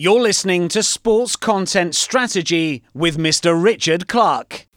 You're 0.00 0.20
listening 0.20 0.68
to 0.68 0.84
Sports 0.84 1.34
Content 1.34 1.92
Strategy 1.92 2.84
with 2.94 3.18
Mr. 3.18 3.60
Richard 3.60 4.06
Clark. 4.06 4.68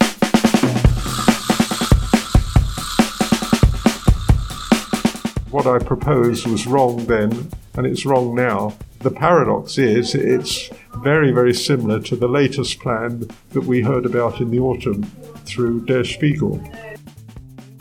What 5.52 5.68
I 5.68 5.78
proposed 5.78 6.48
was 6.48 6.66
wrong 6.66 7.06
then, 7.06 7.48
and 7.76 7.86
it's 7.86 8.04
wrong 8.04 8.34
now. 8.34 8.76
The 8.98 9.12
paradox 9.12 9.78
is 9.78 10.16
it's 10.16 10.70
very, 10.96 11.30
very 11.30 11.54
similar 11.54 12.00
to 12.00 12.16
the 12.16 12.26
latest 12.26 12.80
plan 12.80 13.30
that 13.50 13.62
we 13.62 13.80
heard 13.80 14.06
about 14.06 14.40
in 14.40 14.50
the 14.50 14.58
autumn 14.58 15.04
through 15.44 15.86
Der 15.86 16.02
Spiegel. 16.02 16.60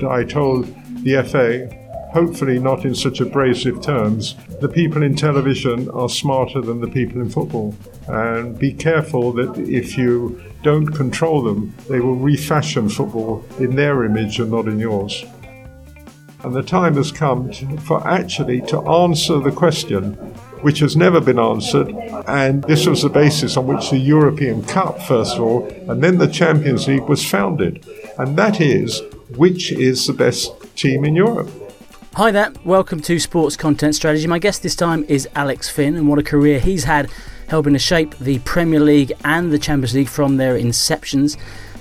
I 0.08 0.26
told 0.26 0.68
the 1.04 1.23
FA 1.23 1.80
hopefully 2.12 2.59
not 2.59 2.86
in 2.86 2.93
such 2.93 3.21
abrasive 3.21 3.82
terms, 3.82 4.36
the 4.60 4.68
people 4.68 5.02
in 5.02 5.16
television 5.16 5.89
are 5.91 6.10
smarter 6.10 6.61
than 6.61 6.82
the 6.82 6.88
people 6.88 7.21
in 7.21 7.30
football. 7.30 7.75
And 8.07 8.57
be 8.57 8.73
careful 8.73 9.32
that 9.34 9.57
if 9.57 9.97
you 9.97 10.42
don't 10.61 10.87
control 10.87 11.42
them, 11.42 11.74
they 11.89 12.00
will 12.00 12.15
refashion 12.15 12.89
football 12.89 13.46
in 13.60 13.75
their 13.75 14.04
image 14.04 14.39
and 14.39 14.51
not 14.51 14.68
in 14.68 14.79
yours. 14.79 15.24
And 16.43 16.56
the 16.56 16.64
time 16.64 16.96
has 16.96 17.11
come 17.11 17.51
to, 17.51 17.78
for 17.78 18.06
actually 18.07 18.62
to 18.62 18.82
answer 18.82 19.39
the 19.39 19.51
question 19.51 20.14
which 20.62 20.79
has 20.79 20.96
never 20.96 21.21
been 21.21 21.39
answered. 21.39 21.89
And 22.28 22.64
this 22.64 22.86
was 22.86 23.04
the 23.04 23.09
basis 23.09 23.57
on 23.57 23.68
which 23.68 23.89
the 23.89 23.98
European 23.98 24.64
Cup, 24.64 25.01
first 25.04 25.36
of 25.36 25.42
all, 25.42 25.68
and 25.89 26.04
then 26.04 26.18
the 26.18 26.28
Champions 26.28 26.87
League 26.87 27.07
was 27.07 27.28
founded. 27.28 27.86
And 28.18 28.37
that 28.37 28.59
is 28.59 29.01
which 29.37 29.71
is 29.71 30.07
the 30.07 30.14
best 30.14 30.51
team 30.75 31.06
in 31.06 31.15
Europe? 31.15 31.50
Hi 32.16 32.30
there, 32.30 32.52
welcome 32.66 33.00
to 33.03 33.17
Sports 33.22 33.56
Content 33.56 33.95
Strategy. 33.95 34.28
My 34.28 34.38
guest 34.38 34.64
this 34.64 34.75
time 34.75 35.06
is 35.08 35.30
Alex 35.33 35.70
Fynn, 35.70 35.95
and 35.95 36.09
what 36.09 36.20
a 36.20 36.23
career 36.23 36.59
he's 36.59 36.84
had 36.84 37.09
helping 37.47 37.72
to 37.72 37.80
shape 37.80 38.17
the 38.17 38.39
Premier 38.39 38.81
League 38.81 39.14
and 39.23 39.50
the 39.50 39.58
Champions 39.58 39.95
League 39.95 40.09
from 40.09 40.36
their 40.36 40.59
inceptions. 40.59 41.38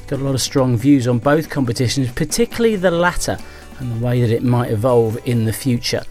Got 0.06 0.20
a 0.20 0.23
lot 0.23 0.36
of 0.36 0.41
strong 0.41 0.77
views 0.77 1.08
on 1.08 1.19
both 1.19 1.51
competitions, 1.51 2.12
particularly 2.12 2.77
the 2.77 2.92
latter 2.92 3.39
and 3.81 3.91
the 3.91 4.06
way 4.06 4.20
that 4.20 4.31
it 4.31 4.45
might 4.45 4.70
evolve 4.70 5.19
in 5.27 5.47
the 5.47 5.53
future. 5.53 6.05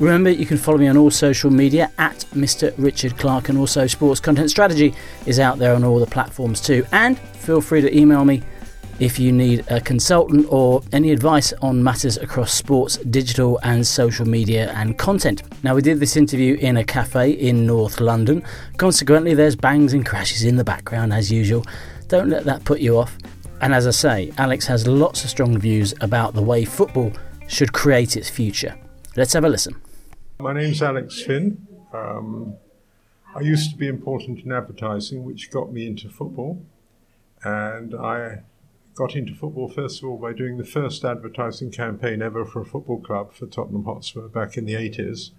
Remember, 0.00 0.30
you 0.30 0.46
can 0.46 0.58
follow 0.58 0.78
me 0.78 0.88
on 0.88 0.96
all 0.96 1.12
social 1.12 1.48
media 1.48 1.92
at 1.96 2.26
Mr. 2.34 2.74
Richard 2.76 3.16
Clark, 3.18 3.50
and 3.50 3.56
also 3.56 3.86
Sports 3.86 4.18
Content 4.18 4.50
Strategy 4.50 4.92
is 5.26 5.38
out 5.38 5.60
there 5.60 5.76
on 5.76 5.84
all 5.84 6.00
the 6.00 6.06
platforms 6.06 6.60
too. 6.60 6.84
And 6.90 7.16
feel 7.20 7.60
free 7.60 7.82
to 7.82 7.96
email 7.96 8.24
me 8.24 8.42
if 9.00 9.18
you 9.18 9.32
need 9.32 9.64
a 9.70 9.80
consultant 9.80 10.46
or 10.50 10.82
any 10.92 11.10
advice 11.12 11.52
on 11.62 11.82
matters 11.82 12.16
across 12.16 12.52
sports, 12.52 12.96
digital, 12.98 13.58
and 13.62 13.86
social 13.86 14.26
media 14.26 14.70
and 14.72 14.96
content. 14.98 15.42
Now, 15.62 15.74
we 15.74 15.82
did 15.82 16.00
this 16.00 16.16
interview 16.16 16.56
in 16.56 16.76
a 16.76 16.84
cafe 16.84 17.32
in 17.32 17.66
North 17.66 18.00
London. 18.00 18.42
Consequently, 18.76 19.34
there's 19.34 19.56
bangs 19.56 19.92
and 19.92 20.06
crashes 20.06 20.44
in 20.44 20.56
the 20.56 20.64
background 20.64 21.12
as 21.12 21.30
usual. 21.30 21.64
Don't 22.08 22.28
let 22.28 22.44
that 22.44 22.64
put 22.64 22.80
you 22.80 22.98
off. 22.98 23.16
And 23.60 23.74
as 23.74 23.86
I 23.86 23.90
say, 23.90 24.32
Alex 24.38 24.66
has 24.66 24.86
lots 24.86 25.24
of 25.24 25.30
strong 25.30 25.58
views 25.58 25.94
about 26.00 26.34
the 26.34 26.42
way 26.42 26.64
football 26.64 27.12
should 27.46 27.72
create 27.72 28.16
its 28.16 28.28
future. 28.28 28.76
Let's 29.16 29.32
have 29.32 29.44
a 29.44 29.48
listen. 29.48 29.80
My 30.38 30.52
name's 30.52 30.82
Alex 30.82 31.22
Fynn. 31.22 31.66
Um, 31.92 32.56
I 33.34 33.40
used 33.40 33.70
to 33.70 33.76
be 33.76 33.88
important 33.88 34.40
in 34.44 34.52
advertising, 34.52 35.24
which 35.24 35.50
got 35.50 35.72
me 35.72 35.86
into 35.86 36.08
football. 36.08 36.64
And 37.42 37.94
I 37.94 38.42
got 38.94 39.16
into 39.16 39.34
football 39.34 39.68
first 39.68 40.02
of 40.02 40.08
all 40.08 40.16
by 40.16 40.32
doing 40.32 40.56
the 40.56 40.64
first 40.64 41.04
advertising 41.04 41.70
campaign 41.70 42.22
ever 42.22 42.44
for 42.44 42.60
a 42.60 42.64
football 42.64 43.00
club 43.00 43.32
for 43.32 43.46
Tottenham 43.46 43.84
Hotspur 43.84 44.28
back 44.28 44.56
in 44.56 44.64
the 44.66 44.74
80s. 44.74 45.30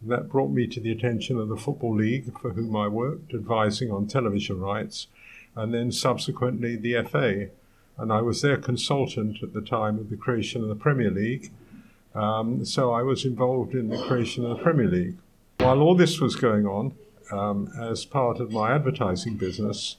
And 0.00 0.10
that 0.10 0.28
brought 0.28 0.50
me 0.50 0.66
to 0.68 0.80
the 0.80 0.92
attention 0.92 1.38
of 1.38 1.48
the 1.48 1.56
Football 1.56 1.96
League, 1.96 2.38
for 2.40 2.52
whom 2.52 2.76
I 2.76 2.88
worked, 2.88 3.34
advising 3.34 3.90
on 3.90 4.06
television 4.06 4.60
rights, 4.60 5.08
and 5.54 5.72
then 5.72 5.90
subsequently 5.90 6.76
the 6.76 7.02
FA. 7.04 7.48
And 7.98 8.12
I 8.12 8.20
was 8.20 8.42
their 8.42 8.58
consultant 8.58 9.42
at 9.42 9.54
the 9.54 9.62
time 9.62 9.98
of 9.98 10.10
the 10.10 10.16
creation 10.16 10.62
of 10.62 10.68
the 10.68 10.74
Premier 10.74 11.10
League. 11.10 11.50
Um, 12.14 12.64
so 12.64 12.92
I 12.92 13.02
was 13.02 13.24
involved 13.24 13.74
in 13.74 13.88
the 13.88 14.02
creation 14.02 14.44
of 14.44 14.56
the 14.56 14.62
Premier 14.62 14.86
League. 14.86 15.16
While 15.58 15.80
all 15.80 15.94
this 15.94 16.20
was 16.20 16.36
going 16.36 16.66
on, 16.66 16.94
um, 17.32 17.70
as 17.80 18.04
part 18.04 18.38
of 18.38 18.52
my 18.52 18.74
advertising 18.74 19.36
business, 19.36 19.96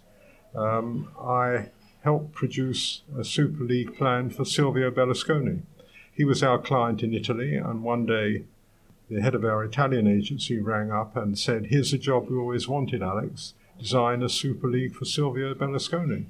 um, 0.55 1.09
I 1.19 1.69
helped 2.07 2.31
produce 2.31 3.01
a 3.19 3.23
Super 3.25 3.65
League 3.65 3.93
plan 3.97 4.29
for 4.29 4.45
Silvio 4.45 4.89
Berlusconi. 4.89 5.63
He 6.13 6.23
was 6.23 6.41
our 6.41 6.57
client 6.57 7.03
in 7.03 7.13
Italy, 7.13 7.55
and 7.55 7.83
one 7.83 8.05
day 8.05 8.43
the 9.09 9.21
head 9.21 9.35
of 9.35 9.43
our 9.43 9.61
Italian 9.65 10.07
agency 10.07 10.57
rang 10.61 10.89
up 10.89 11.17
and 11.17 11.37
said, 11.37 11.65
Here's 11.65 11.91
a 11.91 11.97
job 11.97 12.29
we 12.29 12.37
always 12.37 12.65
wanted, 12.65 13.03
Alex 13.03 13.55
design 13.77 14.23
a 14.23 14.29
Super 14.29 14.69
League 14.69 14.95
for 14.95 15.03
Silvio 15.03 15.53
Berlusconi. 15.53 16.27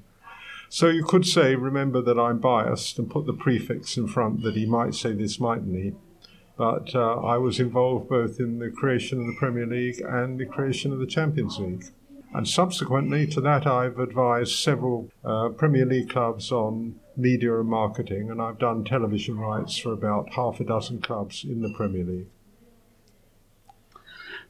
So 0.68 0.88
you 0.88 1.04
could 1.04 1.28
say, 1.28 1.54
remember 1.54 2.02
that 2.02 2.20
I'm 2.20 2.40
biased 2.40 2.98
and 2.98 3.08
put 3.08 3.28
the 3.28 3.42
prefix 3.46 3.98
in 3.98 4.08
front 4.08 4.42
that 4.42 4.56
he 4.56 4.66
might 4.66 4.96
say 4.96 5.14
this, 5.14 5.40
mightn't 5.40 5.76
he? 5.76 5.94
But 6.58 6.96
uh, 6.96 7.22
I 7.22 7.38
was 7.38 7.60
involved 7.60 8.10
both 8.10 8.40
in 8.40 8.58
the 8.58 8.72
creation 8.72 9.22
of 9.22 9.28
the 9.28 9.38
Premier 9.38 9.68
League 9.68 10.02
and 10.02 10.40
the 10.40 10.48
creation 10.48 10.92
of 10.92 10.98
the 10.98 11.06
Champions 11.06 11.60
League. 11.60 11.86
And 12.38 12.48
subsequently 12.48 13.26
to 13.28 13.42
that, 13.42 13.66
I've 13.66 13.98
advised 13.98 14.60
several 14.60 15.10
uh, 15.26 15.50
Premier 15.50 15.88
League 15.88 16.12
clubs 16.12 16.52
on 16.52 17.00
media 17.16 17.60
and 17.60 17.68
marketing, 17.68 18.30
and 18.30 18.40
I've 18.40 18.60
done 18.60 18.84
television 18.84 19.40
rights 19.40 19.76
for 19.76 19.92
about 19.92 20.34
half 20.34 20.60
a 20.60 20.64
dozen 20.64 21.02
clubs 21.02 21.44
in 21.44 21.64
the 21.64 21.74
Premier 21.76 22.04
League. 22.04 22.28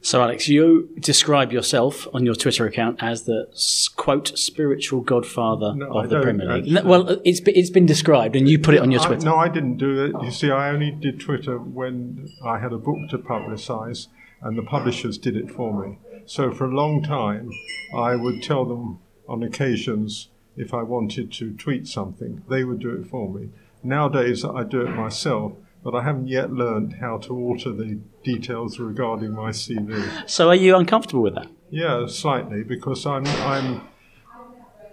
So, 0.02 0.22
Alex, 0.22 0.50
you 0.50 0.90
describe 1.00 1.54
yourself 1.54 2.10
on 2.14 2.26
your 2.26 2.36
Twitter 2.36 2.66
account 2.66 3.02
as 3.02 3.24
the 3.24 3.48
quote 3.96 4.38
spiritual 4.38 5.00
godfather 5.00 5.74
no, 5.74 5.86
of 5.86 5.96
I 5.96 6.08
the 6.08 6.22
Premier 6.22 6.58
League. 6.58 6.70
No, 6.70 6.84
well, 6.84 7.22
it's 7.24 7.40
it's 7.46 7.70
been 7.70 7.86
described, 7.86 8.36
and 8.36 8.50
you 8.50 8.60
put 8.60 8.74
it 8.74 8.82
on 8.82 8.92
your 8.92 9.00
Twitter. 9.00 9.26
I, 9.26 9.32
no, 9.32 9.38
I 9.38 9.48
didn't 9.48 9.78
do 9.78 10.04
it. 10.04 10.24
You 10.26 10.32
see, 10.32 10.52
I 10.52 10.72
only 10.72 10.92
did 10.92 11.22
Twitter 11.22 11.58
when 11.58 12.28
I 12.44 12.60
had 12.60 12.74
a 12.74 12.78
book 12.78 12.98
to 13.12 13.18
publicise, 13.18 14.08
and 14.42 14.58
the 14.58 14.64
publishers 14.64 15.18
did 15.18 15.38
it 15.38 15.50
for 15.50 15.88
me. 15.88 16.00
So 16.28 16.52
for 16.52 16.66
a 16.66 16.76
long 16.76 17.02
time, 17.02 17.50
I 17.96 18.18
would 18.18 18.44
tell 18.44 18.66
them 18.66 19.00
on 19.30 19.44
occasions 19.44 20.28
if 20.58 20.74
I 20.74 20.84
wanted 20.84 21.32
to 21.34 21.54
tweet 21.54 21.88
something, 21.88 22.44
they 22.50 22.66
would 22.66 22.80
do 22.80 22.90
it 22.90 23.08
for 23.08 23.30
me. 23.30 23.50
Nowadays, 23.82 24.44
I 24.44 24.64
do 24.64 24.82
it 24.82 24.90
myself, 24.90 25.54
but 25.86 25.96
I 25.96 26.04
haven't 26.04 26.28
yet 26.28 26.52
learned 26.52 26.96
how 27.00 27.18
to 27.20 27.34
alter 27.34 27.72
the 27.72 28.00
details 28.26 28.78
regarding 28.78 29.32
my 29.32 29.52
CV. 29.52 30.30
So, 30.30 30.50
are 30.50 30.56
you 30.56 30.76
uncomfortable 30.76 31.24
with 31.24 31.36
that? 31.36 31.48
Yeah, 31.70 32.08
slightly, 32.08 32.62
because 32.62 33.06
I'm, 33.06 33.26
I'm, 33.26 33.88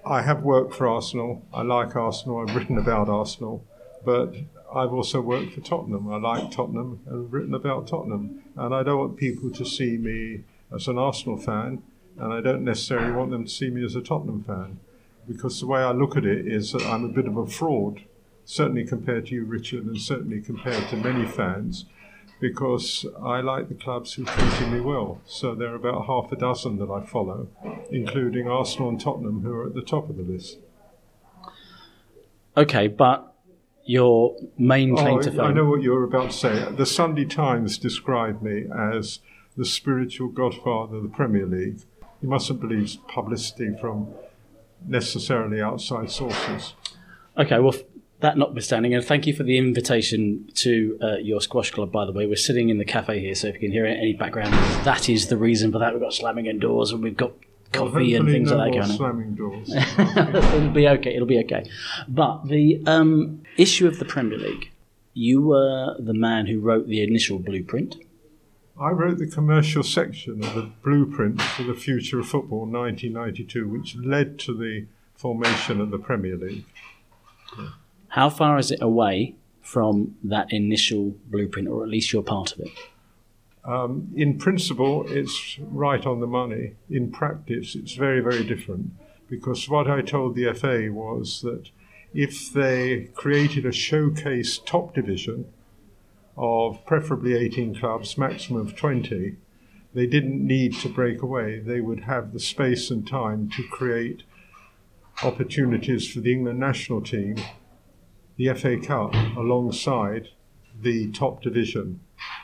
I 0.06 0.22
have 0.22 0.42
worked 0.44 0.72
for 0.72 0.86
Arsenal. 0.86 1.44
I 1.52 1.62
like 1.62 1.96
Arsenal. 1.96 2.46
I've 2.46 2.54
written 2.54 2.78
about 2.78 3.08
Arsenal, 3.08 3.66
but 4.04 4.36
I've 4.72 4.92
also 4.92 5.20
worked 5.20 5.54
for 5.54 5.62
Tottenham. 5.62 6.12
I 6.12 6.18
like 6.18 6.52
Tottenham 6.52 7.00
and 7.06 7.26
I've 7.26 7.32
written 7.32 7.54
about 7.54 7.88
Tottenham, 7.88 8.44
and 8.56 8.72
I 8.72 8.84
don't 8.84 8.98
want 8.98 9.16
people 9.16 9.50
to 9.50 9.64
see 9.64 9.96
me 9.96 10.44
as 10.72 10.86
an 10.88 10.98
Arsenal 10.98 11.36
fan, 11.36 11.82
and 12.18 12.32
I 12.32 12.40
don't 12.40 12.64
necessarily 12.64 13.12
want 13.12 13.30
them 13.30 13.44
to 13.44 13.50
see 13.50 13.70
me 13.70 13.84
as 13.84 13.96
a 13.96 14.00
Tottenham 14.00 14.44
fan, 14.44 14.78
because 15.26 15.60
the 15.60 15.66
way 15.66 15.80
I 15.80 15.92
look 15.92 16.16
at 16.16 16.24
it 16.24 16.46
is 16.46 16.72
that 16.72 16.82
I'm 16.82 17.04
a 17.04 17.08
bit 17.08 17.26
of 17.26 17.36
a 17.36 17.46
fraud, 17.46 18.02
certainly 18.44 18.84
compared 18.84 19.26
to 19.26 19.34
you, 19.34 19.44
Richard, 19.44 19.84
and 19.86 20.00
certainly 20.00 20.40
compared 20.40 20.88
to 20.90 20.96
many 20.96 21.26
fans, 21.26 21.86
because 22.40 23.06
I 23.22 23.40
like 23.40 23.68
the 23.68 23.74
clubs 23.74 24.14
who 24.14 24.24
treat 24.24 24.68
me 24.68 24.80
well. 24.80 25.20
So 25.24 25.54
there 25.54 25.72
are 25.72 25.76
about 25.76 26.06
half 26.06 26.30
a 26.30 26.36
dozen 26.36 26.78
that 26.78 26.90
I 26.90 27.04
follow, 27.04 27.48
including 27.90 28.48
Arsenal 28.48 28.90
and 28.90 29.00
Tottenham, 29.00 29.42
who 29.42 29.52
are 29.52 29.66
at 29.66 29.74
the 29.74 29.82
top 29.82 30.10
of 30.10 30.16
the 30.16 30.22
list. 30.22 30.58
Okay, 32.56 32.88
but 32.88 33.34
your 33.86 34.36
main 34.58 34.96
claim 34.96 35.18
oh, 35.18 35.22
to 35.22 35.30
fame. 35.30 35.40
I 35.40 35.52
know 35.52 35.64
what 35.64 35.82
you're 35.82 36.04
about 36.04 36.30
to 36.30 36.36
say. 36.36 36.72
The 36.72 36.86
Sunday 36.86 37.24
Times 37.24 37.78
described 37.78 38.42
me 38.42 38.64
as 38.76 39.20
the 39.56 39.64
spiritual 39.64 40.28
godfather 40.28 40.96
of 40.96 41.02
the 41.02 41.08
Premier 41.08 41.46
League. 41.46 41.80
You 42.20 42.28
mustn't 42.28 42.60
believe 42.60 42.96
publicity 43.08 43.76
from 43.80 44.08
necessarily 44.86 45.60
outside 45.60 46.10
sources. 46.10 46.74
Okay, 47.36 47.58
well, 47.58 47.74
that 48.20 48.38
notwithstanding, 48.38 48.94
and 48.94 49.04
thank 49.04 49.26
you 49.26 49.34
for 49.34 49.42
the 49.42 49.58
invitation 49.58 50.48
to 50.54 50.98
uh, 51.02 51.16
your 51.16 51.40
squash 51.40 51.70
club, 51.70 51.92
by 51.92 52.06
the 52.06 52.12
way. 52.12 52.26
We're 52.26 52.36
sitting 52.36 52.70
in 52.70 52.78
the 52.78 52.84
cafe 52.84 53.20
here, 53.20 53.34
so 53.34 53.48
if 53.48 53.54
you 53.54 53.60
can 53.60 53.72
hear 53.72 53.84
any 53.86 54.14
background, 54.14 54.54
that 54.84 55.08
is 55.08 55.28
the 55.28 55.36
reason 55.36 55.72
for 55.72 55.78
that. 55.78 55.92
We've 55.92 56.02
got 56.02 56.14
slamming 56.14 56.46
in 56.46 56.58
doors 56.58 56.90
and 56.90 57.02
we've 57.02 57.16
got 57.16 57.32
coffee 57.72 58.12
well, 58.12 58.22
and 58.22 58.30
things 58.30 58.50
no 58.50 58.56
like 58.56 58.72
that 58.72 58.78
going 58.78 58.90
on. 58.90 58.96
Slamming 58.96 59.34
doors. 59.34 59.74
it'll 60.54 60.70
be 60.70 60.88
okay. 60.88 61.14
It'll 61.14 61.26
be 61.26 61.40
okay. 61.40 61.68
But 62.08 62.46
the 62.46 62.82
um, 62.86 63.42
issue 63.56 63.86
of 63.86 63.98
the 63.98 64.04
Premier 64.04 64.38
League, 64.38 64.70
you 65.12 65.42
were 65.42 65.96
the 65.98 66.14
man 66.14 66.46
who 66.46 66.60
wrote 66.60 66.86
the 66.86 67.02
initial 67.02 67.38
blueprint. 67.38 67.96
I 68.78 68.90
wrote 68.90 69.18
the 69.18 69.26
commercial 69.26 69.84
section 69.84 70.44
of 70.44 70.54
the 70.54 70.70
blueprint 70.82 71.40
for 71.40 71.62
the 71.62 71.74
future 71.74 72.18
of 72.18 72.28
football 72.28 72.66
1992, 72.66 73.68
which 73.68 73.96
led 73.96 74.38
to 74.40 74.56
the 74.56 74.86
formation 75.14 75.80
of 75.80 75.90
the 75.90 75.98
Premier 75.98 76.36
League. 76.36 76.64
Yeah. 77.56 77.68
How 78.08 78.30
far 78.30 78.58
is 78.58 78.72
it 78.72 78.82
away 78.82 79.36
from 79.62 80.16
that 80.24 80.52
initial 80.52 81.14
blueprint, 81.30 81.68
or 81.68 81.84
at 81.84 81.88
least 81.88 82.12
your 82.12 82.22
part 82.22 82.52
of 82.52 82.60
it? 82.60 82.70
Um, 83.64 84.12
in 84.14 84.38
principle, 84.38 85.06
it's 85.08 85.58
right 85.60 86.04
on 86.04 86.20
the 86.20 86.26
money. 86.26 86.74
In 86.90 87.10
practice, 87.10 87.74
it's 87.74 87.94
very, 87.94 88.20
very 88.20 88.44
different 88.44 88.90
because 89.28 89.68
what 89.68 89.88
I 89.88 90.02
told 90.02 90.34
the 90.34 90.52
FA 90.52 90.92
was 90.92 91.40
that 91.42 91.70
if 92.12 92.52
they 92.52 93.10
created 93.14 93.64
a 93.64 93.72
showcase 93.72 94.58
top 94.58 94.94
division 94.94 95.46
of 96.36 96.84
preferably 96.86 97.34
18 97.34 97.76
clubs, 97.76 98.18
maximum 98.18 98.60
of 98.60 98.76
20, 98.76 99.36
they 99.94 100.06
didn't 100.06 100.44
need 100.44 100.74
to 100.74 100.88
break 100.88 101.22
away. 101.22 101.60
They 101.60 101.80
would 101.80 102.00
have 102.00 102.32
the 102.32 102.40
space 102.40 102.90
and 102.90 103.06
time 103.06 103.48
to 103.50 103.62
create 103.68 104.24
opportunities 105.22 106.10
for 106.10 106.20
the 106.20 106.32
England 106.32 106.58
national 106.58 107.00
team, 107.00 107.36
the 108.36 108.52
FA 108.54 108.78
Cup, 108.78 109.14
alongside 109.36 110.30
the 110.80 111.12
top 111.12 111.42
division. 111.42 112.00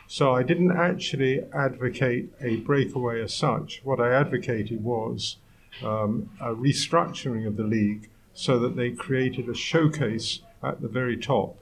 So 0.07 0.35
I 0.35 0.45
didn't 0.45 0.77
actually 0.77 1.41
advocate 1.53 2.33
a 2.41 2.57
breakaway 2.57 3.23
as 3.23 3.35
such. 3.35 3.81
What 3.83 4.01
I 4.01 4.15
advocated 4.15 4.85
was 4.85 5.37
um, 5.83 6.31
a 6.41 6.55
restructuring 6.55 7.47
of 7.47 7.57
the 7.57 7.65
league 7.65 8.09
so 8.33 8.59
that 8.61 8.77
they 8.77 8.91
created 8.91 9.49
a 9.49 9.55
showcase 9.55 10.41
at 10.63 10.81
the 10.81 10.89
very 10.89 11.17
top. 11.17 11.57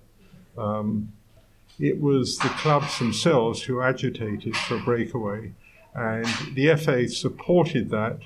Um, 0.56 1.12
it 1.78 2.00
was 2.00 2.38
the 2.38 2.48
clubs 2.48 2.98
themselves 2.98 3.62
who 3.62 3.80
agitated 3.80 4.56
for 4.56 4.76
a 4.76 4.80
breakaway, 4.80 5.52
and 5.94 6.26
the 6.54 6.74
FA 6.76 7.08
supported 7.08 7.90
that 7.90 8.18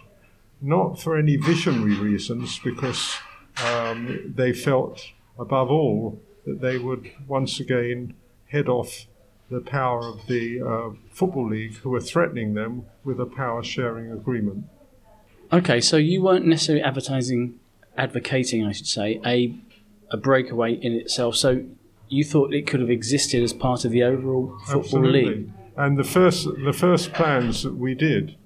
not 0.61 1.01
for 1.01 1.17
any 1.17 1.37
visionary 1.37 1.99
reasons, 1.99 2.59
because 2.61 3.17
um, 3.65 4.33
they 4.35 4.53
felt, 4.53 5.05
above 5.39 5.71
all, 5.71 6.21
that 6.47 6.61
they 6.61 6.79
would 6.79 7.11
once 7.27 7.59
again 7.61 8.15
head 8.49 8.69
off 8.69 9.07
the 9.51 9.61
power 9.61 10.07
of 10.07 10.27
the 10.29 10.63
uh, 10.63 10.91
Football 11.11 11.51
League, 11.51 11.75
who 11.79 11.91
were 11.91 12.01
threatening 12.01 12.55
them 12.55 12.87
with 13.05 13.21
a 13.21 13.27
power 13.27 13.63
sharing 13.63 14.11
agreement. 14.11 14.65
Okay, 15.53 15.81
so 15.81 15.97
you 15.97 16.23
weren't 16.23 16.47
necessarily 16.47 16.83
advertising, 16.83 17.59
advocating, 17.97 18.65
I 18.65 18.73
should 18.73 18.87
say, 18.87 19.21
a 19.27 19.55
a 20.11 20.17
breakaway 20.17 20.75
in 20.75 20.93
itself. 20.93 21.37
So 21.37 21.65
you 22.13 22.25
thought 22.25 22.53
it 22.53 22.67
could 22.67 22.81
have 22.81 22.91
existed 22.91 23.43
as 23.43 23.55
part 23.55 23.87
of 23.87 23.91
the 23.91 24.03
overall 24.03 24.55
football 24.67 24.81
Absolutely. 24.83 25.25
league. 25.25 25.53
And 25.77 25.99
the 25.99 26.05
first 26.05 26.47
the 26.63 26.75
first 26.75 27.15
plans 27.15 27.63
that 27.63 27.75
we 27.75 27.95
did, 27.95 28.37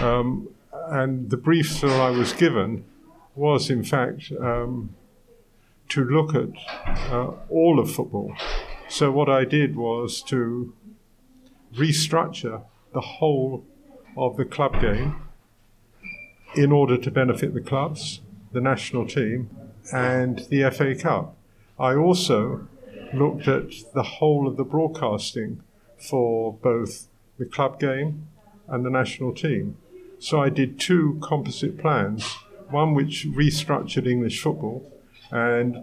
um, 0.00 0.48
and 0.88 1.30
the 1.30 1.38
brief 1.38 1.80
that 1.80 1.90
I 1.90 2.10
was 2.10 2.34
given, 2.34 2.84
was 3.34 3.70
in 3.70 3.82
fact 3.82 4.30
um, 4.38 4.94
to 5.88 6.04
look 6.04 6.34
at 6.34 6.50
uh, 7.10 7.30
all 7.48 7.80
of 7.80 7.90
football. 7.90 8.34
So 8.88 9.10
what 9.10 9.30
I 9.30 9.46
did 9.46 9.74
was 9.74 10.20
to 10.24 10.74
restructure 11.74 12.62
the 12.92 13.00
whole 13.00 13.64
of 14.16 14.36
the 14.36 14.44
club 14.44 14.80
game 14.82 15.16
in 16.54 16.70
order 16.70 16.98
to 16.98 17.10
benefit 17.10 17.54
the 17.54 17.62
clubs, 17.62 18.20
the 18.52 18.60
national 18.60 19.06
team, 19.06 19.48
and 19.92 20.40
the 20.50 20.70
FA 20.70 20.94
Cup. 20.94 21.36
I 21.78 21.94
also 21.94 22.68
looked 23.14 23.48
at 23.48 23.70
the 23.94 24.02
whole 24.02 24.46
of 24.46 24.56
the 24.56 24.64
broadcasting 24.64 25.62
for 25.98 26.52
both 26.52 27.08
the 27.38 27.44
club 27.44 27.80
game 27.80 28.28
and 28.68 28.84
the 28.84 28.90
national 28.90 29.34
team. 29.34 29.76
So 30.18 30.40
I 30.40 30.48
did 30.48 30.80
two 30.80 31.18
composite 31.22 31.78
plans, 31.78 32.24
one 32.70 32.94
which 32.94 33.26
restructured 33.26 34.06
English 34.06 34.40
football, 34.40 34.90
and 35.30 35.76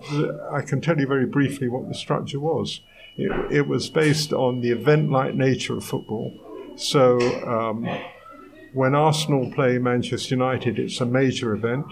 I 0.51 0.62
can 0.62 0.81
tell 0.81 1.00
you 1.00 1.07
very 1.07 1.25
briefly 1.25 1.68
what 1.68 1.88
the 1.88 1.94
structure 1.94 2.39
was. 2.39 2.81
It, 3.18 3.31
it 3.51 3.68
was 3.68 3.89
based 3.89 4.31
on 4.33 4.62
the 4.62 4.72
event 4.72 5.12
like 5.12 5.36
nature 5.36 5.78
of 5.78 5.83
football. 5.83 6.33
So 6.78 7.19
um, 7.45 7.88
when 8.74 8.95
Arsenal 8.95 9.51
play 9.54 9.78
Manchester 9.78 10.36
United, 10.36 10.80
it's 10.80 11.01
a 11.01 11.06
major 11.06 11.54
event. 11.54 11.86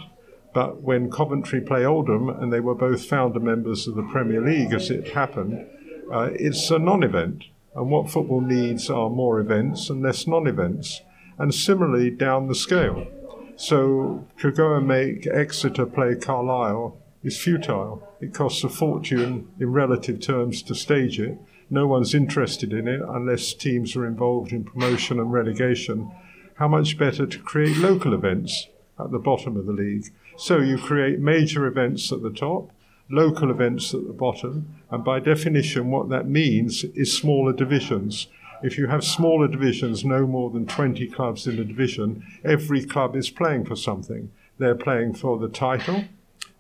But 0.54 0.82
when 0.82 1.12
Coventry 1.12 1.62
play 1.62 1.86
Oldham, 1.86 2.30
and 2.30 2.52
they 2.52 2.60
were 2.60 2.76
both 2.76 3.06
founder 3.06 3.40
members 3.40 3.88
of 3.88 3.96
the 3.96 4.04
Premier 4.04 4.42
League 4.42 4.74
as 4.74 4.90
it 4.90 5.10
happened, 5.14 5.68
uh, 6.12 6.30
it's 6.34 6.72
a 6.72 6.80
non 6.80 7.04
event. 7.04 7.46
And 7.76 7.90
what 7.90 8.10
football 8.10 8.42
needs 8.42 8.90
are 8.90 9.10
more 9.10 9.40
events 9.40 9.90
and 9.90 10.02
less 10.02 10.26
non 10.26 10.48
events. 10.48 11.02
And 11.38 11.54
similarly, 11.54 12.10
down 12.10 12.48
the 12.48 12.56
scale. 12.56 13.08
So 13.56 14.26
to 14.40 14.52
go 14.52 14.76
and 14.76 14.88
make 14.88 15.28
Exeter 15.28 15.86
play 15.86 16.16
Carlisle 16.16 16.98
is 17.24 17.38
futile. 17.38 18.08
It 18.22 18.34
costs 18.34 18.64
a 18.64 18.70
fortune 18.70 19.50
in 19.60 19.72
relative 19.72 20.20
terms 20.20 20.62
to 20.64 20.76
stage 20.76 21.20
it. 21.20 21.38
No 21.70 21.86
one's 21.86 22.16
interested 22.16 22.74
in 22.74 22.88
it 22.88 23.02
unless 23.08 23.54
teams 23.54 23.96
are 23.96 24.06
involved 24.06 24.52
in 24.52 24.64
promotion 24.64 25.20
and 25.20 25.32
relegation. 25.32 26.12
How 26.56 26.68
much 26.68 26.98
better 26.98 27.26
to 27.26 27.40
create 27.40 27.78
local 27.78 28.14
events 28.14 28.68
at 29.00 29.12
the 29.12 29.20
bottom 29.20 29.56
of 29.56 29.66
the 29.66 29.74
league? 29.74 30.06
So 30.40 30.60
you 30.60 30.78
create 30.78 31.20
major 31.20 31.66
events 31.66 32.14
at 32.14 32.22
the 32.22 32.30
top, 32.30 32.72
local 33.10 33.52
events 33.52 33.94
at 33.94 34.08
the 34.08 34.14
bottom, 34.14 34.74
and 34.90 35.04
by 35.04 35.20
definition, 35.20 35.92
what 35.92 36.08
that 36.12 36.30
means 36.30 36.86
is 36.96 37.12
smaller 37.12 37.52
divisions. 37.52 38.28
If 38.64 38.78
you 38.78 38.88
have 38.88 39.04
smaller 39.04 39.50
divisions, 39.50 40.06
no 40.06 40.26
more 40.26 40.50
than 40.50 40.66
20 40.66 41.08
clubs 41.08 41.46
in 41.46 41.60
a 41.60 41.66
division, 41.66 42.26
every 42.46 42.86
club 42.86 43.18
is 43.18 43.30
playing 43.30 43.66
for 43.66 43.76
something. 43.76 44.32
They're 44.58 44.76
playing 44.76 45.16
for 45.16 45.38
the 45.38 45.50
title, 45.50 46.06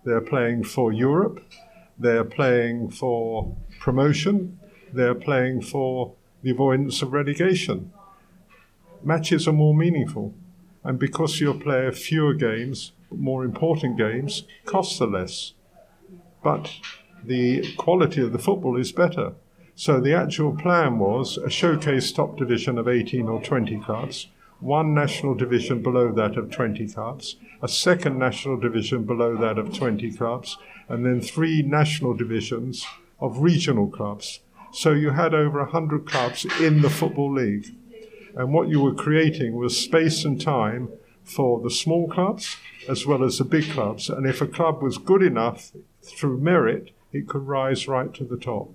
they're 0.04 0.20
playing 0.20 0.66
for 0.66 0.92
Europe, 0.92 1.42
they're 1.98 2.26
playing 2.26 2.90
for 2.90 3.56
promotion, 3.80 4.60
they're 4.92 5.16
playing 5.16 5.62
for 5.62 6.16
the 6.44 6.52
avoidance 6.52 7.02
of 7.02 7.14
relegation. 7.14 7.94
Matches 9.02 9.48
are 9.48 9.54
more 9.54 9.74
meaningful, 9.74 10.34
and 10.84 11.00
because 11.00 11.40
you 11.40 11.54
play 11.54 11.90
fewer 11.92 12.34
games, 12.34 12.92
more 13.12 13.44
important 13.44 13.98
games, 13.98 14.44
costs 14.66 15.02
are 15.02 15.08
less. 15.08 15.54
But 16.44 16.72
the 17.24 17.74
quality 17.76 18.22
of 18.22 18.32
the 18.32 18.40
football 18.40 18.78
is 18.78 18.92
better. 18.92 19.34
So 19.76 20.00
the 20.00 20.14
actual 20.14 20.56
plan 20.56 21.00
was 21.00 21.38
a 21.38 21.50
showcase 21.50 22.12
top 22.12 22.38
division 22.38 22.78
of 22.78 22.88
18 22.88 23.28
or 23.28 23.42
20 23.42 23.80
clubs, 23.80 24.28
one 24.60 24.94
national 24.94 25.36
division 25.36 25.82
below 25.82 26.12
that 26.12 26.38
of 26.38 26.52
20 26.52 26.88
clubs, 26.90 27.38
a 27.62 27.68
second 27.68 28.20
national 28.20 28.58
division 28.58 29.06
below 29.06 29.38
that 29.38 29.58
of 29.58 29.74
20 29.74 30.12
clubs, 30.14 30.58
and 30.90 31.06
then 31.06 31.22
three 31.22 31.62
national 31.62 32.14
divisions 32.14 32.86
of 33.22 33.40
regional 33.40 33.88
clubs. 33.88 34.42
So 34.72 34.92
you 34.92 35.12
had 35.12 35.34
over 35.34 35.60
100 35.62 36.06
clubs 36.06 36.46
in 36.60 36.82
the 36.82 36.90
Football 36.90 37.34
League. 37.34 37.68
And 38.36 38.54
what 38.54 38.68
you 38.70 38.82
were 38.82 38.94
creating 38.94 39.56
was 39.56 39.78
space 39.78 40.26
and 40.26 40.40
time 40.40 40.90
for 41.30 41.62
the 41.62 41.70
small 41.70 42.08
clubs 42.08 42.58
as 42.88 43.06
well 43.06 43.24
as 43.24 43.38
the 43.38 43.44
big 43.44 43.70
clubs. 43.72 44.10
And 44.10 44.26
if 44.26 44.42
a 44.42 44.48
club 44.48 44.82
was 44.82 44.98
good 44.98 45.22
enough 45.22 45.72
through 46.02 46.40
merit, 46.40 46.92
it 47.12 47.28
could 47.28 47.48
rise 47.48 47.88
right 47.88 48.14
to 48.16 48.24
the 48.24 48.38
top. 48.38 48.72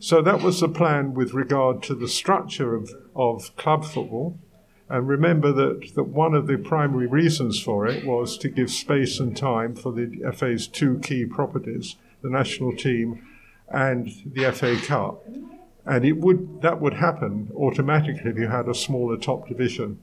So 0.00 0.22
that 0.22 0.42
was 0.42 0.60
the 0.60 0.68
plan 0.68 1.14
with 1.14 1.34
regard 1.34 1.82
to 1.84 1.94
the 1.94 2.08
structure 2.08 2.74
of, 2.74 2.90
of 3.16 3.54
club 3.56 3.84
football. 3.84 4.38
And 4.88 5.08
remember 5.08 5.52
that, 5.52 5.94
that 5.96 6.04
one 6.04 6.34
of 6.34 6.46
the 6.46 6.56
primary 6.56 7.06
reasons 7.06 7.60
for 7.60 7.86
it 7.86 8.06
was 8.06 8.38
to 8.38 8.48
give 8.48 8.70
space 8.70 9.20
and 9.20 9.36
time 9.36 9.74
for 9.74 9.92
the 9.92 10.32
FA's 10.34 10.66
two 10.66 10.98
key 11.00 11.26
properties, 11.26 11.96
the 12.22 12.30
national 12.30 12.76
team 12.76 13.26
and 13.68 14.10
the 14.24 14.50
FA 14.52 14.76
Cup. 14.76 15.26
And 15.84 16.04
it 16.04 16.18
would 16.18 16.62
that 16.62 16.80
would 16.80 16.94
happen 16.94 17.50
automatically 17.54 18.30
if 18.30 18.38
you 18.38 18.48
had 18.48 18.68
a 18.68 18.74
smaller 18.74 19.16
top 19.16 19.48
division. 19.48 20.02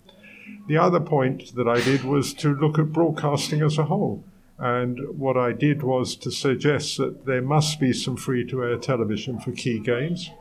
The 0.68 0.78
other 0.78 1.00
point 1.00 1.56
that 1.56 1.68
I 1.68 1.80
did 1.82 2.04
was 2.04 2.34
to 2.36 2.56
look 2.56 2.80
at 2.80 2.92
broadcasting 2.92 3.62
as 3.62 3.78
a 3.78 3.86
whole. 3.86 4.24
And 4.58 5.20
what 5.20 5.38
I 5.38 5.52
did 5.52 5.84
was 5.84 6.16
to 6.18 6.32
suggest 6.32 6.98
that 6.98 7.26
there 7.26 7.42
must 7.42 7.80
be 7.80 7.94
some 7.94 8.16
free 8.16 8.46
to 8.48 8.64
air 8.64 8.78
television 8.78 9.40
for 9.40 9.52
key 9.52 9.80
games, 9.80 10.32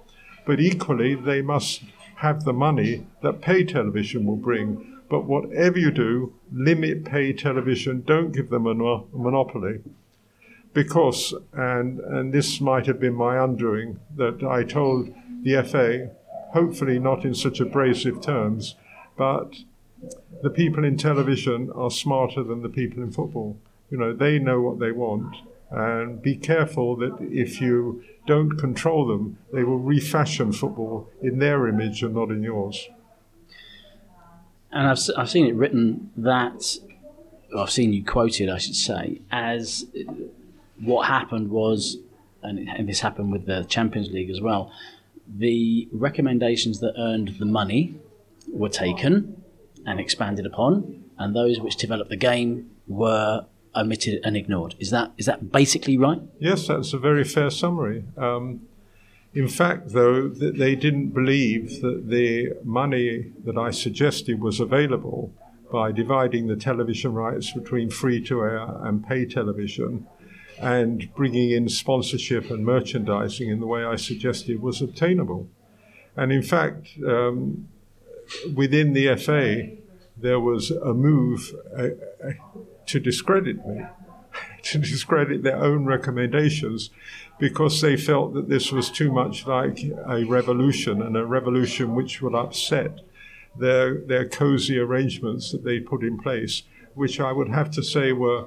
but 0.47 0.61
equally, 0.61 1.15
they 1.15 1.43
must 1.43 1.83
have 2.17 2.45
the 2.45 2.53
money 2.53 3.07
that 3.23 3.41
pay 3.41 3.65
television 3.65 4.25
will 4.25 4.37
bring. 4.37 4.99
But 5.11 5.25
whatever 5.25 5.79
you 5.79 5.91
do, 5.91 6.35
limit 6.53 7.05
pay 7.05 7.33
television, 7.33 8.03
don't 8.07 8.33
give 8.33 8.51
them 8.51 8.67
a 8.67 8.75
monopoly. 8.75 9.81
Because, 10.73 11.35
and, 11.53 12.01
and 12.01 12.33
this 12.33 12.61
might 12.61 12.87
have 12.87 13.01
been 13.01 13.15
my 13.15 13.43
undoing, 13.43 14.01
that 14.17 14.43
I 14.43 14.65
told 14.65 15.15
the 15.43 15.63
FA, 15.63 16.11
hopefully 16.53 16.99
not 16.99 17.25
in 17.25 17.35
such 17.35 17.61
abrasive 17.61 18.21
terms, 18.21 18.77
but 19.17 19.57
the 20.43 20.51
people 20.51 20.85
in 20.85 20.97
television 20.97 21.71
are 21.75 21.91
smarter 21.91 22.43
than 22.43 22.63
the 22.63 22.69
people 22.69 23.03
in 23.03 23.11
football. 23.11 23.57
You 23.91 23.99
know, 23.99 24.13
they 24.13 24.39
know 24.39 24.61
what 24.61 24.79
they 24.79 24.93
want. 24.93 25.37
And 25.71 26.23
be 26.23 26.37
careful 26.37 26.97
that 26.97 27.17
if 27.21 27.61
you 27.61 28.05
don't 28.27 28.57
control 28.59 29.07
them, 29.07 29.39
they 29.53 29.65
will 29.65 29.79
refashion 29.79 30.53
football 30.53 31.09
in 31.23 31.39
their 31.39 31.67
image 31.67 32.03
and 32.03 32.15
not 32.15 32.31
in 32.31 32.43
yours. 32.43 32.89
And 34.71 34.89
I've, 34.89 34.99
I've 35.17 35.31
seen 35.31 35.47
it 35.47 35.55
written 35.55 36.11
that, 36.17 36.79
I've 37.57 37.71
seen 37.71 37.93
you 37.93 38.05
quoted, 38.05 38.49
I 38.49 38.59
should 38.59 38.77
say, 38.77 39.21
as 39.31 39.87
what 40.81 41.07
happened 41.07 41.51
was, 41.51 41.99
and, 42.43 42.69
and 42.69 42.89
this 42.89 43.01
happened 43.01 43.33
with 43.33 43.47
the 43.47 43.65
Champions 43.65 44.11
League 44.11 44.31
as 44.31 44.41
well, 44.41 44.73
the 45.27 45.89
recommendations 45.93 46.81
that 46.81 46.95
earned 46.99 47.37
the 47.39 47.47
money 47.47 47.95
were 48.53 48.69
taken 48.69 49.43
and 49.87 50.01
expanded 50.01 50.47
upon, 50.47 51.05
and 51.19 51.35
those 51.35 51.61
which 51.61 51.77
developed 51.77 52.11
the 52.11 52.17
game 52.17 52.71
were 52.87 53.47
omitted 53.77 54.21
and 54.25 54.37
ignored. 54.37 54.75
Is 54.79 54.91
that 54.91 55.13
is 55.19 55.27
that 55.27 55.51
basically 55.53 55.97
right? 55.97 56.21
Yes, 56.39 56.69
that's 56.69 56.93
a 56.93 56.99
very 56.99 57.25
fair 57.25 57.51
summary. 57.51 58.05
Um, 58.17 58.69
in 59.35 59.49
fact, 59.49 59.89
though, 59.89 60.29
that 60.29 60.59
they 60.59 60.77
didn't 60.77 61.09
believe 61.09 61.83
that 61.83 62.09
the 62.09 62.53
money 62.63 63.33
that 63.45 63.59
I 63.59 63.71
suggested 63.73 64.41
was 64.41 64.61
available 64.61 65.33
by 65.73 65.91
dividing 65.91 66.47
the 66.47 66.55
television 66.55 67.15
rights 67.15 67.51
between 67.51 67.91
free 67.91 68.23
to 68.27 68.43
air 68.43 68.65
and 68.85 69.05
pay 69.05 69.25
television 69.25 70.07
and 70.61 71.13
bringing 71.17 71.51
in 71.51 71.69
sponsorship 71.69 72.49
and 72.49 72.65
merchandising 72.65 73.49
in 73.49 73.59
the 73.59 73.67
way 73.67 73.85
I 73.85 73.97
suggested 73.97 74.63
was 74.63 74.81
obtainable. 74.81 75.49
And 76.17 76.31
in 76.31 76.43
fact, 76.43 76.91
um, 77.05 77.69
within 78.55 78.93
the 78.93 79.15
FA, 79.17 79.71
there 80.17 80.41
was 80.41 80.71
a 80.71 80.95
move 80.95 81.55
uh, 81.77 81.89
uh, 82.25 82.33
to 82.87 83.01
discredit 83.01 83.67
me, 83.67 83.85
to 84.63 84.79
discredit 84.79 85.43
their 85.43 85.57
own 85.57 85.85
recommendations, 85.85 86.91
because 87.39 87.81
they 87.81 87.97
felt 87.97 88.35
that 88.35 88.49
this 88.49 88.71
was 88.71 88.91
too 88.91 89.11
much 89.13 89.47
like 89.47 89.83
a 90.07 90.25
revolution 90.25 91.03
and 91.03 91.17
a 91.17 91.27
revolution 91.27 91.95
which 91.95 92.23
would 92.23 92.35
upset 92.35 93.01
their, 93.57 94.01
their 94.01 94.29
cozy 94.29 94.79
arrangements 94.79 95.53
that 95.53 95.65
they 95.65 95.81
put 95.81 96.03
in 96.03 96.19
place, 96.19 96.63
which 96.95 97.21
I 97.21 97.33
would 97.33 97.49
have 97.49 97.71
to 97.73 97.83
say 97.83 98.13
were, 98.13 98.47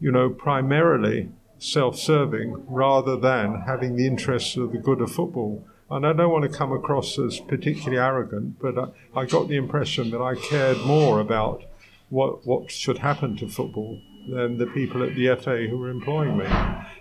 you 0.00 0.10
know, 0.10 0.30
primarily 0.30 1.28
self 1.58 1.98
serving 1.98 2.64
rather 2.68 3.16
than 3.16 3.62
having 3.62 3.96
the 3.96 4.06
interests 4.06 4.56
of 4.56 4.72
the 4.72 4.78
good 4.78 5.00
of 5.00 5.10
football. 5.10 5.64
And 5.90 6.06
I 6.06 6.12
don't 6.12 6.32
want 6.32 6.50
to 6.50 6.58
come 6.58 6.72
across 6.72 7.18
as 7.18 7.38
particularly 7.40 7.98
arrogant, 7.98 8.58
but 8.60 8.76
I, 8.78 9.20
I 9.20 9.24
got 9.24 9.48
the 9.48 9.56
impression 9.56 10.10
that 10.10 10.20
I 10.20 10.34
cared 10.34 10.78
more 10.78 11.20
about 11.20 11.62
what, 12.08 12.46
what 12.46 12.70
should 12.70 12.98
happen 12.98 13.36
to 13.36 13.48
football 13.48 14.00
than 14.28 14.58
the 14.58 14.66
people 14.66 15.02
at 15.02 15.14
the 15.14 15.36
FA 15.36 15.66
who 15.68 15.78
were 15.78 15.90
employing 15.90 16.36
me. 16.36 16.46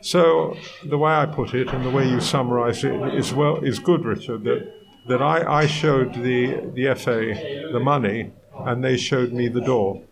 So 0.01 0.55
the 0.83 0.97
way 0.97 1.11
I 1.11 1.25
put 1.25 1.53
it 1.53 1.69
and 1.69 1.83
the 1.83 1.89
way 1.89 2.07
you 2.07 2.19
summarise 2.19 2.83
it 2.83 3.15
is 3.15 3.33
well 3.33 3.57
is 3.63 3.79
good, 3.79 4.05
Richard. 4.05 4.43
That 4.43 4.71
that 5.07 5.21
I, 5.21 5.61
I 5.61 5.65
showed 5.67 6.13
the 6.13 6.71
the 6.73 6.93
FA 6.95 7.69
the 7.71 7.79
money 7.79 8.31
and 8.59 8.83
they 8.83 8.97
showed 8.97 9.33
me 9.33 9.47
the 9.47 9.61
door. 9.61 10.03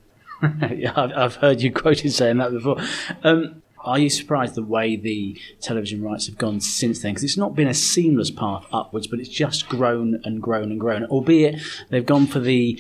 yeah, 0.76 0.94
I've, 0.96 1.36
heard 1.36 1.62
you 1.62 1.72
quoted 1.72 2.12
saying 2.12 2.38
that 2.38 2.52
before. 2.52 2.78
Um, 3.24 3.62
are 3.84 4.00
you 4.00 4.10
surprised 4.10 4.56
the 4.56 4.64
way 4.64 4.96
the 4.96 5.40
television 5.62 6.02
rights 6.02 6.28
have 6.28 6.38
gone 6.38 6.60
since 6.62 7.02
then? 7.02 7.12
Because 7.12 7.24
it's 7.24 7.38
not 7.38 7.56
been 7.56 7.68
a 7.68 7.74
seamless 7.74 8.32
path 8.32 8.66
upwards, 8.72 9.08
but 9.08 9.20
it's 9.20 9.30
just 9.30 9.68
grown 9.68 10.22
and 10.24 10.42
grown 10.42 10.72
and 10.72 10.80
grown. 10.80 11.06
Albeit 11.06 11.62
they've 11.90 12.06
gone 12.06 12.28
for 12.28 12.40
the 12.40 12.80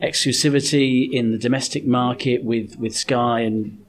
exclusivity 0.00 1.10
in 1.10 1.30
the 1.30 1.38
domestic 1.38 1.86
market 1.86 2.44
with, 2.44 2.76
with 2.78 2.96
Sky 2.96 3.40
and 3.40 3.84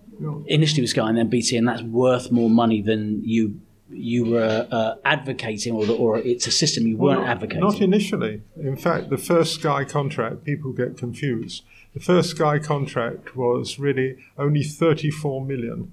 initially 0.48 0.82
with 0.82 0.92
Sky 0.92 1.08
and 1.10 1.18
then 1.18 1.30
BT, 1.30 1.58
and 1.58 1.68
that's 1.68 1.82
worth 1.82 2.32
more 2.32 2.50
money 2.50 2.82
than 2.82 3.22
you 3.24 3.60
you 3.90 4.26
were 4.26 4.68
uh, 4.72 4.96
advocating, 5.06 5.72
or, 5.74 5.88
or 5.92 6.18
it's 6.18 6.48
a 6.48 6.52
system 6.52 6.88
you 6.88 6.98
weren't 6.98 7.22
well, 7.22 7.30
advocating. 7.30 7.62
Not 7.62 7.80
initially. 7.80 8.42
In 8.58 8.76
fact, 8.76 9.12
the 9.12 9.20
first 9.20 9.54
Sky 9.54 9.84
contract, 9.84 10.44
people 10.44 10.72
get 10.72 10.98
confused. 10.98 11.64
The 11.94 12.00
first 12.00 12.32
Sky 12.32 12.58
contract 12.58 13.36
was 13.36 13.78
really 13.78 14.18
only 14.36 14.64
34 14.64 15.46
million 15.46 15.92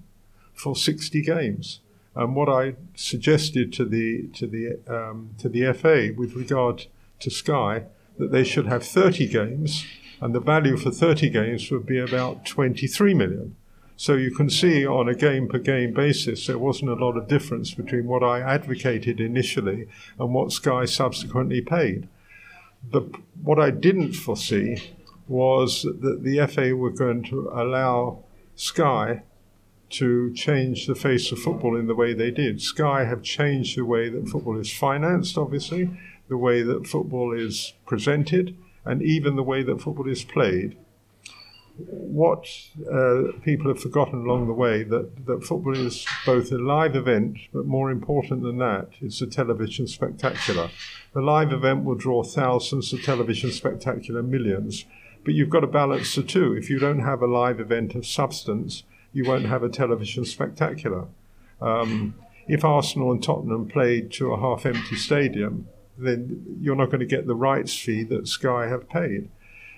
for 0.60 0.76
60 0.76 1.22
games. 1.22 1.80
And 2.14 2.36
what 2.36 2.48
I 2.48 2.74
suggested 2.94 3.72
to 3.74 3.84
the 3.84 4.28
to 4.34 4.46
the 4.46 4.78
um, 4.88 5.30
to 5.38 5.48
the 5.48 5.72
FA 5.72 6.12
with 6.16 6.34
regard 6.34 6.86
to 7.20 7.30
Sky 7.30 7.84
that 8.18 8.32
they 8.32 8.44
should 8.44 8.66
have 8.66 8.84
30 8.84 9.28
games, 9.28 9.86
and 10.20 10.34
the 10.34 10.40
value 10.40 10.76
for 10.76 10.90
30 10.90 11.30
games 11.30 11.70
would 11.70 11.86
be 11.86 11.98
about 11.98 12.44
23 12.44 13.14
million. 13.14 13.56
So 13.96 14.14
you 14.14 14.34
can 14.34 14.50
see 14.50 14.86
on 14.86 15.08
a 15.08 15.14
game 15.14 15.48
per 15.48 15.58
game 15.58 15.92
basis, 15.94 16.46
there 16.46 16.58
wasn't 16.58 16.90
a 16.90 17.04
lot 17.04 17.16
of 17.16 17.28
difference 17.28 17.72
between 17.74 18.06
what 18.06 18.22
I 18.22 18.40
advocated 18.40 19.20
initially 19.20 19.86
and 20.18 20.34
what 20.34 20.52
Sky 20.52 20.84
subsequently 20.84 21.60
paid. 21.60 22.08
The, 22.90 23.02
what 23.42 23.60
I 23.60 23.70
didn't 23.70 24.14
foresee 24.14 24.94
was 25.28 25.82
that 25.82 26.24
the 26.24 26.46
FA 26.46 26.74
were 26.74 26.90
going 26.90 27.22
to 27.24 27.50
allow 27.54 28.24
Sky 28.56 29.22
to 29.90 30.32
change 30.34 30.86
the 30.86 30.94
face 30.94 31.32
of 31.32 31.38
football 31.38 31.76
in 31.76 31.86
the 31.86 31.94
way 31.94 32.14
they 32.14 32.30
did. 32.30 32.60
Sky 32.60 33.04
have 33.04 33.22
changed 33.22 33.76
the 33.76 33.84
way 33.84 34.08
that 34.08 34.28
football 34.28 34.58
is 34.58 34.72
financed, 34.72 35.36
obviously, 35.36 35.90
the 36.28 36.36
way 36.36 36.62
that 36.62 36.86
football 36.86 37.32
is 37.32 37.74
presented, 37.86 38.56
and 38.84 39.02
even 39.02 39.36
the 39.36 39.42
way 39.42 39.62
that 39.62 39.80
football 39.80 40.08
is 40.08 40.24
played. 40.24 40.76
What 41.76 42.46
uh, 42.92 43.32
people 43.42 43.68
have 43.68 43.80
forgotten 43.80 44.20
along 44.20 44.46
the 44.46 44.52
way 44.52 44.82
that, 44.82 45.26
that 45.26 45.44
football 45.44 45.76
is 45.76 46.06
both 46.26 46.52
a 46.52 46.58
live 46.58 46.94
event, 46.94 47.38
but 47.52 47.66
more 47.66 47.90
important 47.90 48.42
than 48.42 48.58
that, 48.58 48.90
it's 49.00 49.22
a 49.22 49.26
television 49.26 49.86
spectacular. 49.86 50.70
The 51.14 51.22
live 51.22 51.52
event 51.52 51.84
will 51.84 51.94
draw 51.94 52.22
thousands, 52.22 52.90
the 52.90 52.98
television 52.98 53.50
spectacular 53.50 54.22
millions. 54.22 54.84
But 55.24 55.34
you've 55.34 55.50
got 55.50 55.60
to 55.60 55.66
balance 55.66 56.14
the 56.14 56.22
two. 56.22 56.54
If 56.54 56.70
you 56.70 56.78
don't 56.78 57.00
have 57.00 57.22
a 57.22 57.26
live 57.26 57.60
event 57.60 57.94
of 57.94 58.06
substance, 58.06 58.84
you 59.12 59.24
won't 59.24 59.46
have 59.46 59.62
a 59.62 59.68
television 59.68 60.24
spectacular. 60.24 61.06
Um, 61.60 62.14
if 62.46 62.64
Arsenal 62.64 63.12
and 63.12 63.22
Tottenham 63.22 63.68
played 63.68 64.10
to 64.12 64.32
a 64.32 64.40
half 64.40 64.66
empty 64.66 64.96
stadium, 64.96 65.68
then 65.98 66.58
you're 66.60 66.76
not 66.76 66.86
going 66.86 67.00
to 67.00 67.06
get 67.06 67.26
the 67.26 67.34
rights 67.34 67.76
fee 67.78 68.02
that 68.04 68.26
Sky 68.26 68.66
have 68.68 68.88
paid. 68.88 69.28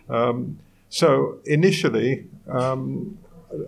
Um, 0.09 0.59
so 0.89 1.39
initially, 1.45 2.27
um, 2.49 3.19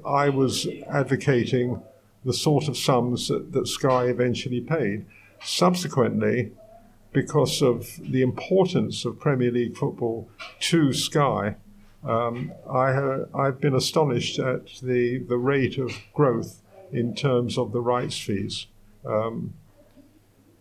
I 0.06 0.28
was 0.28 0.66
advocating 0.88 1.83
the 2.25 2.33
sort 2.33 2.68
of 2.68 2.76
sums 2.76 3.28
that, 3.28 3.52
that 3.52 3.68
Sky 3.68 4.04
eventually 4.04 4.61
paid. 4.61 5.04
Subsequently, 5.42 6.52
because 7.12 7.62
of 7.62 7.99
the 8.00 8.23
importance 8.23 9.04
of 9.04 9.21
Premier 9.21 9.50
League 9.50 9.76
football 9.76 10.28
to 10.61 10.92
Sky, 10.92 11.56
um, 12.04 12.52
I 12.70 12.92
have, 12.92 13.28
I've 13.34 13.61
been 13.61 13.75
astonished 13.75 14.38
at 14.38 14.66
the, 14.82 15.18
the 15.18 15.38
rate 15.38 15.78
of 15.78 15.92
growth 16.12 16.61
in 16.92 17.14
terms 17.14 17.58
of 17.58 17.73
the 17.73 17.80
rights 17.80 18.18
fees. 18.18 18.66
Um, 19.04 19.54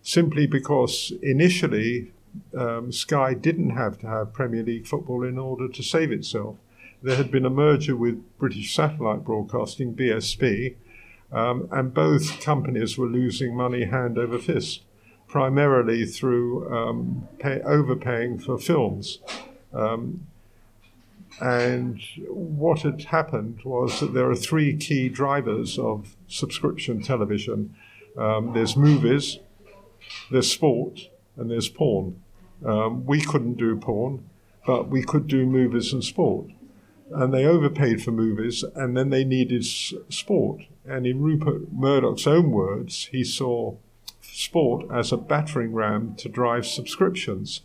simply 0.01 0.45
because 0.45 1.13
initially 1.21 2.12
um, 2.57 2.91
Sky 2.91 3.33
didn't 3.33 3.71
have 3.71 3.97
to 4.00 4.07
have 4.07 4.33
Premier 4.33 4.63
League 4.63 4.88
football 4.88 5.23
in 5.23 5.38
order 5.38 5.67
to 5.67 5.83
save 5.83 6.12
itself. 6.12 6.57
There 7.01 7.15
had 7.15 7.31
been 7.31 7.45
a 7.45 7.50
merger 7.50 7.95
with 7.95 8.23
British 8.38 8.75
Satellite 8.75 9.23
Broadcasting, 9.23 9.93
BSB, 9.95 10.75
um, 11.31 11.67
and 11.71 11.93
both 11.93 12.41
companies 12.41 12.97
were 12.97 13.07
losing 13.07 13.55
money 13.55 13.85
hand 13.85 14.17
over 14.17 14.38
fist, 14.38 14.83
primarily 15.27 16.05
through 16.05 16.73
um, 16.73 17.27
pay, 17.39 17.59
overpaying 17.62 18.39
for 18.39 18.57
films. 18.57 19.19
Um, 19.73 20.27
and 21.41 22.01
what 22.27 22.81
had 22.81 23.03
happened 23.05 23.61
was 23.63 23.99
that 23.99 24.13
there 24.13 24.29
are 24.29 24.35
three 24.35 24.75
key 24.75 25.09
drivers 25.09 25.77
of 25.77 26.15
subscription 26.27 27.01
television 27.01 27.75
um, 28.17 28.53
there's 28.53 28.77
movies, 28.77 29.39
there's 30.31 30.51
sport, 30.51 31.09
and 31.35 31.49
there's 31.49 31.69
porn. 31.69 32.21
Um, 32.65 33.05
we 33.05 33.21
couldn't 33.21 33.55
do 33.55 33.75
porn, 33.75 34.29
but 34.65 34.89
we 34.89 35.03
could 35.03 35.27
do 35.27 35.45
movies 35.45 35.91
and 35.93 36.03
sport. 36.03 36.47
And 37.11 37.33
they 37.33 37.45
overpaid 37.45 38.03
for 38.03 38.11
movies, 38.11 38.63
and 38.75 38.95
then 38.95 39.09
they 39.09 39.23
needed 39.23 39.63
s- 39.63 39.93
sport. 40.09 40.61
And 40.85 41.05
in 41.05 41.21
Rupert 41.21 41.71
Murdoch's 41.71 42.27
own 42.27 42.51
words, 42.51 43.05
he 43.11 43.23
saw 43.23 43.75
sport 44.21 44.85
as 44.91 45.11
a 45.11 45.17
battering 45.17 45.73
ram 45.73 46.15
to 46.17 46.29
drive 46.29 46.65
subscriptions. 46.65 47.61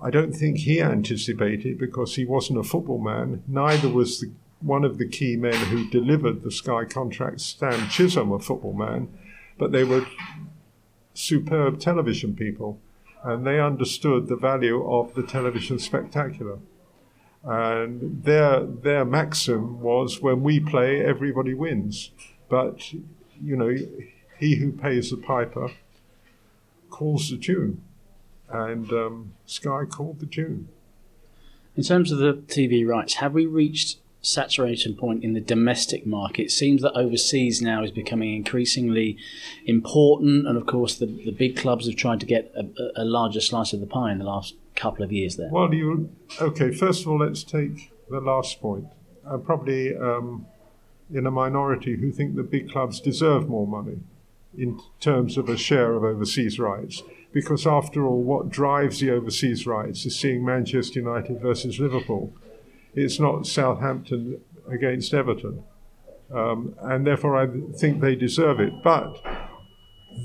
I 0.00 0.10
don't 0.10 0.32
think 0.32 0.58
he 0.58 0.80
anticipated 0.80 1.78
because 1.78 2.14
he 2.14 2.24
wasn't 2.24 2.60
a 2.60 2.62
football 2.62 3.00
man. 3.00 3.42
Neither 3.48 3.88
was 3.88 4.20
the, 4.20 4.30
one 4.60 4.84
of 4.84 4.98
the 4.98 5.08
key 5.08 5.36
men 5.36 5.56
who 5.66 5.90
delivered 5.90 6.42
the 6.42 6.52
Sky 6.52 6.84
contract, 6.84 7.40
Sam 7.40 7.88
Chisholm, 7.88 8.30
a 8.30 8.38
football 8.38 8.74
man, 8.74 9.08
but 9.58 9.72
they 9.72 9.82
were 9.82 10.06
superb 11.14 11.80
television 11.80 12.36
people 12.36 12.78
and 13.24 13.44
they 13.44 13.58
understood 13.58 14.28
the 14.28 14.36
value 14.36 14.88
of 14.88 15.14
the 15.14 15.24
television 15.24 15.80
spectacular. 15.80 16.58
And 17.42 18.22
their, 18.22 18.64
their 18.64 19.04
maxim 19.04 19.80
was 19.80 20.20
when 20.20 20.42
we 20.42 20.60
play, 20.60 21.04
everybody 21.04 21.54
wins. 21.54 22.12
But, 22.48 22.92
you 22.92 23.56
know, 23.56 23.74
he 24.38 24.56
who 24.56 24.70
pays 24.70 25.10
the 25.10 25.16
piper 25.16 25.72
calls 26.88 27.30
the 27.30 27.36
tune 27.36 27.82
and 28.50 28.90
um, 28.92 29.32
Sky 29.46 29.84
called 29.84 30.20
the 30.20 30.26
tune. 30.26 30.68
In 31.76 31.82
terms 31.82 32.10
of 32.10 32.18
the 32.18 32.34
TV 32.34 32.86
rights, 32.86 33.14
have 33.14 33.34
we 33.34 33.46
reached 33.46 33.98
saturation 34.20 34.96
point 34.96 35.22
in 35.22 35.32
the 35.32 35.40
domestic 35.40 36.06
market? 36.06 36.42
It 36.44 36.50
seems 36.50 36.82
that 36.82 36.92
overseas 36.92 37.62
now 37.62 37.84
is 37.84 37.90
becoming 37.90 38.34
increasingly 38.34 39.16
important, 39.64 40.46
and 40.46 40.56
of 40.56 40.66
course, 40.66 40.96
the, 40.96 41.06
the 41.06 41.30
big 41.30 41.56
clubs 41.56 41.86
have 41.86 41.96
tried 41.96 42.20
to 42.20 42.26
get 42.26 42.52
a, 42.56 43.02
a 43.02 43.04
larger 43.04 43.40
slice 43.40 43.72
of 43.72 43.80
the 43.80 43.86
pie 43.86 44.10
in 44.10 44.18
the 44.18 44.24
last 44.24 44.54
couple 44.74 45.04
of 45.04 45.12
years 45.12 45.36
there? 45.36 45.48
Well, 45.50 45.72
you 45.72 46.10
okay? 46.40 46.72
First 46.72 47.02
of 47.02 47.08
all, 47.08 47.18
let's 47.18 47.42
take 47.42 47.92
the 48.08 48.20
last 48.20 48.60
point. 48.60 48.86
I'm 49.24 49.42
probably 49.42 49.96
um, 49.96 50.46
in 51.12 51.26
a 51.26 51.30
minority 51.30 51.96
who 51.96 52.10
think 52.10 52.36
the 52.36 52.42
big 52.42 52.70
clubs 52.70 53.00
deserve 53.00 53.48
more 53.48 53.66
money 53.66 53.98
in 54.56 54.80
terms 55.00 55.36
of 55.36 55.48
a 55.48 55.56
share 55.56 55.94
of 55.94 56.04
overseas 56.04 56.58
rights. 56.58 57.02
Because 57.38 57.68
after 57.68 58.04
all, 58.04 58.20
what 58.20 58.48
drives 58.48 58.98
the 58.98 59.12
overseas 59.12 59.64
rights 59.64 60.04
is 60.04 60.18
seeing 60.18 60.44
Manchester 60.44 60.98
United 60.98 61.40
versus 61.40 61.78
Liverpool. 61.78 62.32
It's 62.96 63.20
not 63.20 63.46
Southampton 63.46 64.40
against 64.68 65.14
Everton. 65.14 65.62
Um, 66.34 66.74
and 66.80 67.06
therefore, 67.06 67.36
I 67.36 67.46
think 67.76 68.00
they 68.00 68.16
deserve 68.16 68.58
it. 68.58 68.72
But 68.82 69.24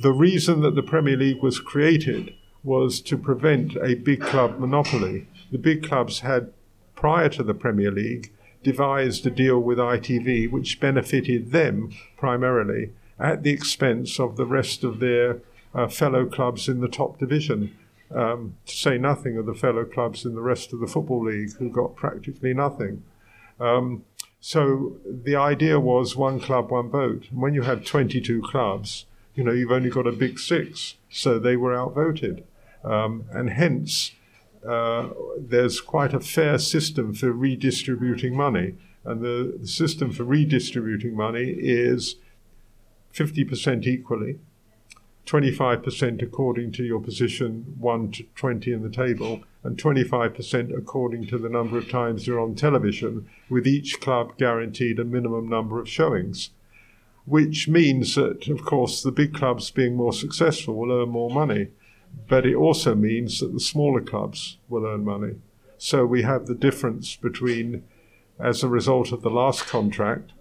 the 0.02 0.12
reason 0.12 0.62
that 0.62 0.74
the 0.74 0.82
Premier 0.82 1.16
League 1.16 1.44
was 1.44 1.60
created 1.60 2.34
was 2.64 3.00
to 3.02 3.16
prevent 3.16 3.76
a 3.76 3.94
big 3.94 4.22
club 4.22 4.58
monopoly. 4.58 5.28
The 5.52 5.60
big 5.60 5.88
clubs 5.88 6.22
had, 6.22 6.52
prior 6.96 7.30
to 7.30 7.44
the 7.44 7.54
Premier 7.54 7.92
League, 7.92 8.34
devised 8.64 9.24
a 9.28 9.30
deal 9.30 9.60
with 9.60 9.78
ITV 9.78 10.50
which 10.50 10.80
benefited 10.80 11.52
them 11.52 11.92
primarily 12.18 12.90
at 13.20 13.44
the 13.44 13.52
expense 13.52 14.20
of 14.20 14.36
the 14.36 14.48
rest 14.48 14.84
of 14.84 15.00
their 15.00 15.42
uh, 15.74 15.88
fellow 15.88 16.26
clubs 16.26 16.68
in 16.68 16.82
the 16.82 16.88
top 16.88 17.20
division. 17.20 17.76
Um, 18.14 18.58
to 18.68 18.76
say 18.76 19.00
nothing 19.00 19.38
of 19.38 19.48
the 19.48 19.56
fellow 19.56 19.86
clubs 19.86 20.24
in 20.24 20.36
the 20.36 20.42
rest 20.42 20.72
of 20.72 20.80
the 20.80 20.88
Football 20.88 21.26
League 21.26 21.54
who 21.54 21.70
got 21.70 21.96
practically 21.96 22.54
nothing. 22.54 23.04
Um, 23.60 24.06
so 24.40 24.98
the 25.06 25.36
idea 25.36 25.80
was 25.80 26.16
one 26.16 26.40
club, 26.40 26.70
one 26.70 26.90
vote. 26.90 27.28
And 27.32 27.42
when 27.42 27.54
you 27.54 27.62
have 27.62 27.86
22 27.86 28.42
clubs, 28.42 29.06
you 29.36 29.44
know, 29.44 29.52
you've 29.52 29.72
only 29.72 29.90
got 29.90 30.06
a 30.06 30.12
big 30.12 30.38
six. 30.38 30.96
So 31.10 31.40
they 31.40 31.56
were 31.56 31.74
outvoted. 31.74 32.44
Um, 32.84 33.26
and 33.32 33.50
hence, 33.50 34.12
uh, 34.68 35.10
there's 35.40 35.82
quite 35.82 36.14
a 36.14 36.20
fair 36.20 36.58
system 36.58 37.14
for 37.14 37.32
redistributing 37.32 38.36
money. 38.36 38.76
And 39.06 39.22
the, 39.22 39.58
the 39.62 39.68
system 39.68 40.12
for 40.12 40.24
redistributing 40.24 41.16
money 41.16 41.56
is 41.58 42.16
50% 43.14 43.86
equally, 43.86 44.40
25% 45.26 46.22
according 46.22 46.72
to 46.74 46.84
your 46.84 47.00
position 47.00 47.76
1 47.80 48.12
to 48.12 48.24
20 48.36 48.74
in 48.74 48.84
the 48.84 48.90
table, 48.90 49.44
and 49.64 49.78
25% 49.78 50.78
according 50.78 51.28
to 51.28 51.38
the 51.38 51.50
number 51.50 51.78
of 51.78 51.90
times 51.90 52.28
you're 52.28 52.40
on 52.40 52.56
television, 52.56 53.30
with 53.50 53.66
each 53.66 54.02
club 54.02 54.38
guaranteed 54.38 55.00
a 55.00 55.06
minimum 55.06 55.48
number 55.48 55.80
of 55.80 55.88
showings. 55.88 56.50
Which 57.26 57.70
means 57.70 58.16
that, 58.16 58.48
of 58.50 58.66
course, 58.66 59.02
the 59.02 59.12
big 59.12 59.34
clubs 59.34 59.72
being 59.72 59.96
more 59.96 60.12
successful 60.12 60.76
will 60.76 60.92
earn 60.92 61.10
more 61.10 61.30
money 61.30 61.70
but 62.28 62.46
it 62.46 62.56
also 62.56 62.96
means 62.96 63.40
that 63.40 63.54
the 63.54 63.60
smaller 63.60 64.02
clubs 64.02 64.58
will 64.70 64.86
earn 64.86 65.04
money. 65.04 65.36
So 65.78 66.06
we 66.06 66.22
have 66.24 66.46
the 66.46 66.56
difference 66.56 67.16
between, 67.16 67.84
as 68.40 68.64
a 68.64 68.70
result 68.70 69.12
of 69.12 69.22
the 69.22 69.30
last 69.30 69.68
contract, 69.68 70.33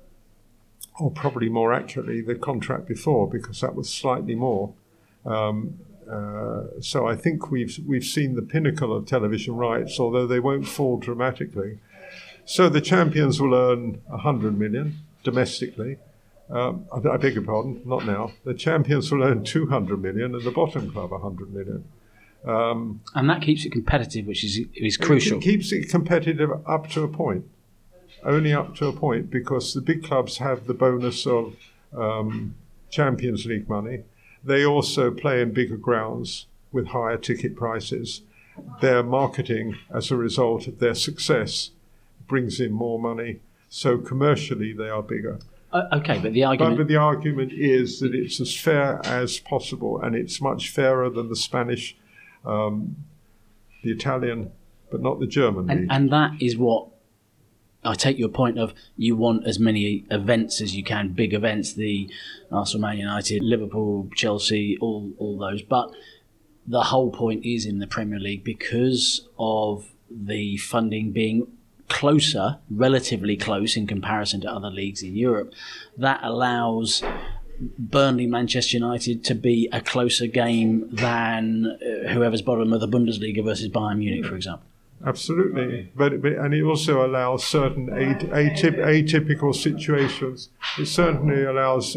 or 1.01 1.11
probably 1.11 1.49
more 1.49 1.73
accurately, 1.73 2.21
the 2.21 2.35
contract 2.35 2.87
before, 2.87 3.29
because 3.29 3.61
that 3.61 3.75
was 3.75 3.89
slightly 3.89 4.35
more. 4.35 4.75
Um, 5.25 5.79
uh, 6.11 6.81
so 6.81 7.07
I 7.07 7.17
think 7.17 7.51
we've 7.51 7.79
we've 7.87 8.05
seen 8.05 8.35
the 8.35 8.43
pinnacle 8.43 8.95
of 8.95 9.07
television 9.07 9.57
rights, 9.57 9.99
although 10.01 10.27
they 10.27 10.41
won't 10.41 10.67
fall 10.67 10.99
dramatically. 10.99 11.79
So 12.45 12.69
the 12.69 12.81
champions 12.81 13.41
will 13.41 13.55
earn 13.55 14.01
100 14.09 14.59
million 14.59 14.99
domestically, 15.23 15.99
um, 16.53 16.87
I, 16.93 17.09
I, 17.09 17.17
beg 17.17 17.35
your 17.35 17.45
pardon, 17.45 17.81
not 17.87 18.05
now. 18.05 18.33
The 18.45 18.53
champions 18.53 19.11
will 19.11 19.23
earn 19.23 19.43
200 19.43 20.01
million 20.01 20.35
and 20.35 20.45
the 20.45 20.51
bottom 20.51 20.91
club 20.91 21.11
100 21.11 21.53
million. 21.53 21.85
Um, 22.45 23.01
and 23.15 23.31
that 23.31 23.41
keeps 23.41 23.65
it 23.65 23.71
competitive, 23.73 24.27
which 24.27 24.45
is, 24.45 24.61
is 24.75 24.97
crucial. 24.97 25.39
It 25.39 25.45
keeps 25.45 25.73
it 25.73 25.89
competitive 25.89 26.51
up 26.67 26.91
to 26.91 27.03
a 27.05 27.09
point. 27.09 27.47
Only 28.25 28.53
up 28.53 28.77
to 28.77 28.87
a 28.87 28.93
point 28.93 29.31
because 29.31 29.75
the 29.75 29.81
big 29.81 30.05
clubs 30.05 30.39
have 30.39 30.67
the 30.67 30.75
bonus 30.75 31.27
of 31.27 31.57
um, 31.97 32.55
Champions 32.91 33.47
League 33.47 33.69
money. 33.69 34.05
They 34.45 34.65
also 34.65 35.11
play 35.11 35.41
in 35.43 35.53
bigger 35.53 35.77
grounds 35.77 36.47
with 36.71 36.89
higher 36.89 37.17
ticket 37.17 37.57
prices. 37.57 38.23
Their 38.81 39.03
marketing, 39.03 39.77
as 39.93 40.11
a 40.11 40.17
result 40.17 40.67
of 40.67 40.79
their 40.79 40.95
success, 40.95 41.71
brings 42.29 42.61
in 42.61 42.73
more 42.73 42.99
money. 42.99 43.41
So 43.69 43.99
commercially, 43.99 44.73
they 44.73 44.89
are 44.89 45.03
bigger. 45.03 45.39
Uh, 45.73 45.85
okay, 45.93 46.19
but 46.19 46.33
the 46.33 46.45
argument. 46.45 46.77
But, 46.77 46.83
but, 46.83 46.89
the 46.89 46.97
argument 46.97 47.53
is 47.53 48.01
that 48.01 48.15
it's 48.15 48.41
as 48.41 48.55
fair 48.55 49.01
as 49.05 49.39
possible, 49.39 50.01
and 50.01 50.15
it's 50.15 50.41
much 50.41 50.69
fairer 50.69 51.09
than 51.09 51.29
the 51.29 51.37
Spanish, 51.37 51.97
um, 52.45 52.97
the 53.83 53.91
Italian, 53.91 54.53
but 54.91 55.01
not 55.01 55.19
the 55.19 55.27
German. 55.27 55.71
And, 55.71 55.91
and, 55.91 56.13
that 56.13 56.33
is 56.41 56.59
what 56.59 56.89
I 57.85 57.95
take 57.95 58.19
your 58.19 58.29
point 58.29 58.59
of 58.59 58.75
you 58.97 59.17
want 59.17 59.47
as 59.47 59.59
many 59.59 60.05
events 60.11 60.61
as 60.61 60.75
you 60.75 60.85
can, 60.85 61.09
big 61.09 61.35
events, 61.35 61.73
the 61.73 62.09
Arsenal, 62.51 62.89
Man 62.89 62.99
United, 62.99 63.43
Liverpool, 63.43 64.09
Chelsea, 64.15 64.79
all 64.81 65.13
all 65.19 65.37
those. 65.39 65.63
But 65.63 65.91
the 66.67 66.85
whole 66.85 67.11
point 67.11 67.45
is 67.45 67.67
in 67.67 67.81
the 67.81 67.87
Premier 67.87 68.21
League 68.21 68.45
because 68.45 69.29
of 69.39 69.87
the 70.09 70.57
funding 70.59 71.11
being 71.11 71.49
closer, 71.89 72.59
relatively 72.71 73.37
close 73.37 73.77
in 73.77 73.87
comparison 73.87 74.41
to 74.43 74.51
other 74.51 74.71
leagues 74.71 75.03
in 75.03 75.17
Europe, 75.17 75.53
that 75.97 76.21
allows 76.23 77.03
Burnley 77.79 78.27
Manchester 78.27 78.77
United 78.77 79.25
to 79.25 79.35
be 79.35 79.69
a 79.73 79.81
closer 79.81 80.27
game 80.27 80.89
than 80.91 81.67
uh, 81.67 82.09
whoever's 82.13 82.43
bottom 82.43 82.73
of 82.73 82.81
the 82.81 82.89
Bundesliga 82.89 83.45
versus 83.45 83.69
Bayern 83.69 83.99
Munich, 83.99 84.25
for 84.25 84.37
example. 84.37 84.67
Absolutely, 85.05 85.91
but, 85.97 86.23
but, 86.23 86.33
and 86.33 86.55
it 86.55 86.63
also 86.63 87.05
allows 87.05 87.45
certain 87.45 87.89
atyp, 87.89 88.77
atypical 88.79 89.55
situations. 89.55 90.51
It 90.79 90.87
certainly 90.87 91.45
allows 91.45 91.97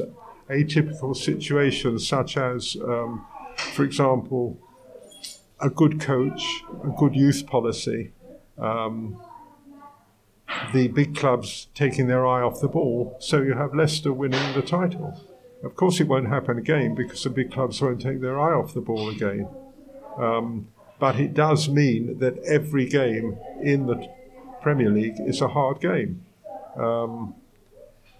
atypical 0.50 1.16
situations, 1.16 2.08
such 2.08 2.36
as, 2.36 2.76
um, 2.84 3.26
for 3.58 3.84
example, 3.84 4.60
a 5.62 5.70
good 5.70 6.00
coach, 6.00 6.64
a 6.84 6.90
good 6.98 7.16
youth 7.16 7.46
policy, 7.46 8.12
um, 8.58 9.22
the 10.74 10.88
big 10.88 11.16
clubs 11.16 11.68
taking 11.76 12.08
their 12.08 12.26
eye 12.26 12.42
off 12.42 12.60
the 12.60 12.68
ball, 12.68 13.16
so 13.20 13.42
you 13.42 13.54
have 13.54 13.74
Leicester 13.74 14.14
winning 14.14 14.54
the 14.54 14.62
title. 14.62 15.20
Of 15.64 15.76
course, 15.76 16.00
it 16.00 16.08
won't 16.08 16.28
happen 16.28 16.58
again 16.58 16.96
because 16.96 17.24
the 17.24 17.30
big 17.30 17.52
clubs 17.52 17.82
won't 17.82 18.02
take 18.02 18.22
their 18.22 18.40
eye 18.40 18.54
off 18.54 18.74
the 18.74 18.82
ball 18.82 19.10
again. 19.10 19.48
Um, 20.18 20.70
but 21.00 21.20
it 21.20 21.34
does 21.34 21.70
mean 21.70 22.20
that 22.20 22.38
every 22.40 22.86
game 22.86 23.38
in 23.62 23.88
the 23.88 24.08
Premier 24.62 24.90
League 24.90 25.18
is 25.20 25.42
a 25.42 25.48
hard 25.50 25.80
game. 25.80 26.26
Um, 26.78 27.36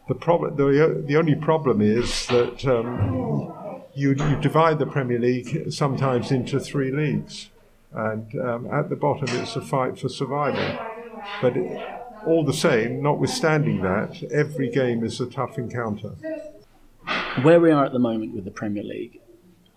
the 0.08 0.14
the, 0.14 1.04
the 1.08 1.18
only 1.18 1.36
problem 1.36 1.82
is 1.82 2.28
that 2.28 2.66
um, 2.66 3.82
you, 3.94 4.10
you 4.10 4.36
divide 4.42 4.78
the 4.78 4.86
Premier 4.86 5.20
League 5.20 5.72
sometimes 5.72 6.32
into 6.32 6.60
three 6.60 6.92
leagues, 6.92 7.50
and 7.92 8.40
um, 8.40 8.72
at 8.72 8.90
the 8.90 8.96
bottom 8.96 9.28
it's 9.40 9.56
a 9.56 9.62
fight 9.62 10.00
for 10.00 10.10
survival. 10.10 10.80
But 11.42 11.58
it, 11.58 11.82
all 12.26 12.44
the 12.44 12.54
same, 12.54 13.02
notwithstanding 13.02 13.82
that, 13.82 14.24
every 14.32 14.70
game 14.70 15.04
is 15.04 15.20
a 15.22 15.28
tough 15.28 15.58
encounter. 15.58 16.10
Where 17.42 17.60
we 17.60 17.72
are 17.72 17.86
at 17.86 17.92
the 17.92 18.00
moment 18.00 18.34
with 18.34 18.46
the 18.46 18.52
Premier 18.52 18.84
League, 18.84 19.20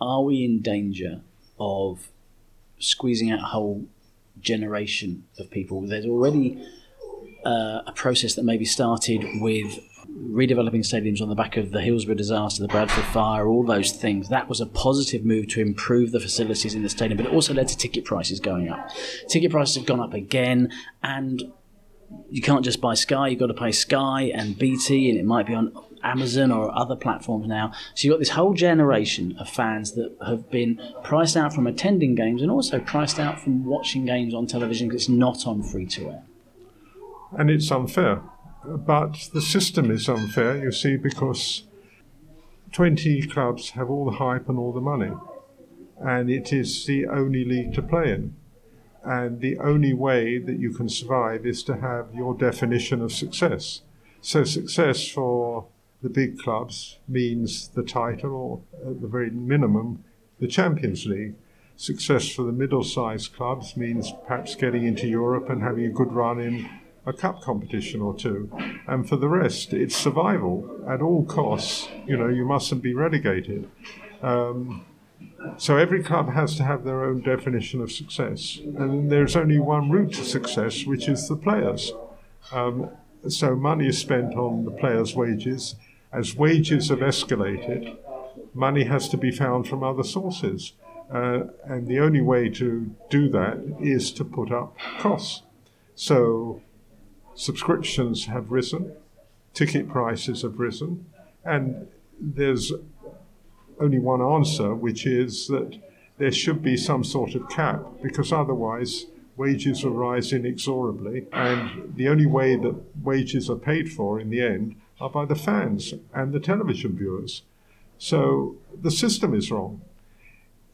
are 0.00 0.22
we 0.22 0.44
in 0.44 0.60
danger 0.60 1.20
of 1.60 2.08
squeezing 2.78 3.30
out 3.30 3.40
a 3.40 3.46
whole 3.46 3.86
generation 4.40 5.24
of 5.38 5.50
people? 5.50 5.80
There's 5.82 6.06
already 6.06 6.64
uh, 7.44 7.82
a 7.86 7.92
process 7.94 8.34
that 8.34 8.44
maybe 8.44 8.64
started 8.64 9.24
with 9.40 9.78
redeveloping 10.08 10.80
stadiums 10.80 11.20
on 11.20 11.28
the 11.28 11.34
back 11.34 11.56
of 11.56 11.70
the 11.70 11.80
Hillsborough 11.80 12.14
disaster, 12.14 12.62
the 12.62 12.68
Bradford 12.68 13.04
fire, 13.06 13.46
all 13.46 13.62
those 13.62 13.92
things. 13.92 14.28
That 14.28 14.48
was 14.48 14.60
a 14.60 14.66
positive 14.66 15.24
move 15.24 15.48
to 15.48 15.60
improve 15.60 16.12
the 16.12 16.20
facilities 16.20 16.74
in 16.74 16.82
the 16.82 16.88
stadium, 16.88 17.18
but 17.18 17.26
it 17.26 17.32
also 17.32 17.54
led 17.54 17.68
to 17.68 17.76
ticket 17.76 18.04
prices 18.04 18.40
going 18.40 18.68
up. 18.68 18.90
Ticket 19.28 19.50
prices 19.50 19.76
have 19.76 19.86
gone 19.86 20.00
up 20.00 20.14
again, 20.14 20.72
and 21.02 21.52
you 22.30 22.42
can't 22.42 22.64
just 22.64 22.80
buy 22.80 22.94
Sky, 22.94 23.28
you've 23.28 23.40
got 23.40 23.46
to 23.46 23.54
pay 23.54 23.72
Sky 23.72 24.32
and 24.34 24.58
BT, 24.58 25.10
and 25.10 25.18
it 25.18 25.24
might 25.24 25.46
be 25.46 25.54
on 25.54 25.72
Amazon 26.02 26.50
or 26.52 26.76
other 26.76 26.96
platforms 26.96 27.46
now. 27.46 27.72
So 27.94 28.06
you've 28.06 28.14
got 28.14 28.18
this 28.18 28.30
whole 28.30 28.54
generation 28.54 29.36
of 29.38 29.48
fans 29.48 29.92
that 29.92 30.16
have 30.26 30.50
been 30.50 30.80
priced 31.02 31.36
out 31.36 31.52
from 31.52 31.66
attending 31.66 32.14
games 32.14 32.42
and 32.42 32.50
also 32.50 32.80
priced 32.80 33.18
out 33.18 33.40
from 33.40 33.64
watching 33.64 34.04
games 34.04 34.34
on 34.34 34.46
television 34.46 34.88
because 34.88 35.02
it's 35.02 35.08
not 35.08 35.46
on 35.46 35.62
free 35.62 35.86
to 35.86 36.08
air. 36.08 36.22
And 37.32 37.50
it's 37.50 37.70
unfair. 37.70 38.22
But 38.64 39.30
the 39.32 39.40
system 39.40 39.90
is 39.90 40.08
unfair, 40.08 40.56
you 40.56 40.72
see, 40.72 40.96
because 40.96 41.64
20 42.72 43.22
clubs 43.28 43.70
have 43.70 43.88
all 43.88 44.04
the 44.04 44.18
hype 44.18 44.48
and 44.48 44.58
all 44.58 44.72
the 44.72 44.80
money. 44.80 45.12
And 46.00 46.30
it 46.30 46.52
is 46.52 46.86
the 46.86 47.06
only 47.06 47.44
league 47.44 47.74
to 47.74 47.82
play 47.82 48.12
in. 48.12 48.36
And 49.04 49.40
the 49.40 49.58
only 49.58 49.92
way 49.92 50.38
that 50.38 50.58
you 50.58 50.72
can 50.72 50.88
survive 50.88 51.46
is 51.46 51.62
to 51.64 51.76
have 51.76 52.14
your 52.14 52.34
definition 52.34 53.00
of 53.00 53.12
success. 53.12 53.82
So, 54.20 54.44
success 54.44 55.08
for 55.08 55.68
the 56.02 56.08
big 56.08 56.38
clubs 56.38 56.98
means 57.08 57.68
the 57.68 57.82
title, 57.82 58.34
or 58.34 58.88
at 58.88 59.00
the 59.00 59.08
very 59.08 59.30
minimum, 59.30 60.04
the 60.38 60.46
Champions 60.46 61.06
League. 61.06 61.34
Success 61.76 62.28
for 62.28 62.42
the 62.42 62.52
middle 62.52 62.82
sized 62.82 63.34
clubs 63.34 63.76
means 63.76 64.12
perhaps 64.26 64.54
getting 64.54 64.84
into 64.84 65.06
Europe 65.06 65.48
and 65.48 65.62
having 65.62 65.84
a 65.84 65.90
good 65.90 66.12
run 66.12 66.40
in 66.40 66.68
a 67.06 67.12
cup 67.12 67.40
competition 67.40 68.00
or 68.00 68.14
two. 68.14 68.50
And 68.86 69.08
for 69.08 69.16
the 69.16 69.28
rest, 69.28 69.72
it's 69.72 69.96
survival 69.96 70.84
at 70.88 71.00
all 71.00 71.24
costs. 71.24 71.88
You 72.06 72.16
know, 72.16 72.28
you 72.28 72.44
mustn't 72.44 72.82
be 72.82 72.94
relegated. 72.94 73.68
Um, 74.22 74.84
so 75.56 75.76
every 75.76 76.02
club 76.02 76.30
has 76.30 76.56
to 76.56 76.64
have 76.64 76.84
their 76.84 77.04
own 77.04 77.22
definition 77.22 77.80
of 77.80 77.90
success. 77.90 78.58
And 78.76 79.10
there's 79.10 79.36
only 79.36 79.58
one 79.58 79.90
route 79.90 80.12
to 80.14 80.24
success, 80.24 80.84
which 80.84 81.08
is 81.08 81.28
the 81.28 81.36
players. 81.36 81.92
Um, 82.52 82.90
so 83.26 83.56
money 83.56 83.88
is 83.88 83.98
spent 83.98 84.34
on 84.34 84.64
the 84.64 84.70
players' 84.70 85.14
wages. 85.14 85.76
As 86.12 86.36
wages 86.36 86.88
have 86.88 87.00
escalated, 87.00 87.96
money 88.54 88.84
has 88.84 89.08
to 89.10 89.16
be 89.16 89.30
found 89.30 89.68
from 89.68 89.82
other 89.82 90.02
sources. 90.02 90.72
Uh, 91.12 91.44
and 91.64 91.86
the 91.86 91.98
only 91.98 92.20
way 92.20 92.48
to 92.50 92.94
do 93.08 93.28
that 93.30 93.76
is 93.80 94.12
to 94.12 94.24
put 94.24 94.52
up 94.52 94.76
costs. 94.98 95.42
So 95.94 96.62
subscriptions 97.34 98.26
have 98.26 98.50
risen, 98.50 98.92
ticket 99.54 99.88
prices 99.88 100.42
have 100.42 100.58
risen, 100.58 101.06
and 101.44 101.88
there's 102.20 102.72
only 103.80 103.98
one 103.98 104.20
answer, 104.20 104.74
which 104.74 105.06
is 105.06 105.46
that 105.48 105.78
there 106.18 106.32
should 106.32 106.62
be 106.62 106.76
some 106.76 107.04
sort 107.04 107.34
of 107.34 107.48
cap, 107.48 107.84
because 108.02 108.32
otherwise 108.32 109.06
wages 109.36 109.84
will 109.84 109.92
rise 109.92 110.32
inexorably, 110.32 111.26
and 111.32 111.94
the 111.94 112.08
only 112.08 112.26
way 112.26 112.56
that 112.56 112.74
wages 113.02 113.48
are 113.48 113.56
paid 113.56 113.90
for 113.90 114.20
in 114.20 114.30
the 114.30 114.42
end 114.42 114.74
are 115.00 115.10
by 115.10 115.24
the 115.24 115.34
fans 115.34 115.94
and 116.12 116.32
the 116.32 116.40
television 116.40 116.96
viewers. 116.96 117.42
So 117.98 118.56
the 118.80 118.90
system 118.90 119.34
is 119.34 119.50
wrong. 119.50 119.82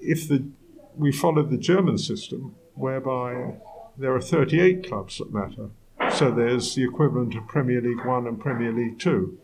If 0.00 0.28
the, 0.28 0.46
we 0.96 1.12
follow 1.12 1.42
the 1.42 1.56
German 1.56 1.98
system, 1.98 2.54
whereby 2.74 3.54
there 3.96 4.14
are 4.14 4.20
38 4.20 4.86
clubs 4.86 5.18
that 5.18 5.32
matter, 5.32 5.70
so 6.12 6.30
there's 6.30 6.74
the 6.74 6.84
equivalent 6.84 7.34
of 7.34 7.48
Premier 7.48 7.80
League 7.80 8.04
One 8.04 8.26
and 8.26 8.38
Premier 8.38 8.72
League 8.72 8.98
Two. 8.98 9.38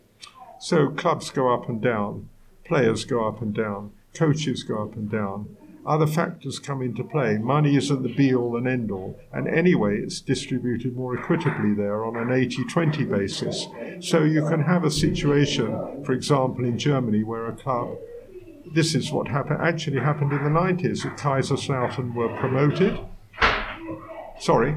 So 0.59 0.89
clubs 0.89 1.31
go 1.31 1.53
up 1.53 1.67
and 1.67 1.81
down, 1.81 2.29
players 2.63 3.03
go 3.03 3.27
up 3.27 3.41
and 3.41 3.53
down, 3.53 3.91
coaches 4.13 4.63
go 4.63 4.83
up 4.83 4.95
and 4.95 5.09
down. 5.09 5.57
Other 5.85 6.05
factors 6.05 6.59
come 6.59 6.81
into 6.81 7.03
play. 7.03 7.37
Money 7.37 7.75
isn't 7.75 8.03
the 8.03 8.13
be 8.13 8.35
all 8.35 8.55
and 8.55 8.67
end 8.67 8.91
all, 8.91 9.19
and 9.33 9.47
anyway, 9.47 9.97
it's 9.97 10.21
distributed 10.21 10.95
more 10.95 11.17
equitably 11.17 11.73
there 11.73 12.05
on 12.05 12.15
an 12.15 12.31
80 12.31 12.65
20 12.65 13.05
basis. 13.05 13.67
So 13.99 14.23
you 14.23 14.47
can 14.47 14.61
have 14.61 14.83
a 14.83 14.91
situation, 14.91 16.03
for 16.05 16.13
example, 16.13 16.65
in 16.65 16.77
Germany, 16.77 17.23
where 17.23 17.47
a 17.47 17.55
club 17.55 17.97
this 18.73 18.95
is 18.95 19.11
what 19.11 19.27
happened 19.27 19.59
actually 19.61 19.99
happened 19.99 20.31
in 20.31 20.43
the 20.43 20.49
90s. 20.49 21.03
Kaiserslautern 21.17 22.13
were 22.13 22.29
promoted. 22.37 22.97
Sorry, 24.39 24.75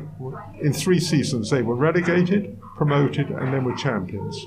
in 0.61 0.73
three 0.73 1.01
seasons 1.01 1.51
they 1.51 1.63
were 1.63 1.75
relegated, 1.75 2.61
promoted, 2.77 3.31
and 3.31 3.53
then 3.53 3.65
were 3.65 3.75
champions. 3.77 4.47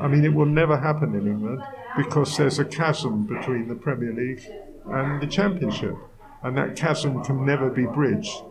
I 0.00 0.08
mean, 0.08 0.24
it 0.24 0.34
will 0.34 0.46
never 0.46 0.76
happen 0.78 1.14
in 1.14 1.26
England 1.26 1.62
because 1.96 2.36
there's 2.36 2.58
a 2.58 2.64
chasm 2.64 3.26
between 3.26 3.68
the 3.68 3.74
Premier 3.74 4.12
League 4.12 4.42
and 4.86 5.20
the 5.20 5.26
Championship, 5.26 5.96
and 6.42 6.56
that 6.56 6.76
chasm 6.76 7.22
can 7.24 7.44
never 7.44 7.70
be 7.70 7.86
bridged. 7.86 8.42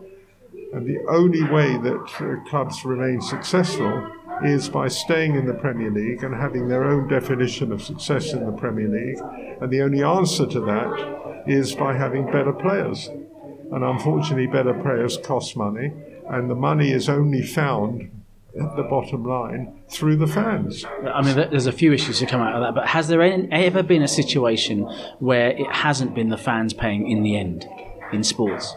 And 0.72 0.86
the 0.86 0.98
only 1.08 1.42
way 1.44 1.76
that 1.76 2.02
uh, 2.20 2.48
clubs 2.48 2.84
remain 2.84 3.20
successful 3.20 4.10
is 4.42 4.68
by 4.68 4.88
staying 4.88 5.34
in 5.36 5.46
the 5.46 5.54
Premier 5.54 5.90
League 5.90 6.24
and 6.24 6.34
having 6.34 6.68
their 6.68 6.84
own 6.84 7.08
definition 7.08 7.70
of 7.72 7.82
success 7.82 8.32
in 8.32 8.46
the 8.46 8.52
Premier 8.52 8.88
League. 8.88 9.20
And 9.60 9.70
the 9.70 9.82
only 9.82 10.02
answer 10.02 10.46
to 10.46 10.60
that 10.60 11.44
is 11.46 11.74
by 11.74 11.94
having 11.96 12.26
better 12.26 12.52
players. 12.52 13.08
And 13.08 13.84
unfortunately, 13.84 14.46
better 14.46 14.74
players 14.74 15.18
cost 15.18 15.56
money, 15.56 15.92
and 16.28 16.50
the 16.50 16.54
money 16.54 16.92
is 16.92 17.08
only 17.08 17.42
found 17.42 18.10
the 18.54 18.86
bottom 18.88 19.24
line 19.24 19.82
through 19.88 20.16
the 20.16 20.26
fans. 20.26 20.84
I 20.84 21.22
mean, 21.22 21.36
there's 21.36 21.66
a 21.66 21.72
few 21.72 21.92
issues 21.92 22.18
to 22.18 22.26
come 22.26 22.40
out 22.40 22.54
of 22.54 22.60
that, 22.62 22.74
but 22.74 22.88
has 22.88 23.08
there 23.08 23.22
ever 23.22 23.82
been 23.82 24.02
a 24.02 24.08
situation 24.08 24.82
where 25.20 25.50
it 25.50 25.70
hasn't 25.70 26.14
been 26.14 26.28
the 26.28 26.36
fans 26.36 26.72
paying 26.74 27.10
in 27.10 27.22
the 27.22 27.36
end 27.36 27.66
in 28.12 28.22
sports? 28.22 28.76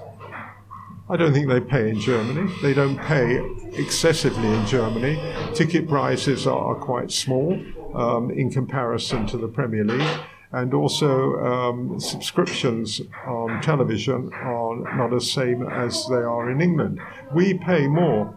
I 1.08 1.18
don't 1.18 1.34
think 1.34 1.48
they 1.50 1.60
pay 1.60 1.90
in 1.90 2.00
Germany. 2.00 2.52
They 2.64 2.74
don't 2.74 2.98
pay 2.98 3.40
excessively 3.74 4.48
in 4.48 4.66
Germany. 4.66 5.22
Ticket 5.54 5.88
prices 5.88 6.48
are 6.48 6.74
quite 6.76 7.12
small 7.12 7.62
um, 7.94 8.32
in 8.32 8.50
comparison 8.50 9.28
to 9.28 9.38
the 9.38 9.48
Premier 9.48 9.84
League. 9.84 10.20
And 10.52 10.74
also, 10.74 11.36
um, 11.46 12.00
subscriptions 12.00 13.02
on 13.28 13.62
television 13.62 14.32
are 14.34 14.98
not 14.98 15.12
the 15.12 15.20
same 15.20 15.68
as 15.68 16.08
they 16.10 16.16
are 16.16 16.50
in 16.50 16.62
England. 16.62 17.00
We 17.34 17.56
pay 17.56 17.88
more, 17.88 18.34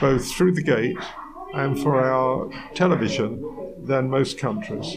both 0.00 0.30
through 0.32 0.52
the 0.52 0.62
gate 0.62 0.96
and 1.54 1.80
for 1.80 2.00
our 2.04 2.50
television, 2.74 3.42
than 3.80 4.10
most 4.10 4.38
countries. 4.38 4.96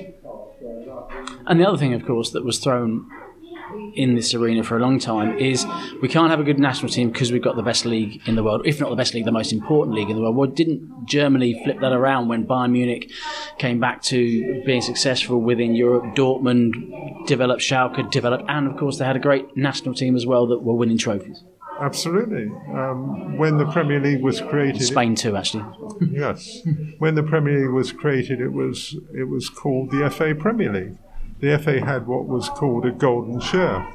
And 1.47 1.59
the 1.59 1.67
other 1.67 1.77
thing, 1.77 1.93
of 1.93 2.05
course, 2.05 2.31
that 2.31 2.43
was 2.43 2.59
thrown 2.59 3.09
in 3.95 4.15
this 4.15 4.33
arena 4.33 4.63
for 4.63 4.77
a 4.77 4.81
long 4.81 4.99
time 4.99 5.37
is 5.37 5.65
we 6.01 6.07
can't 6.07 6.29
have 6.29 6.39
a 6.39 6.43
good 6.43 6.59
national 6.59 6.89
team 6.89 7.09
because 7.09 7.31
we've 7.31 7.41
got 7.41 7.55
the 7.55 7.63
best 7.63 7.85
league 7.85 8.21
in 8.27 8.35
the 8.35 8.43
world, 8.43 8.61
if 8.65 8.79
not 8.79 8.89
the 8.89 8.95
best 8.95 9.13
league, 9.13 9.25
the 9.25 9.31
most 9.31 9.53
important 9.53 9.95
league 9.95 10.09
in 10.09 10.15
the 10.15 10.21
world. 10.21 10.35
Well, 10.35 10.49
didn't 10.49 11.05
Germany 11.05 11.61
flip 11.63 11.79
that 11.79 11.93
around 11.93 12.27
when 12.27 12.45
Bayern 12.45 12.71
Munich 12.71 13.11
came 13.57 13.79
back 13.79 14.01
to 14.03 14.63
being 14.65 14.81
successful 14.81 15.39
within 15.39 15.73
Europe? 15.73 16.15
Dortmund 16.15 17.27
developed, 17.27 17.61
Schalke 17.61 18.09
developed, 18.11 18.43
and 18.47 18.67
of 18.67 18.77
course 18.77 18.97
they 18.97 19.05
had 19.05 19.15
a 19.15 19.19
great 19.19 19.55
national 19.55 19.95
team 19.95 20.15
as 20.15 20.25
well 20.25 20.47
that 20.47 20.59
were 20.59 20.75
winning 20.75 20.97
trophies. 20.97 21.43
Absolutely. 21.81 22.45
Um, 22.73 23.37
when 23.37 23.57
the 23.57 23.65
Premier 23.65 23.99
League 23.99 24.21
was 24.21 24.39
created, 24.39 24.83
Spain 24.83 25.15
too, 25.15 25.35
actually. 25.35 25.65
yes, 26.11 26.59
when 26.99 27.15
the 27.15 27.23
Premier 27.23 27.61
League 27.61 27.73
was 27.73 27.91
created, 27.91 28.39
it 28.39 28.53
was 28.53 28.95
it 29.13 29.25
was 29.25 29.49
called 29.49 29.91
the 29.91 30.09
FA 30.09 30.35
Premier 30.35 30.71
League 30.71 30.97
the 31.41 31.57
FA 31.57 31.83
had 31.83 32.07
what 32.07 32.25
was 32.25 32.49
called 32.49 32.85
a 32.85 32.91
golden 32.91 33.39
share. 33.39 33.87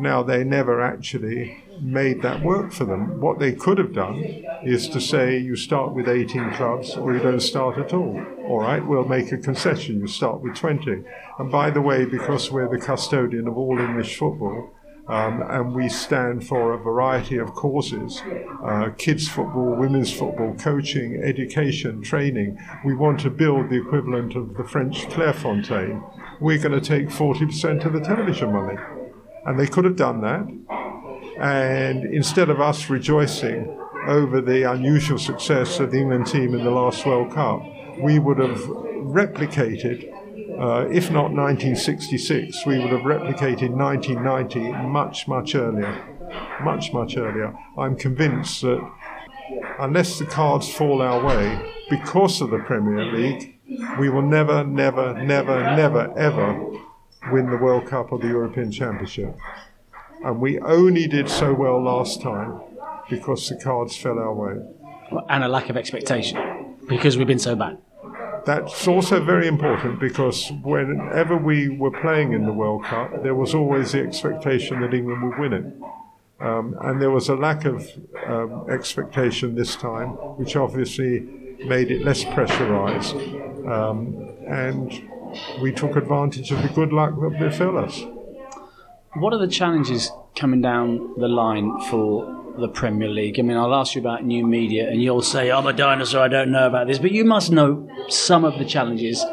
Now, 0.00 0.22
they 0.22 0.42
never 0.42 0.80
actually 0.80 1.62
made 1.80 2.22
that 2.22 2.42
work 2.42 2.72
for 2.72 2.86
them. 2.86 3.20
What 3.20 3.38
they 3.38 3.52
could 3.52 3.78
have 3.78 3.92
done 3.92 4.16
is 4.64 4.88
to 4.88 5.00
say 5.00 5.38
you 5.38 5.54
start 5.54 5.94
with 5.94 6.08
18 6.08 6.52
clubs 6.54 6.96
or 6.96 7.12
you 7.12 7.20
don't 7.20 7.40
start 7.40 7.78
at 7.78 7.92
all. 7.92 8.24
All 8.46 8.60
right, 8.60 8.84
we'll 8.84 9.04
make 9.04 9.30
a 9.32 9.36
concession, 9.38 10.00
you 10.00 10.06
start 10.06 10.40
with 10.40 10.56
20. 10.56 11.04
And 11.38 11.52
by 11.52 11.70
the 11.70 11.82
way, 11.82 12.04
because 12.06 12.50
we're 12.50 12.68
the 12.68 12.82
custodian 12.82 13.46
of 13.46 13.58
all 13.58 13.78
English 13.78 14.16
football, 14.16 14.72
um, 15.08 15.42
and 15.42 15.74
we 15.74 15.88
stand 15.88 16.46
for 16.46 16.74
a 16.74 16.78
variety 16.78 17.38
of 17.38 17.54
causes 17.54 18.22
uh, 18.62 18.90
kids' 18.98 19.26
football, 19.26 19.74
women's 19.74 20.12
football, 20.12 20.54
coaching, 20.54 21.20
education, 21.22 22.02
training. 22.02 22.58
We 22.84 22.94
want 22.94 23.20
to 23.20 23.30
build 23.30 23.70
the 23.70 23.80
equivalent 23.80 24.36
of 24.36 24.56
the 24.56 24.64
French 24.64 25.06
Clairefontaine. 25.08 26.02
We're 26.40 26.58
going 26.58 26.78
to 26.78 26.86
take 26.86 27.08
40% 27.08 27.86
of 27.86 27.92
the 27.94 28.00
television 28.00 28.52
money. 28.52 28.78
And 29.46 29.58
they 29.58 29.66
could 29.66 29.86
have 29.86 29.96
done 29.96 30.20
that. 30.20 30.46
And 31.40 32.04
instead 32.12 32.50
of 32.50 32.60
us 32.60 32.90
rejoicing 32.90 33.78
over 34.06 34.42
the 34.42 34.70
unusual 34.70 35.18
success 35.18 35.80
of 35.80 35.90
the 35.90 35.98
England 35.98 36.26
team 36.26 36.54
in 36.54 36.64
the 36.64 36.70
last 36.70 37.06
World 37.06 37.32
Cup, 37.32 37.62
we 38.02 38.18
would 38.18 38.38
have 38.38 38.58
replicated 38.58 40.12
uh, 40.58 40.88
if 40.90 41.10
not 41.10 41.30
1966, 41.30 42.66
we 42.66 42.78
would 42.78 42.90
have 42.90 43.02
replicated 43.02 43.70
1990 43.70 44.72
much, 44.88 45.28
much 45.28 45.54
earlier. 45.54 46.04
Much, 46.62 46.92
much 46.92 47.16
earlier. 47.16 47.56
I'm 47.78 47.96
convinced 47.96 48.62
that 48.62 48.80
unless 49.78 50.18
the 50.18 50.26
cards 50.26 50.68
fall 50.68 51.00
our 51.00 51.24
way 51.24 51.74
because 51.88 52.40
of 52.40 52.50
the 52.50 52.58
Premier 52.58 53.04
League, 53.04 53.56
we 54.00 54.08
will 54.08 54.22
never, 54.22 54.64
never, 54.64 55.14
never, 55.22 55.62
never, 55.76 56.18
ever 56.18 56.70
win 57.30 57.50
the 57.50 57.56
World 57.56 57.86
Cup 57.86 58.10
or 58.10 58.18
the 58.18 58.28
European 58.28 58.72
Championship. 58.72 59.36
And 60.24 60.40
we 60.40 60.58
only 60.58 61.06
did 61.06 61.28
so 61.28 61.54
well 61.54 61.80
last 61.80 62.20
time 62.20 62.60
because 63.08 63.48
the 63.48 63.56
cards 63.56 63.96
fell 63.96 64.18
our 64.18 64.34
way. 64.34 64.56
And 65.28 65.44
a 65.44 65.48
lack 65.48 65.70
of 65.70 65.76
expectation 65.76 66.76
because 66.88 67.16
we've 67.16 67.26
been 67.28 67.38
so 67.38 67.54
bad 67.54 67.78
that's 68.44 68.86
also 68.88 69.22
very 69.22 69.46
important 69.46 70.00
because 70.00 70.50
whenever 70.62 71.36
we 71.36 71.68
were 71.68 71.90
playing 71.90 72.32
in 72.32 72.44
the 72.44 72.52
World 72.52 72.84
Cup, 72.84 73.22
there 73.22 73.34
was 73.34 73.54
always 73.54 73.92
the 73.92 74.00
expectation 74.00 74.80
that 74.80 74.94
England 74.94 75.22
would 75.22 75.38
win 75.38 75.52
it. 75.52 75.64
Um, 76.40 76.76
and 76.82 77.02
there 77.02 77.10
was 77.10 77.28
a 77.28 77.34
lack 77.34 77.64
of 77.64 77.88
um, 78.26 78.66
expectation 78.70 79.54
this 79.54 79.74
time, 79.76 80.10
which 80.38 80.54
obviously 80.56 81.20
made 81.64 81.90
it 81.90 82.04
less 82.04 82.24
pressurized. 82.24 83.16
Um, 83.66 84.36
and 84.46 85.08
we 85.60 85.72
took 85.72 85.96
advantage 85.96 86.50
of 86.52 86.62
the 86.62 86.68
good 86.68 86.92
luck 86.92 87.14
that 87.20 87.38
befell 87.38 87.76
us. 87.76 88.02
What 89.14 89.32
are 89.32 89.38
the 89.38 89.48
challenges 89.48 90.12
coming 90.36 90.60
down 90.60 91.14
the 91.18 91.28
line 91.28 91.80
for 91.90 92.37
the 92.58 92.68
Premier 92.68 93.08
League? 93.08 93.38
I 93.38 93.42
mean, 93.42 93.56
I'll 93.56 93.74
ask 93.74 93.94
you 93.94 94.00
about 94.00 94.24
new 94.24 94.46
media, 94.46 94.88
and 94.88 95.02
you'll 95.02 95.22
say, 95.22 95.50
I'm 95.50 95.66
a 95.66 95.72
dinosaur, 95.72 96.22
I 96.22 96.28
don't 96.28 96.50
know 96.50 96.66
about 96.66 96.86
this, 96.86 96.98
but 96.98 97.12
you 97.12 97.24
must 97.24 97.50
know 97.50 97.88
some 98.08 98.44
of 98.44 98.58
the 98.58 98.64
challenges 98.64 99.24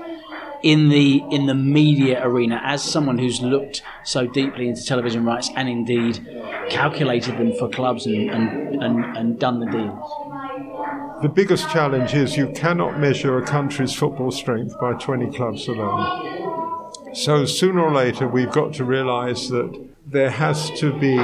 in 0.63 0.89
the 0.89 1.23
in 1.29 1.45
the 1.45 1.53
media 1.53 2.25
arena 2.25 2.59
as 2.63 2.83
someone 2.83 3.19
who's 3.19 3.39
looked 3.41 3.83
so 4.03 4.25
deeply 4.25 4.67
into 4.67 4.83
television 4.83 5.23
rights 5.23 5.49
and 5.55 5.69
indeed 5.69 6.25
calculated 6.69 7.37
them 7.37 7.53
for 7.59 7.69
clubs 7.69 8.07
and, 8.07 8.31
and, 8.31 8.83
and, 8.83 9.17
and 9.17 9.39
done 9.39 9.59
the 9.59 9.67
deals? 9.67 11.21
The 11.21 11.29
biggest 11.29 11.69
challenge 11.69 12.13
is 12.13 12.35
you 12.35 12.47
cannot 12.47 12.99
measure 12.99 13.37
a 13.37 13.45
country's 13.45 13.93
football 13.93 14.31
strength 14.31 14.79
by 14.79 14.93
20 14.93 15.35
clubs 15.35 15.67
alone. 15.67 16.91
So 17.13 17.45
sooner 17.45 17.81
or 17.81 17.93
later, 17.93 18.27
we've 18.27 18.51
got 18.51 18.73
to 18.73 18.83
realise 18.83 19.49
that 19.49 19.89
there 20.05 20.29
has 20.29 20.69
to 20.79 20.91
be 20.99 21.15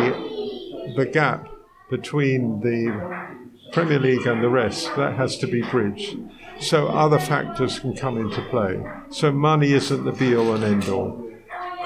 the 0.95 1.09
gap 1.11 1.47
between 1.91 2.61
the 2.61 3.37
Premier 3.71 3.99
League 3.99 4.25
and 4.25 4.43
the 4.43 4.49
rest. 4.49 4.89
That 4.95 5.13
has 5.13 5.37
to 5.37 5.47
be 5.47 5.61
bridged 5.61 6.17
so 6.61 6.87
other 6.87 7.19
factors 7.19 7.79
can 7.79 7.95
come 7.95 8.17
into 8.17 8.41
play. 8.49 8.81
So 9.09 9.31
money 9.31 9.73
isn't 9.73 10.03
the 10.03 10.11
be 10.11 10.35
all 10.35 10.53
and 10.53 10.63
end 10.63 10.87
all. 10.89 11.27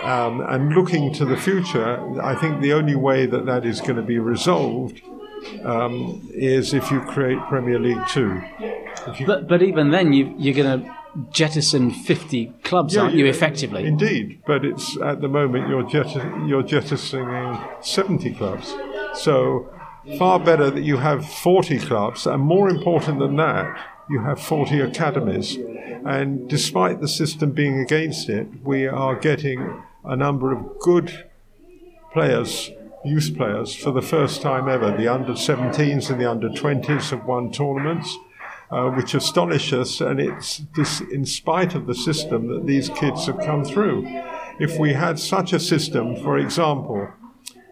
Um, 0.03 0.41
and 0.41 0.73
looking 0.73 1.13
to 1.13 1.25
the 1.25 1.37
future, 1.37 2.21
I 2.21 2.35
think 2.35 2.61
the 2.61 2.73
only 2.73 2.95
way 2.95 3.25
that 3.25 3.45
that 3.45 3.65
is 3.65 3.81
going 3.81 3.95
to 3.95 4.03
be 4.03 4.19
resolved 4.19 5.01
um, 5.63 6.29
is 6.33 6.73
if 6.73 6.91
you 6.91 6.99
create 7.01 7.39
Premier 7.49 7.79
League 7.79 8.05
Two. 8.09 8.41
but, 9.25 9.47
but 9.47 9.63
even 9.63 9.91
then, 9.91 10.13
you, 10.13 10.35
you're 10.37 10.53
going 10.53 10.83
to 10.83 10.95
jettison 11.31 11.91
50 11.91 12.47
clubs, 12.63 12.93
yeah, 12.93 13.03
aren't 13.03 13.15
you, 13.15 13.25
effectively? 13.25 13.85
Indeed, 13.85 14.41
but 14.45 14.65
it's 14.65 14.99
at 15.01 15.21
the 15.21 15.29
moment 15.29 15.69
you're, 15.69 15.83
jet- 15.83 16.13
you're 16.45 16.63
jettisoning 16.63 17.57
70 17.81 18.33
clubs. 18.35 18.75
So 19.13 19.71
far 20.17 20.39
better 20.39 20.69
that 20.69 20.83
you 20.83 20.97
have 20.97 21.27
40 21.27 21.79
clubs, 21.79 22.25
and 22.25 22.41
more 22.41 22.69
important 22.69 23.19
than 23.19 23.35
that, 23.37 23.77
you 24.09 24.21
have 24.21 24.39
40 24.39 24.79
academies. 24.81 25.57
And 26.05 26.47
despite 26.49 27.01
the 27.01 27.07
system 27.07 27.51
being 27.51 27.79
against 27.79 28.29
it, 28.29 28.47
we 28.63 28.87
are 28.87 29.15
getting 29.15 29.83
a 30.03 30.15
number 30.15 30.51
of 30.51 30.79
good 30.79 31.25
players, 32.13 32.71
youth 33.03 33.35
players, 33.35 33.75
for 33.75 33.91
the 33.91 34.01
first 34.01 34.41
time 34.41 34.69
ever. 34.69 34.95
The 34.95 35.07
under 35.07 35.33
17s 35.33 36.09
and 36.09 36.21
the 36.21 36.29
under 36.29 36.49
20s 36.49 37.09
have 37.09 37.25
won 37.25 37.51
tournaments. 37.51 38.15
Uh, 38.71 38.89
which 38.89 39.13
astonish 39.13 39.71
us, 39.73 40.01
and 40.01 40.19
it's 40.19 40.63
this, 40.75 40.99
in 40.99 41.23
spite 41.23 41.75
of 41.75 41.85
the 41.85 41.93
system 41.93 42.47
that 42.47 42.65
these 42.65 42.89
kids 42.89 43.27
have 43.27 43.39
come 43.41 43.63
through. 43.63 44.03
If 44.59 44.79
we 44.79 44.93
had 44.93 45.19
such 45.19 45.53
a 45.53 45.59
system, 45.59 46.15
for 46.15 46.39
example, 46.39 47.07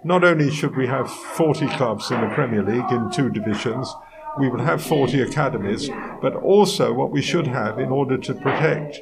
not 0.04 0.24
only 0.24 0.52
should 0.52 0.76
we 0.76 0.88
have 0.88 1.10
40 1.10 1.68
clubs 1.70 2.12
in 2.12 2.22
the 2.22 2.28
Premier 2.28 2.64
League 2.64 2.92
in 2.92 3.10
two 3.12 3.30
divisions, 3.30 3.94
we 4.38 4.50
would 4.50 4.62
have 4.62 4.84
40 4.84 5.22
academies, 5.22 5.90
but 6.22 6.36
also 6.36 6.92
what 6.94 7.12
we 7.12 7.22
should 7.22 7.48
have 7.48 7.80
in 7.80 7.90
order 7.90 8.18
to 8.18 8.34
protect 8.34 9.02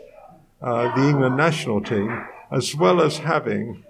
uh, 0.61 0.93
the 0.95 1.09
England 1.09 1.37
national 1.37 1.81
team, 1.81 2.25
as 2.51 2.75
well 2.75 3.01
as 3.01 3.19
having, 3.19 3.83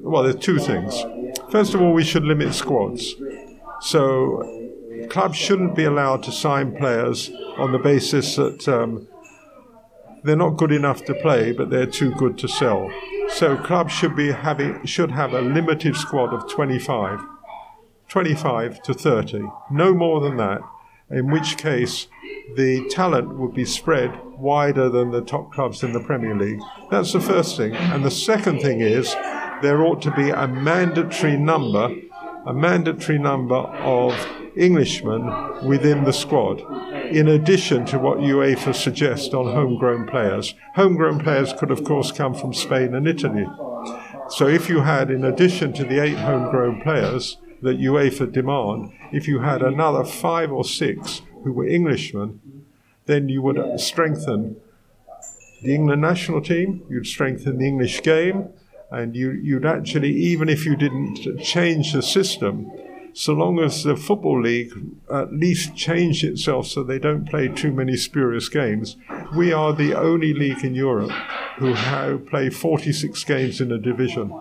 well, 0.00 0.22
there's 0.22 0.36
two 0.36 0.58
things. 0.58 1.02
First 1.50 1.74
of 1.74 1.80
all, 1.80 1.92
we 1.92 2.04
should 2.04 2.24
limit 2.24 2.54
squads. 2.54 3.14
So 3.80 4.68
clubs 5.08 5.36
shouldn't 5.36 5.74
be 5.74 5.84
allowed 5.84 6.22
to 6.24 6.32
sign 6.32 6.76
players 6.76 7.30
on 7.56 7.72
the 7.72 7.78
basis 7.78 8.36
that 8.36 8.68
um, 8.68 9.08
they're 10.24 10.36
not 10.36 10.56
good 10.56 10.72
enough 10.72 11.04
to 11.06 11.14
play, 11.14 11.52
but 11.52 11.70
they're 11.70 11.86
too 11.86 12.12
good 12.14 12.38
to 12.38 12.48
sell. 12.48 12.90
So 13.28 13.56
clubs 13.56 13.92
should 13.92 14.16
be 14.16 14.32
having 14.32 14.84
should 14.84 15.10
have 15.10 15.32
a 15.32 15.40
limited 15.40 15.96
squad 15.96 16.32
of 16.32 16.48
25 16.50 17.20
25 18.08 18.82
to 18.82 18.94
30, 18.94 19.42
no 19.70 19.92
more 19.92 20.20
than 20.20 20.38
that, 20.38 20.60
in 21.10 21.30
which 21.30 21.58
case 21.58 22.06
the 22.56 22.88
talent 22.88 23.36
would 23.38 23.54
be 23.54 23.64
spread 23.64 24.10
wider 24.38 24.88
than 24.88 25.10
the 25.10 25.20
top 25.20 25.52
clubs 25.52 25.82
in 25.82 25.92
the 25.92 26.00
Premier 26.00 26.34
League. 26.34 26.60
That's 26.90 27.12
the 27.12 27.20
first 27.20 27.56
thing. 27.56 27.74
And 27.74 28.04
the 28.04 28.10
second 28.10 28.60
thing 28.60 28.80
is 28.80 29.14
there 29.62 29.82
ought 29.82 30.00
to 30.02 30.10
be 30.12 30.30
a 30.30 30.48
mandatory 30.48 31.36
number, 31.36 31.94
a 32.46 32.54
mandatory 32.54 33.18
number 33.18 33.56
of 33.56 34.14
Englishmen 34.58 35.66
within 35.66 36.04
the 36.04 36.12
squad, 36.12 36.60
in 37.06 37.28
addition 37.28 37.84
to 37.86 37.98
what 37.98 38.18
UEFA 38.18 38.74
suggests 38.74 39.32
on 39.32 39.54
homegrown 39.54 40.06
players. 40.06 40.54
Homegrown 40.74 41.20
players 41.20 41.52
could, 41.52 41.70
of 41.70 41.84
course, 41.84 42.12
come 42.12 42.34
from 42.34 42.52
Spain 42.52 42.94
and 42.94 43.06
Italy. 43.06 43.46
So 44.30 44.46
if 44.46 44.68
you 44.68 44.80
had, 44.80 45.10
in 45.10 45.24
addition 45.24 45.72
to 45.74 45.84
the 45.84 46.02
eight 46.02 46.18
homegrown 46.18 46.82
players, 46.82 47.38
that 47.62 47.78
UEFA 47.78 48.30
demand, 48.30 48.92
if 49.12 49.26
you 49.26 49.40
had 49.40 49.62
another 49.62 50.04
five 50.04 50.52
or 50.52 50.64
six 50.64 51.22
who 51.44 51.52
were 51.52 51.66
Englishmen, 51.66 52.40
then 53.06 53.28
you 53.28 53.42
would 53.42 53.80
strengthen 53.80 54.56
the 55.62 55.74
England 55.74 56.02
national 56.02 56.40
team, 56.40 56.84
you'd 56.88 57.06
strengthen 57.06 57.58
the 57.58 57.66
English 57.66 58.02
game, 58.02 58.50
and 58.90 59.16
you, 59.16 59.32
you'd 59.32 59.66
actually, 59.66 60.10
even 60.14 60.48
if 60.48 60.64
you 60.64 60.76
didn't 60.76 61.38
change 61.42 61.92
the 61.92 62.02
system, 62.02 62.70
so 63.18 63.32
long 63.32 63.58
as 63.58 63.82
the 63.82 63.96
Football 63.96 64.42
League 64.42 64.72
at 65.12 65.32
least 65.32 65.74
changed 65.74 66.22
itself 66.22 66.68
so 66.68 66.84
they 66.84 67.00
don't 67.00 67.28
play 67.28 67.48
too 67.48 67.72
many 67.72 67.96
spurious 67.96 68.48
games, 68.48 68.96
we 69.34 69.52
are 69.52 69.72
the 69.72 69.92
only 69.92 70.32
league 70.32 70.62
in 70.62 70.72
Europe 70.72 71.10
who 71.56 71.72
have, 71.72 72.28
play 72.28 72.48
46 72.48 73.24
games 73.24 73.60
in 73.60 73.72
a 73.72 73.78
division. 73.78 74.32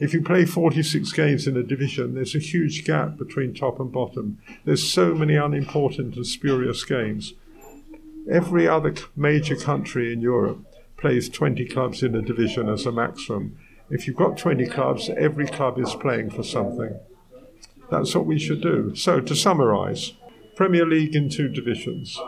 If 0.00 0.14
you 0.14 0.22
play 0.22 0.46
46 0.46 1.12
games 1.12 1.46
in 1.46 1.54
a 1.58 1.62
division, 1.62 2.14
there's 2.14 2.34
a 2.34 2.38
huge 2.38 2.86
gap 2.86 3.18
between 3.18 3.52
top 3.52 3.78
and 3.78 3.92
bottom. 3.92 4.38
There's 4.64 4.90
so 4.90 5.14
many 5.14 5.34
unimportant 5.34 6.16
and 6.16 6.26
spurious 6.26 6.82
games. 6.82 7.34
Every 8.32 8.66
other 8.66 8.94
major 9.14 9.54
country 9.54 10.14
in 10.14 10.22
Europe 10.22 10.64
plays 10.96 11.28
20 11.28 11.66
clubs 11.66 12.02
in 12.02 12.14
a 12.14 12.22
division 12.22 12.70
as 12.70 12.86
a 12.86 12.90
maximum. 12.90 13.58
If 13.90 14.06
you've 14.06 14.16
got 14.16 14.38
20 14.38 14.64
clubs, 14.68 15.10
every 15.10 15.46
club 15.46 15.78
is 15.78 15.94
playing 15.94 16.30
for 16.30 16.42
something. 16.42 16.98
That's 17.98 18.14
what 18.14 18.26
we 18.26 18.38
should 18.38 18.60
do. 18.60 18.94
So, 18.94 19.20
to 19.20 19.34
summarise 19.34 20.12
Premier 20.56 20.86
League 20.86 21.16
in 21.16 21.28
two 21.28 21.48
divisions, 21.48 22.20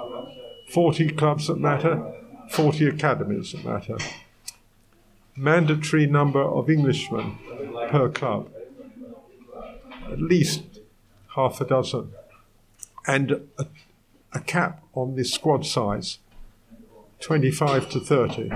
40 0.70 1.10
clubs 1.10 1.46
that 1.46 1.58
matter, 1.58 2.12
40 2.50 2.88
academies 2.88 3.52
that 3.52 3.64
matter 3.64 3.98
mandatory 5.36 6.06
number 6.06 6.42
of 6.42 6.70
Englishmen 6.70 7.38
per 7.90 8.08
club, 8.08 8.48
at 10.10 10.20
least 10.20 10.80
half 11.34 11.60
a 11.60 11.66
dozen, 11.66 12.10
and 13.06 13.46
a, 13.58 13.66
a 14.32 14.40
cap 14.40 14.82
on 14.94 15.14
the 15.14 15.24
squad 15.24 15.66
size, 15.66 16.18
25 17.20 17.90
to 17.90 18.00
30. 18.00 18.50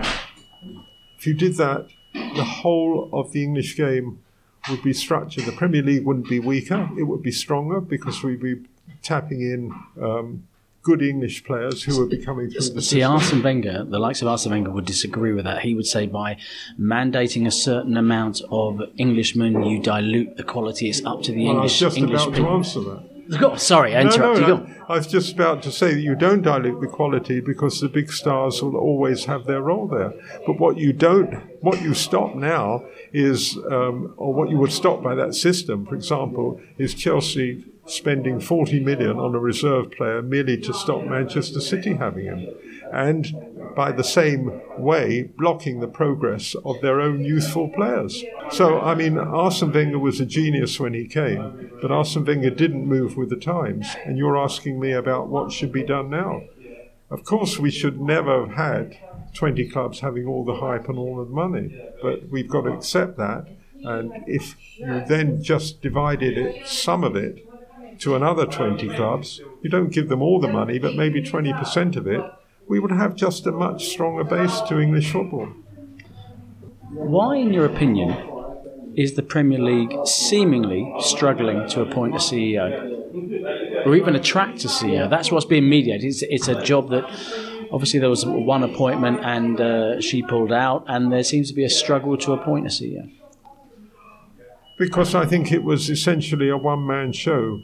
If 1.18 1.26
you 1.26 1.34
did 1.34 1.56
that, 1.56 1.88
the 2.14 2.44
whole 2.44 3.10
of 3.12 3.32
the 3.32 3.44
English 3.44 3.76
game 3.76 4.20
would 4.68 4.82
be 4.82 4.92
structured. 4.92 5.44
The 5.44 5.52
Premier 5.52 5.82
League 5.82 6.04
wouldn't 6.04 6.28
be 6.28 6.40
weaker, 6.40 6.88
it 6.98 7.04
would 7.04 7.22
be 7.22 7.32
stronger 7.32 7.80
because 7.80 8.22
we'd 8.22 8.42
be 8.42 8.62
tapping 9.02 9.40
in 9.40 9.72
um, 10.00 10.46
good 10.82 11.02
English 11.02 11.44
players 11.44 11.82
who 11.82 12.00
are 12.02 12.06
becoming 12.06 12.50
through 12.50 12.70
the 12.70 12.82
See, 12.82 13.02
Arsene 13.02 13.42
Wenger, 13.42 13.84
the 13.84 13.98
likes 13.98 14.22
of 14.22 14.28
Arsene 14.28 14.52
Wenger 14.52 14.70
would 14.70 14.86
disagree 14.86 15.32
with 15.32 15.44
that. 15.44 15.60
He 15.60 15.74
would 15.74 15.86
say 15.86 16.06
by 16.06 16.38
mandating 16.78 17.46
a 17.46 17.50
certain 17.50 17.96
amount 17.96 18.40
of 18.50 18.82
Englishmen, 18.98 19.62
you 19.64 19.82
dilute 19.82 20.36
the 20.36 20.44
quality. 20.44 20.88
It's 20.88 21.04
up 21.04 21.22
to 21.24 21.32
the 21.32 21.44
well, 21.44 21.56
English. 21.56 21.82
I 21.82 21.86
was 21.86 21.94
just 21.94 21.96
English 21.96 22.22
about 22.22 22.34
people. 22.34 22.50
to 22.50 22.56
answer 22.56 22.80
that. 22.80 23.19
Sorry, 23.56 23.94
I 23.94 24.02
interrupted 24.02 24.48
no, 24.48 24.56
no, 24.56 24.66
you. 24.66 24.74
I 24.88 24.94
was 24.94 25.06
just 25.06 25.34
about 25.34 25.62
to 25.62 25.70
say 25.70 25.94
that 25.94 26.00
you 26.00 26.16
don't 26.16 26.42
dilute 26.42 26.80
the 26.80 26.88
quality 26.88 27.40
because 27.40 27.80
the 27.80 27.88
big 27.88 28.12
stars 28.12 28.60
will 28.62 28.76
always 28.76 29.26
have 29.26 29.46
their 29.46 29.62
role 29.62 29.86
there. 29.86 30.12
But 30.46 30.58
what 30.58 30.78
you 30.78 30.92
don't, 30.92 31.34
what 31.62 31.80
you 31.80 31.94
stop 31.94 32.34
now 32.34 32.84
is, 33.12 33.56
um, 33.70 34.14
or 34.16 34.34
what 34.34 34.50
you 34.50 34.58
would 34.58 34.72
stop 34.72 35.02
by 35.02 35.14
that 35.14 35.34
system, 35.34 35.86
for 35.86 35.94
example, 35.94 36.60
is 36.76 36.94
Chelsea 36.94 37.64
spending 37.86 38.40
40 38.40 38.80
million 38.80 39.18
on 39.18 39.34
a 39.34 39.38
reserve 39.38 39.90
player 39.92 40.22
merely 40.22 40.56
to 40.58 40.72
stop 40.72 41.04
Manchester 41.04 41.60
City 41.60 41.94
having 41.94 42.24
him. 42.24 42.48
And 42.92 43.74
by 43.76 43.92
the 43.92 44.04
same 44.04 44.60
way, 44.76 45.22
blocking 45.22 45.80
the 45.80 45.88
progress 45.88 46.56
of 46.64 46.80
their 46.80 47.00
own 47.00 47.24
youthful 47.24 47.68
players. 47.68 48.24
So, 48.50 48.80
I 48.80 48.94
mean, 48.94 49.16
Arsene 49.16 49.72
Wenger 49.72 49.98
was 49.98 50.20
a 50.20 50.26
genius 50.26 50.80
when 50.80 50.94
he 50.94 51.06
came, 51.06 51.70
but 51.80 51.92
Arsene 51.92 52.24
Wenger 52.24 52.50
didn't 52.50 52.86
move 52.86 53.16
with 53.16 53.30
the 53.30 53.36
times. 53.36 53.86
And 54.04 54.18
you're 54.18 54.36
asking 54.36 54.80
me 54.80 54.92
about 54.92 55.28
what 55.28 55.52
should 55.52 55.72
be 55.72 55.84
done 55.84 56.10
now. 56.10 56.42
Of 57.10 57.24
course, 57.24 57.58
we 57.58 57.70
should 57.70 58.00
never 58.00 58.46
have 58.46 58.56
had 58.56 58.98
20 59.34 59.68
clubs 59.68 60.00
having 60.00 60.26
all 60.26 60.44
the 60.44 60.56
hype 60.56 60.88
and 60.88 60.98
all 60.98 61.16
the 61.16 61.30
money, 61.30 61.76
but 62.02 62.28
we've 62.28 62.48
got 62.48 62.62
to 62.62 62.72
accept 62.72 63.16
that. 63.18 63.46
And 63.82 64.12
if 64.26 64.56
you 64.76 65.04
then 65.06 65.42
just 65.42 65.80
divided 65.80 66.36
it, 66.36 66.66
some 66.66 67.02
of 67.02 67.16
it, 67.16 67.46
to 68.00 68.14
another 68.16 68.46
20 68.46 68.88
clubs, 68.90 69.40
you 69.62 69.70
don't 69.70 69.92
give 69.92 70.08
them 70.08 70.22
all 70.22 70.40
the 70.40 70.48
money, 70.48 70.78
but 70.78 70.94
maybe 70.94 71.22
20% 71.22 71.96
of 71.96 72.06
it, 72.06 72.22
we 72.70 72.78
would 72.78 72.92
have 72.92 73.16
just 73.16 73.48
a 73.48 73.50
much 73.50 73.88
stronger 73.88 74.22
base 74.22 74.60
to 74.68 74.78
English 74.78 75.10
football. 75.10 75.48
Why, 76.92 77.34
in 77.34 77.52
your 77.52 77.66
opinion, 77.66 78.10
is 78.94 79.14
the 79.14 79.24
Premier 79.24 79.58
League 79.58 79.92
seemingly 80.06 80.92
struggling 81.00 81.68
to 81.70 81.80
appoint 81.82 82.14
a 82.14 82.18
CEO 82.18 82.68
or 83.84 83.96
even 83.96 84.14
attract 84.14 84.64
a 84.64 84.68
CEO? 84.68 85.10
That's 85.10 85.32
what's 85.32 85.46
being 85.46 85.68
mediated. 85.68 86.04
It's, 86.04 86.22
it's 86.22 86.46
a 86.46 86.62
job 86.62 86.90
that 86.90 87.04
Obviously, 87.72 88.00
there 88.00 88.10
was 88.10 88.26
one 88.26 88.64
appointment 88.64 89.20
and 89.24 89.60
uh, 89.60 90.00
she 90.00 90.22
pulled 90.22 90.50
out, 90.50 90.84
and 90.88 91.12
there 91.12 91.22
seems 91.22 91.46
to 91.50 91.54
be 91.54 91.62
a 91.62 91.70
struggle 91.70 92.16
to 92.16 92.32
appoint 92.32 92.66
a 92.66 92.68
CEO. 92.68 93.08
Because 94.76 95.14
I 95.14 95.24
think 95.24 95.52
it 95.52 95.62
was 95.62 95.88
essentially 95.88 96.48
a 96.48 96.56
one 96.56 96.84
man 96.84 97.12
show 97.12 97.62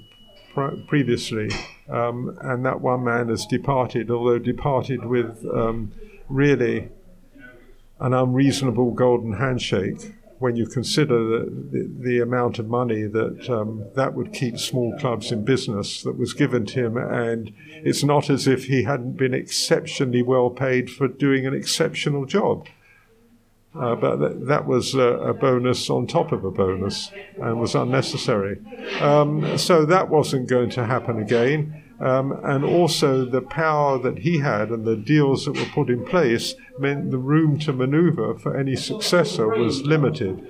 previously, 0.86 1.50
um, 1.88 2.36
and 2.40 2.64
that 2.64 2.80
one 2.80 3.04
man 3.04 3.28
has 3.28 3.46
departed, 3.46 4.10
although 4.10 4.38
departed 4.38 5.04
with 5.04 5.44
um, 5.54 5.92
really 6.28 6.88
an 8.00 8.12
unreasonable 8.12 8.90
golden 8.92 9.34
handshake 9.34 10.12
when 10.38 10.54
you 10.54 10.66
consider 10.66 11.18
the, 11.18 11.50
the, 11.70 11.90
the 11.98 12.20
amount 12.20 12.58
of 12.58 12.68
money 12.68 13.04
that 13.04 13.48
um, 13.48 13.84
that 13.94 14.14
would 14.14 14.32
keep 14.32 14.58
small 14.58 14.96
clubs 14.98 15.32
in 15.32 15.44
business 15.44 16.02
that 16.02 16.18
was 16.18 16.34
given 16.34 16.66
to 16.66 16.84
him. 16.84 16.96
And 16.96 17.52
it's 17.68 18.04
not 18.04 18.28
as 18.28 18.46
if 18.46 18.66
he 18.66 18.82
hadn't 18.82 19.16
been 19.16 19.32
exceptionally 19.32 20.22
well 20.22 20.50
paid 20.50 20.90
for 20.90 21.08
doing 21.08 21.46
an 21.46 21.54
exceptional 21.54 22.26
job. 22.26 22.66
Uh, 23.78 23.94
but 23.94 24.16
th- 24.16 24.46
that 24.46 24.66
was 24.66 24.94
a, 24.94 25.00
a, 25.00 25.34
bonus 25.34 25.90
on 25.90 26.06
top 26.06 26.32
of 26.32 26.44
a 26.44 26.50
bonus 26.50 27.10
and 27.40 27.60
was 27.60 27.74
unnecessary. 27.74 28.58
Um, 29.00 29.58
so 29.58 29.84
that 29.84 30.08
wasn't 30.08 30.48
going 30.48 30.70
to 30.70 30.86
happen 30.86 31.20
again. 31.20 31.82
Um, 32.00 32.38
and 32.44 32.64
also, 32.64 33.24
the 33.24 33.40
power 33.40 33.98
that 33.98 34.18
he 34.18 34.38
had 34.38 34.70
and 34.70 34.84
the 34.84 34.96
deals 34.96 35.46
that 35.46 35.56
were 35.56 35.64
put 35.66 35.90
in 35.90 36.04
place 36.04 36.54
meant 36.78 37.10
the 37.10 37.18
room 37.18 37.58
to 37.60 37.72
maneuver 37.72 38.34
for 38.34 38.56
any 38.56 38.76
successor 38.76 39.48
was 39.48 39.82
limited. 39.82 40.46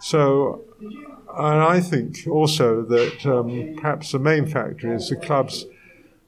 So, 0.00 0.64
and 0.80 1.62
I 1.62 1.80
think 1.80 2.26
also 2.28 2.82
that 2.82 3.26
um, 3.26 3.74
perhaps 3.76 4.12
the 4.12 4.20
main 4.20 4.46
factor 4.46 4.94
is 4.94 5.08
the 5.08 5.16
clubs 5.16 5.66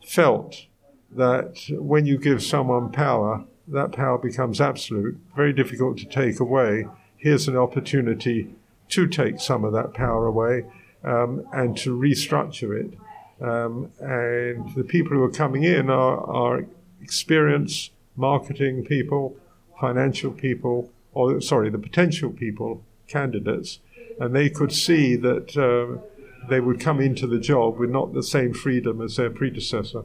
felt 0.05 0.67
that 1.13 1.63
when 1.71 2.07
you 2.07 2.19
give 2.19 2.43
someone 2.43 2.91
power, 2.91 3.45
that 3.71 3.93
power 3.93 4.19
becomes 4.19 4.61
absolute, 4.61 5.19
very 5.37 5.53
difficult 5.53 5.99
to 5.99 6.05
take 6.05 6.41
away. 6.41 6.87
Here's 7.17 7.49
an 7.49 7.57
opportunity 7.57 8.55
to 8.89 9.07
take 9.07 9.41
some 9.41 9.65
of 9.65 9.73
that 9.73 9.95
power 9.95 10.27
away 10.27 10.65
um, 11.05 11.47
and 11.53 11.77
to 11.79 11.97
restructure 11.97 12.79
it. 12.79 12.95
Um, 13.41 13.91
and 14.01 14.75
the 14.75 14.85
people 14.85 15.17
who 15.17 15.23
are 15.23 15.31
coming 15.31 15.63
in 15.63 15.89
are, 15.89 16.21
are 16.29 16.67
experienced 17.01 17.93
marketing 18.17 18.85
people, 18.85 19.37
financial 19.81 20.31
people, 20.33 20.91
or 21.13 21.41
sorry, 21.41 21.71
the 21.71 21.79
potential 21.79 22.31
people, 22.31 22.85
candidates, 23.07 23.81
and 24.19 24.35
they 24.35 24.51
could 24.51 24.73
see 24.73 25.17
that 25.17 25.57
uh, 25.57 26.01
they 26.49 26.61
would 26.61 26.81
come 26.81 27.01
into 27.01 27.27
the 27.27 27.39
job 27.39 27.79
with 27.79 27.91
not 27.91 28.13
the 28.13 28.23
same 28.23 28.53
freedom 28.53 29.01
as 29.01 29.17
their 29.17 29.31
predecessor. 29.31 30.05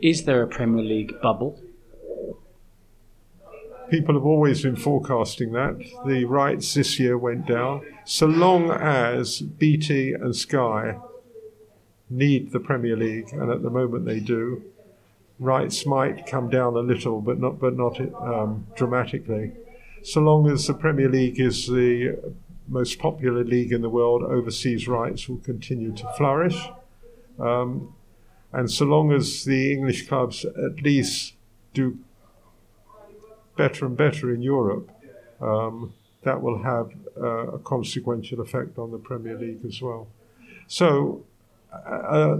Is 0.00 0.24
there 0.24 0.42
a 0.42 0.48
Premier 0.48 0.84
League 0.84 1.20
bubble? 1.22 1.60
People 3.92 4.14
have 4.14 4.24
always 4.24 4.62
been 4.62 4.74
forecasting 4.74 5.52
that. 5.52 5.78
The 6.06 6.24
rights 6.24 6.72
this 6.72 6.98
year 6.98 7.18
went 7.18 7.46
down. 7.46 7.82
So 8.06 8.24
long 8.24 8.70
as 8.70 9.42
BT 9.42 10.14
and 10.14 10.34
Sky 10.34 10.96
need 12.08 12.52
the 12.52 12.58
Premier 12.58 12.96
League, 12.96 13.34
and 13.34 13.50
at 13.50 13.62
the 13.62 13.68
moment 13.68 14.06
they 14.06 14.18
do. 14.18 14.62
Rights 15.38 15.84
might 15.84 16.26
come 16.26 16.48
down 16.48 16.74
a 16.74 16.80
little, 16.80 17.20
but 17.20 17.38
not 17.38 17.58
but 17.60 17.76
not 17.76 18.00
um, 18.00 18.66
dramatically. 18.76 19.52
So 20.02 20.22
long 20.22 20.50
as 20.50 20.66
the 20.66 20.74
Premier 20.74 21.10
League 21.10 21.38
is 21.38 21.66
the 21.66 22.18
most 22.68 22.98
popular 22.98 23.44
league 23.44 23.72
in 23.72 23.82
the 23.82 23.90
world, 23.90 24.22
overseas 24.22 24.88
rights 24.88 25.28
will 25.28 25.44
continue 25.52 25.92
to 25.92 26.10
flourish. 26.16 26.58
Um, 27.38 27.94
and 28.54 28.70
so 28.70 28.86
long 28.86 29.12
as 29.12 29.44
the 29.44 29.74
English 29.74 30.08
clubs 30.08 30.46
at 30.46 30.82
least 30.82 31.34
do 31.74 31.98
better 33.56 33.86
and 33.86 33.96
better 33.96 34.32
in 34.32 34.42
Europe, 34.42 34.90
um, 35.40 35.92
that 36.22 36.40
will 36.40 36.62
have 36.62 36.92
uh, 37.20 37.54
a 37.54 37.58
consequential 37.58 38.40
effect 38.40 38.78
on 38.78 38.90
the 38.92 38.98
Premier 38.98 39.36
League 39.36 39.64
as 39.66 39.82
well. 39.82 40.06
So 40.66 41.24
a, 41.72 42.38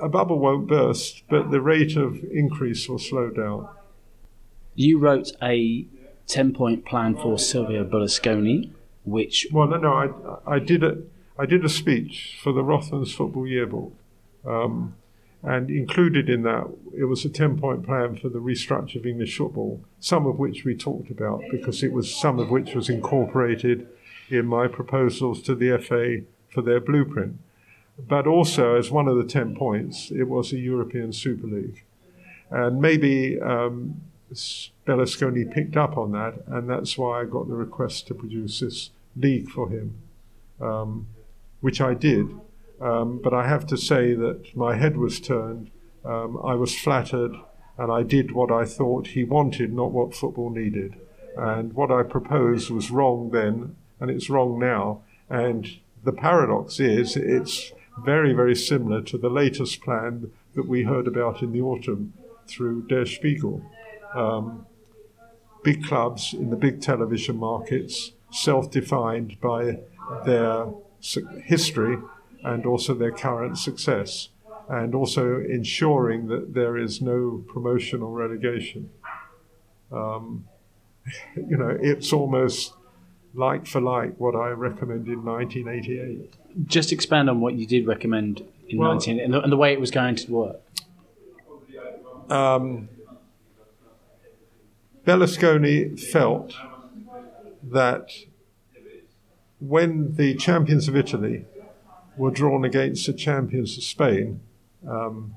a 0.00 0.08
bubble 0.08 0.38
won't 0.38 0.66
burst, 0.66 1.22
but 1.28 1.50
the 1.50 1.60
rate 1.60 1.96
of 1.96 2.22
increase 2.30 2.88
will 2.88 2.98
slow 2.98 3.30
down. 3.30 3.68
You 4.74 4.98
wrote 4.98 5.32
a 5.42 5.86
10 6.26 6.54
point 6.54 6.84
plan 6.84 7.16
for 7.16 7.38
Silvio 7.38 7.84
Berlusconi, 7.84 8.70
which. 9.04 9.46
Well, 9.52 9.68
no, 9.68 9.76
no, 9.76 9.92
I, 10.46 10.54
I, 10.54 10.58
did, 10.58 10.82
a, 10.82 10.98
I 11.38 11.46
did 11.46 11.64
a 11.64 11.68
speech 11.68 12.38
for 12.42 12.52
the 12.52 12.62
Rothmans 12.62 13.14
Football 13.14 13.46
Yearbook. 13.46 13.92
Um, 14.44 14.96
and 15.42 15.70
included 15.70 16.28
in 16.28 16.42
that, 16.42 16.70
it 16.96 17.04
was 17.04 17.24
a 17.24 17.28
10 17.28 17.58
point 17.58 17.84
plan 17.84 18.16
for 18.16 18.28
the 18.28 18.38
restructure 18.38 18.96
of 18.96 19.06
English 19.06 19.36
football, 19.36 19.84
some 19.98 20.26
of 20.26 20.38
which 20.38 20.64
we 20.64 20.76
talked 20.76 21.10
about 21.10 21.42
because 21.50 21.82
it 21.82 21.92
was 21.92 22.14
some 22.14 22.38
of 22.38 22.50
which 22.50 22.74
was 22.74 22.88
incorporated 22.88 23.88
in 24.28 24.46
my 24.46 24.68
proposals 24.68 25.42
to 25.42 25.54
the 25.54 25.76
FA 25.78 26.20
for 26.52 26.62
their 26.62 26.80
blueprint. 26.80 27.38
But 27.98 28.26
also, 28.26 28.76
as 28.76 28.90
one 28.90 29.08
of 29.08 29.16
the 29.16 29.24
10 29.24 29.54
points, 29.54 30.10
it 30.10 30.24
was 30.24 30.52
a 30.52 30.58
European 30.58 31.12
Super 31.12 31.46
League. 31.46 31.84
And 32.50 32.80
maybe 32.80 33.40
um, 33.40 34.00
Berlusconi 34.86 35.50
picked 35.50 35.76
up 35.76 35.96
on 35.96 36.12
that, 36.12 36.42
and 36.46 36.68
that's 36.68 36.96
why 36.96 37.20
I 37.20 37.24
got 37.24 37.48
the 37.48 37.54
request 37.54 38.06
to 38.08 38.14
produce 38.14 38.60
this 38.60 38.90
league 39.16 39.50
for 39.50 39.68
him, 39.68 39.98
um, 40.60 41.06
which 41.60 41.80
I 41.80 41.94
did. 41.94 42.28
Um, 42.82 43.20
but 43.22 43.32
I 43.32 43.46
have 43.46 43.66
to 43.68 43.76
say 43.76 44.12
that 44.14 44.56
my 44.56 44.76
head 44.76 44.96
was 44.96 45.20
turned. 45.20 45.70
Um, 46.04 46.38
I 46.44 46.56
was 46.56 46.76
flattered, 46.76 47.36
and 47.78 47.92
I 47.92 48.02
did 48.02 48.32
what 48.32 48.50
I 48.50 48.64
thought 48.64 49.08
he 49.08 49.22
wanted, 49.22 49.72
not 49.72 49.92
what 49.92 50.14
football 50.14 50.50
needed. 50.50 50.96
And 51.36 51.72
what 51.74 51.92
I 51.92 52.02
proposed 52.02 52.70
was 52.70 52.90
wrong 52.90 53.30
then, 53.30 53.76
and 54.00 54.10
it's 54.10 54.28
wrong 54.28 54.58
now. 54.58 55.02
And 55.30 55.78
the 56.02 56.12
paradox 56.12 56.80
is 56.80 57.16
it's 57.16 57.72
very, 58.04 58.32
very 58.32 58.56
similar 58.56 59.00
to 59.02 59.16
the 59.16 59.30
latest 59.30 59.80
plan 59.80 60.32
that 60.54 60.66
we 60.66 60.82
heard 60.82 61.06
about 61.06 61.40
in 61.40 61.52
the 61.52 61.60
autumn 61.60 62.12
through 62.48 62.88
Der 62.88 63.06
Spiegel. 63.06 63.64
Um, 64.12 64.66
big 65.62 65.84
clubs 65.84 66.34
in 66.34 66.50
the 66.50 66.56
big 66.56 66.80
television 66.80 67.36
markets, 67.36 68.10
self 68.32 68.72
defined 68.72 69.40
by 69.40 69.78
their 70.26 70.66
history 71.44 71.96
and 72.42 72.66
also 72.66 72.94
their 72.94 73.12
current 73.12 73.58
success, 73.58 74.28
and 74.68 74.94
also 74.94 75.40
ensuring 75.40 76.28
that 76.28 76.54
there 76.54 76.76
is 76.76 77.00
no 77.00 77.44
promotion 77.48 78.02
or 78.02 78.12
relegation. 78.12 78.90
Um, 79.90 80.46
you 81.36 81.56
know, 81.56 81.76
it's 81.80 82.12
almost 82.12 82.74
like 83.34 83.66
for 83.66 83.80
like 83.80 84.18
what 84.18 84.34
I 84.34 84.48
recommended 84.50 85.12
in 85.12 85.24
1988 85.24 86.34
just 86.66 86.92
expand 86.92 87.30
on 87.30 87.40
what 87.40 87.54
you 87.54 87.66
did 87.66 87.86
recommend 87.86 88.44
in 88.68 88.78
well, 88.78 88.92
19 88.92 89.20
and 89.20 89.34
the, 89.34 89.40
and 89.40 89.52
the, 89.52 89.56
way 89.56 89.72
it 89.72 89.80
was 89.80 89.90
going 89.90 90.16
to 90.16 90.30
work. 90.30 90.60
Um, 92.30 92.88
Berlusconi 95.06 95.98
felt 95.98 96.54
that 97.62 98.10
when 99.60 100.14
the 100.16 100.34
champions 100.36 100.88
of 100.88 100.96
Italy 100.96 101.44
were 102.16 102.30
drawn 102.30 102.64
against 102.64 103.06
the 103.06 103.12
champions 103.12 103.76
of 103.76 103.84
Spain, 103.84 104.40
um, 104.88 105.34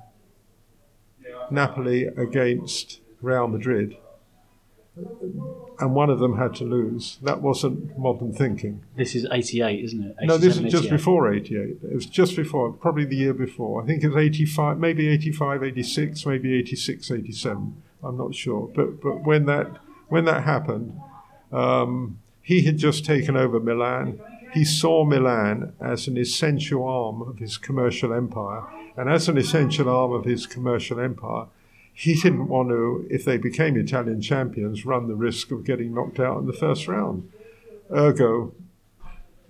Napoli 1.49 2.05
against 2.05 3.01
Real 3.21 3.47
Madrid, 3.47 3.97
and 5.79 5.93
one 5.93 6.09
of 6.09 6.19
them 6.19 6.37
had 6.37 6.55
to 6.55 6.63
lose. 6.63 7.17
That 7.21 7.41
wasn't 7.41 7.97
modern 7.97 8.33
thinking. 8.33 8.83
This 8.95 9.13
is 9.13 9.27
88, 9.29 9.83
isn't 9.83 10.03
it? 10.03 10.15
No, 10.21 10.37
this 10.37 10.57
is 10.57 10.71
just 10.71 10.89
before 10.89 11.33
88. 11.33 11.77
It 11.83 11.93
was 11.93 12.05
just 12.05 12.35
before, 12.35 12.71
probably 12.71 13.05
the 13.05 13.17
year 13.17 13.33
before. 13.33 13.83
I 13.83 13.85
think 13.85 14.03
it 14.03 14.09
was 14.09 14.17
85, 14.17 14.79
maybe 14.79 15.09
85, 15.09 15.63
86, 15.63 16.25
maybe 16.25 16.57
86, 16.57 17.11
87. 17.11 17.81
I'm 18.03 18.17
not 18.17 18.35
sure. 18.35 18.69
But, 18.73 19.01
but 19.01 19.25
when, 19.25 19.45
that, 19.47 19.67
when 20.07 20.25
that 20.25 20.43
happened, 20.43 20.97
um, 21.51 22.19
he 22.41 22.61
had 22.61 22.77
just 22.77 23.03
taken 23.03 23.35
over 23.35 23.59
Milan. 23.59 24.19
He 24.55 24.63
saw 24.63 25.03
Milan 25.03 25.73
as 25.81 26.07
an 26.07 26.17
essential 26.17 26.87
arm 26.87 27.21
of 27.21 27.39
his 27.39 27.57
commercial 27.57 28.13
empire. 28.13 28.63
And 28.95 29.09
as 29.09 29.27
an 29.27 29.37
essential 29.37 29.89
arm 29.89 30.13
of 30.13 30.23
his 30.23 30.47
commercial 30.47 30.97
empire, 30.97 31.47
he 31.93 32.15
didn't 32.15 32.47
want 32.47 32.69
to, 32.69 33.05
if 33.09 33.25
they 33.25 33.37
became 33.37 33.75
Italian 33.75 34.21
champions, 34.21 34.85
run 34.85 35.09
the 35.09 35.15
risk 35.15 35.51
of 35.51 35.65
getting 35.65 35.93
knocked 35.93 36.21
out 36.21 36.39
in 36.39 36.47
the 36.47 36.53
first 36.53 36.87
round. 36.87 37.29
Ergo, 37.91 38.53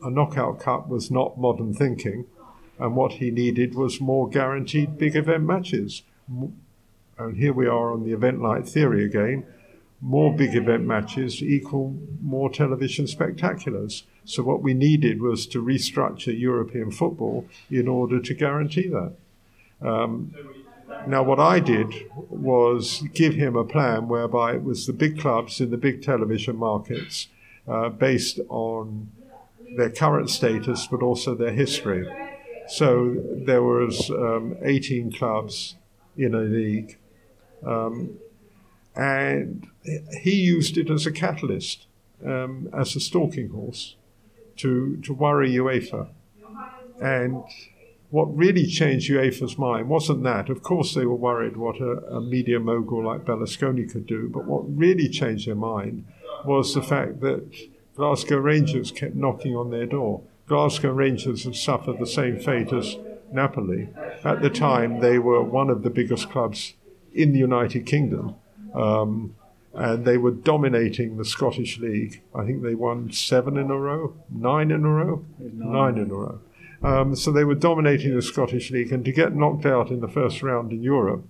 a 0.04 0.10
knockout 0.10 0.60
cup 0.60 0.90
was 0.90 1.12
not 1.12 1.38
modern 1.38 1.76
thinking, 1.76 2.26
and 2.80 2.96
what 2.96 3.14
he 3.14 3.30
needed 3.30 3.76
was 3.76 4.02
more 4.02 4.28
guaranteed 4.28 4.98
big 4.98 5.16
event 5.16 5.44
matches. 5.44 6.02
And 7.18 7.38
here 7.38 7.54
we 7.54 7.68
are 7.68 7.94
on 7.94 8.04
the 8.04 8.12
event 8.12 8.42
light 8.42 8.68
theory 8.68 9.06
again. 9.06 9.46
More 10.02 10.36
big 10.36 10.56
event 10.56 10.86
matches 10.86 11.42
equal 11.42 11.96
more 12.22 12.50
television 12.50 13.06
spectaculars. 13.06 14.04
So, 14.26 14.44
what 14.44 14.62
we 14.62 14.74
needed 14.74 15.22
was 15.22 15.48
to 15.48 15.64
restructure 15.64 16.38
European 16.38 16.92
football 16.92 17.48
in 17.70 17.88
order 17.88 18.20
to 18.20 18.34
guarantee 18.34 18.90
that. 18.90 19.14
Um, 19.82 20.34
Now, 21.08 21.24
what 21.24 21.40
I 21.40 21.60
did 21.60 21.94
was 22.30 23.04
give 23.14 23.36
him 23.36 23.56
a 23.56 23.64
plan 23.64 24.08
whereby 24.08 24.56
it 24.56 24.64
was 24.64 24.88
the 24.88 24.94
big 24.94 25.20
clubs 25.20 25.62
in 25.62 25.70
the 25.70 25.78
big 25.78 26.02
television 26.02 26.56
markets 26.56 27.28
uh, 27.68 27.90
based 27.90 28.40
on 28.50 29.10
their 29.78 29.90
current 29.90 30.30
status 30.30 30.88
but 30.88 31.02
also 31.02 31.36
their 31.36 31.52
history. 31.52 32.08
So 32.68 33.16
there 33.46 33.62
was 33.62 34.10
um, 34.10 34.58
18 34.64 35.12
clubs 35.12 35.76
in 36.18 36.34
a 36.34 36.42
league, 36.42 36.98
um, 37.66 38.18
and 38.96 39.68
he 40.22 40.36
used 40.36 40.78
it 40.78 40.90
as 40.90 41.06
a 41.06 41.12
catalyst, 41.12 41.88
um, 42.26 42.70
as 42.74 42.96
a 42.96 43.00
stalking 43.00 43.50
horse, 43.50 43.96
to 44.58 44.98
to 44.98 45.14
worry 45.14 45.52
UEFA. 45.52 46.10
And 47.02 47.44
what 48.10 48.36
really 48.36 48.66
changed 48.66 49.12
UEFA's 49.12 49.58
mind 49.58 49.90
wasn't 49.90 50.24
that. 50.24 50.50
Of 50.50 50.64
course, 50.64 50.94
they 50.94 51.06
were 51.06 51.16
worried 51.16 51.58
what 51.58 51.82
a, 51.82 51.98
a 52.16 52.22
media 52.22 52.60
mogul 52.60 53.04
like 53.04 53.26
Berlusconi 53.26 53.92
could 53.92 54.06
do, 54.06 54.30
but 54.30 54.46
what 54.46 54.64
really 54.68 55.10
changed 55.10 55.48
their 55.48 55.56
mind 55.56 56.06
was 56.46 56.74
the 56.74 56.82
fact 56.82 57.20
that 57.22 57.52
Glasgow 57.96 58.38
Rangers 58.38 58.92
kept 58.92 59.16
knocking 59.16 59.56
on 59.56 59.70
their 59.70 59.86
door. 59.86 60.22
Glasgow 60.48 60.92
Rangers 60.92 61.44
had 61.44 61.56
suffered 61.56 62.00
the 62.00 62.08
same 62.08 62.40
fate 62.40 62.72
as 62.72 62.96
Napoli. 63.32 63.90
At 64.24 64.42
the 64.42 64.50
time, 64.50 65.00
they 65.00 65.18
were 65.18 65.42
one 65.42 65.70
of 65.70 65.82
the 65.82 65.90
biggest 65.90 66.30
clubs 66.30 66.74
in 67.14 67.34
the 67.34 67.40
United 67.40 67.86
Kingdom. 67.86 68.36
Um, 68.76 69.36
and 69.74 70.06
they 70.06 70.18
were 70.18 70.32
dominating 70.32 71.18
the 71.18 71.26
Scottish 71.26 71.80
League. 71.80 72.22
I 72.34 72.46
think 72.46 72.64
they 72.64 72.76
won 72.76 73.12
seven 73.12 73.58
in 73.58 73.70
a 73.70 73.78
row, 73.78 74.16
nine 74.30 74.72
in 74.72 74.86
a 74.86 74.90
row, 74.90 75.26
nine, 75.40 75.72
nine 75.72 75.98
in 75.98 76.12
a 76.12 76.16
row. 76.16 76.40
Um, 76.82 77.16
so 77.16 77.32
they 77.32 77.44
were 77.44 77.56
dominating 77.56 78.16
the 78.16 78.22
Scottish 78.22 78.72
League, 78.72 78.92
and 78.92 79.04
to 79.06 79.12
get 79.12 79.36
knocked 79.36 79.66
out 79.66 79.90
in 79.90 80.00
the 80.00 80.08
first 80.08 80.42
round 80.42 80.72
in 80.72 80.82
Europe, 80.82 81.26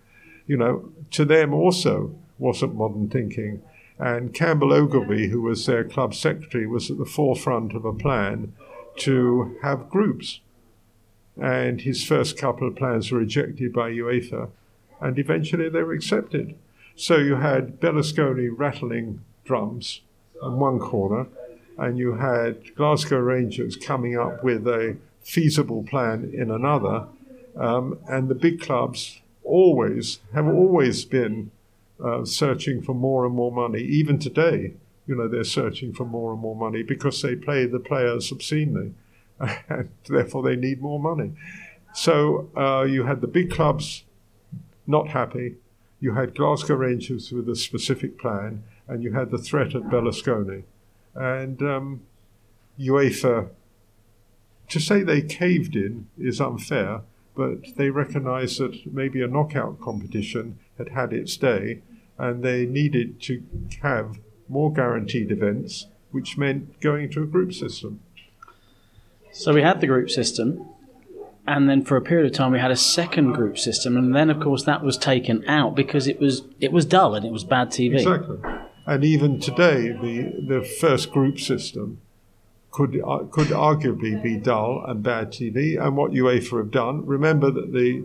you 0.47 0.57
know, 0.57 0.91
to 1.11 1.25
them 1.25 1.53
also 1.53 2.13
wasn't 2.37 2.75
modern 2.75 3.09
thinking. 3.09 3.61
And 3.97 4.33
Campbell 4.33 4.73
Ogilvie, 4.73 5.29
who 5.29 5.41
was 5.41 5.65
their 5.65 5.83
club 5.83 6.13
secretary, 6.13 6.67
was 6.67 6.91
at 6.91 6.97
the 6.97 7.05
forefront 7.05 7.73
of 7.73 7.85
a 7.85 7.93
plan 7.93 8.53
to 8.97 9.57
have 9.61 9.89
groups. 9.89 10.41
And 11.41 11.81
his 11.81 12.03
first 12.03 12.37
couple 12.37 12.67
of 12.67 12.75
plans 12.75 13.11
were 13.11 13.19
rejected 13.19 13.73
by 13.73 13.91
UEFA, 13.91 14.49
and 15.01 15.17
eventually 15.17 15.69
they 15.69 15.83
were 15.83 15.93
accepted. 15.93 16.55
So 16.95 17.17
you 17.17 17.35
had 17.35 17.81
Berlusconi 17.81 18.49
rattling 18.55 19.21
drums 19.43 20.01
in 20.41 20.59
one 20.59 20.79
corner, 20.79 21.27
and 21.77 21.97
you 21.97 22.15
had 22.15 22.73
Glasgow 22.75 23.17
Rangers 23.17 23.75
coming 23.75 24.17
up 24.17 24.43
with 24.43 24.65
a 24.65 24.95
feasible 25.21 25.83
plan 25.83 26.31
in 26.33 26.49
another, 26.49 27.07
um, 27.57 27.99
and 28.07 28.29
the 28.29 28.35
big 28.35 28.61
clubs 28.61 29.19
always 29.43 30.19
have 30.33 30.47
always 30.47 31.03
been 31.03 31.51
uh, 32.03 32.23
searching 32.23 32.81
for 32.81 32.93
more 32.93 33.25
and 33.25 33.35
more 33.35 33.51
money. 33.51 33.81
Even 33.81 34.17
today, 34.17 34.73
you 35.05 35.15
know, 35.15 35.27
they're 35.27 35.43
searching 35.43 35.93
for 35.93 36.05
more 36.05 36.31
and 36.31 36.41
more 36.41 36.55
money 36.55 36.81
because 36.81 37.21
they 37.21 37.35
play 37.35 37.65
the 37.65 37.79
players 37.79 38.31
obscenely, 38.31 38.93
and 39.39 39.89
therefore 40.07 40.43
they 40.43 40.55
need 40.55 40.81
more 40.81 40.99
money. 40.99 41.31
So 41.93 42.49
uh, 42.55 42.83
you 42.83 43.03
had 43.03 43.21
the 43.21 43.27
big 43.27 43.51
clubs 43.51 44.03
not 44.87 45.09
happy. 45.09 45.55
You 46.05 46.13
had 46.13 46.35
Glasgow 46.35 46.75
Rangers 46.75 47.31
with 47.31 47.49
a 47.49 47.55
specific 47.55 48.19
plan, 48.19 48.63
and 48.87 49.01
you 49.01 49.13
had 49.13 49.31
the 49.31 49.39
threat 49.39 49.73
of 49.73 49.85
Berlusconi. 49.85 50.61
And 51.15 51.59
um, 51.63 52.01
UEFA, 52.79 53.49
to 54.69 54.79
say 54.79 55.01
they 55.01 55.23
caved 55.23 55.75
in 55.75 56.07
is 56.15 56.39
unfair, 56.39 57.01
but 57.35 57.75
they 57.75 57.89
recognised 57.89 58.59
that 58.59 58.93
maybe 58.93 59.23
a 59.23 59.27
knockout 59.27 59.81
competition 59.81 60.59
had 60.77 60.89
had 60.89 61.11
its 61.11 61.37
day, 61.37 61.81
and 62.19 62.43
they 62.43 62.67
needed 62.67 63.19
to 63.21 63.41
have 63.81 64.19
more 64.47 64.71
guaranteed 64.71 65.31
events, 65.31 65.87
which 66.11 66.37
meant 66.37 66.79
going 66.81 67.09
to 67.09 67.23
a 67.23 67.25
group 67.25 67.51
system. 67.51 67.99
So 69.31 69.55
we 69.55 69.63
had 69.63 69.81
the 69.81 69.87
group 69.87 70.11
system, 70.11 70.69
and 71.47 71.69
then 71.69 71.83
for 71.83 71.97
a 71.97 72.01
period 72.01 72.25
of 72.25 72.33
time 72.33 72.51
we 72.51 72.59
had 72.59 72.71
a 72.71 72.75
second 72.75 73.33
group 73.33 73.57
system, 73.57 73.97
and 73.97 74.15
then 74.15 74.29
of 74.29 74.39
course 74.39 74.63
that 74.63 74.83
was 74.83 74.97
taken 74.97 75.43
out 75.47 75.75
because 75.75 76.07
it 76.07 76.19
was 76.19 76.43
it 76.59 76.71
was 76.71 76.85
dull 76.85 77.15
and 77.15 77.25
it 77.25 77.31
was 77.31 77.43
bad 77.43 77.69
TV. 77.69 77.95
Exactly. 77.95 78.37
And 78.85 79.03
even 79.03 79.39
today, 79.39 79.89
the 79.89 80.45
the 80.47 80.63
first 80.63 81.11
group 81.11 81.39
system 81.39 82.01
could 82.71 83.01
uh, 83.05 83.19
could 83.31 83.47
arguably 83.47 84.21
be 84.21 84.37
dull 84.37 84.83
and 84.87 85.01
bad 85.01 85.31
TV. 85.31 85.81
And 85.81 85.95
what 85.95 86.11
UEFA 86.11 86.57
have 86.57 86.71
done, 86.71 87.05
remember 87.05 87.49
that 87.51 87.73
the 87.73 88.03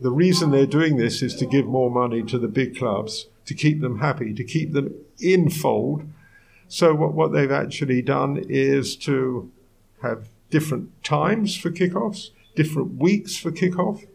the 0.00 0.10
reason 0.10 0.50
they're 0.50 0.66
doing 0.66 0.96
this 0.96 1.22
is 1.22 1.34
to 1.36 1.46
give 1.46 1.66
more 1.66 1.90
money 1.90 2.22
to 2.24 2.38
the 2.38 2.48
big 2.48 2.76
clubs, 2.76 3.26
to 3.46 3.54
keep 3.54 3.80
them 3.80 3.98
happy, 3.98 4.32
to 4.34 4.44
keep 4.44 4.72
them 4.72 4.94
in 5.18 5.50
fold. 5.50 6.04
So 6.68 6.94
what, 6.94 7.12
what 7.12 7.32
they've 7.32 7.50
actually 7.50 8.00
done 8.00 8.44
is 8.48 8.96
to 8.96 9.50
have 10.02 10.28
different 10.50 11.02
times 11.04 11.56
for 11.56 11.70
kickoffs, 11.70 12.30
different 12.54 12.96
weeks 12.96 13.36
for 13.36 13.50
kickoff, 13.50 14.06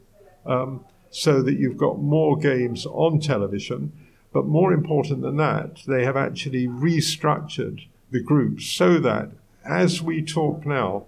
um, 0.45 0.85
so 1.09 1.41
that 1.41 1.57
you've 1.57 1.77
got 1.77 1.99
more 1.99 2.37
games 2.37 2.85
on 2.85 3.19
television. 3.19 3.91
But 4.33 4.45
more 4.45 4.73
important 4.73 5.21
than 5.21 5.37
that, 5.37 5.81
they 5.87 6.03
have 6.03 6.17
actually 6.17 6.67
restructured 6.67 7.87
the 8.11 8.21
groups 8.21 8.65
so 8.65 8.99
that 8.99 9.31
as 9.63 10.01
we 10.01 10.21
talk 10.21 10.65
now, 10.65 11.05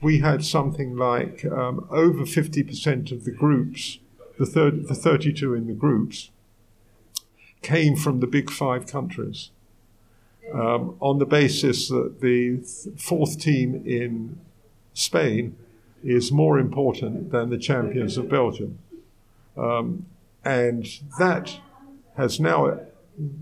we 0.00 0.20
had 0.20 0.44
something 0.44 0.96
like 0.96 1.44
um, 1.44 1.86
over 1.90 2.24
50% 2.24 3.12
of 3.12 3.24
the 3.24 3.32
groups 3.32 3.98
the, 4.40 4.46
third, 4.46 4.88
the 4.88 4.94
32 4.94 5.54
in 5.54 5.66
the 5.66 5.74
groups, 5.74 6.30
came 7.60 7.94
from 7.94 8.20
the 8.20 8.26
big 8.26 8.50
five 8.50 8.86
countries 8.86 9.50
um, 10.54 10.96
on 10.98 11.18
the 11.18 11.26
basis 11.26 11.90
that 11.90 12.22
the 12.22 12.56
th- 12.56 12.98
fourth 12.98 13.38
team 13.38 13.82
in 13.84 14.40
Spain 14.94 15.56
is 16.02 16.32
more 16.32 16.58
important 16.58 17.30
than 17.30 17.50
the 17.50 17.58
champions 17.58 18.16
of 18.16 18.28
Belgium. 18.28 18.78
Um, 19.56 20.06
and 20.44 20.86
that 21.18 21.58
has 22.16 22.40
now 22.40 22.80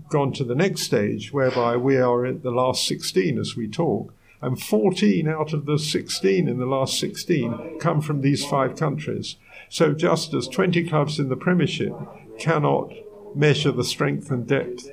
gone 0.09 0.33
to 0.33 0.43
the 0.43 0.55
next 0.55 0.81
stage 0.81 1.31
whereby 1.31 1.77
we 1.77 1.97
are 1.97 2.25
at 2.25 2.43
the 2.43 2.51
last 2.51 2.85
16 2.87 3.37
as 3.39 3.55
we 3.55 3.67
talk. 3.67 4.13
And 4.41 4.61
14 4.61 5.27
out 5.27 5.53
of 5.53 5.65
the 5.65 5.77
16 5.77 6.47
in 6.47 6.59
the 6.59 6.65
last 6.65 6.99
16 6.99 7.79
come 7.79 8.01
from 8.01 8.21
these 8.21 8.45
five 8.45 8.77
countries. 8.77 9.35
So, 9.69 9.93
just 9.93 10.33
as 10.33 10.47
20 10.47 10.87
clubs 10.87 11.19
in 11.19 11.29
the 11.29 11.35
Premiership 11.35 11.93
cannot 12.39 12.91
measure 13.35 13.71
the 13.71 13.83
strength 13.83 14.31
and 14.31 14.47
depth 14.47 14.89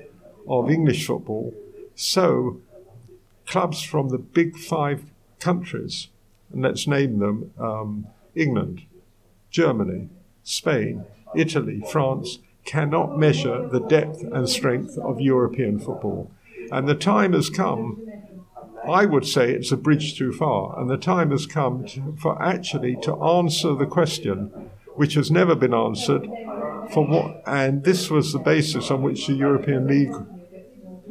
of 0.49 0.71
English 0.71 1.07
football, 1.07 1.55
so 1.95 2.61
clubs 3.47 3.83
from 3.83 4.09
the 4.09 4.19
big 4.19 4.57
five 4.57 5.05
countries, 5.39 6.09
and 6.53 6.63
let's 6.63 6.87
name 6.87 7.19
them 7.19 7.53
um, 7.59 8.07
England, 8.35 8.83
Germany, 9.51 10.09
Spain, 10.43 11.05
Italy, 11.35 11.83
France, 11.91 12.39
cannot 12.65 13.19
measure 13.19 13.69
the 13.69 13.81
depth 13.81 14.23
and 14.23 14.49
strength 14.49 14.99
of 14.99 15.21
European 15.21 15.79
football. 15.79 16.31
And 16.73 16.89
the 16.89 16.95
time 16.95 17.33
has 17.33 17.49
come 17.49 18.03
I 18.89 19.05
would 19.05 19.27
say 19.27 19.51
it's 19.51 19.73
a 19.73 19.77
bridge 19.77 20.17
too 20.17 20.33
far, 20.33 20.79
and 20.79 20.89
the 20.89 20.97
time 20.97 21.33
has 21.33 21.47
come 21.47 21.87
to, 21.87 22.17
for 22.21 22.41
actually 22.41 22.97
to 23.03 23.17
answer 23.21 23.75
the 23.75 23.87
question, 23.87 24.71
which 24.95 25.15
has 25.15 25.29
never 25.29 25.57
been 25.57 25.75
answered, 25.75 26.29
for 26.93 27.05
what. 27.05 27.43
And 27.47 27.83
this 27.83 28.11
was 28.11 28.33
the 28.33 28.39
basis 28.39 28.91
on 28.93 29.03
which 29.03 29.27
the 29.27 29.35
European 29.35 29.89
League. 29.89 30.15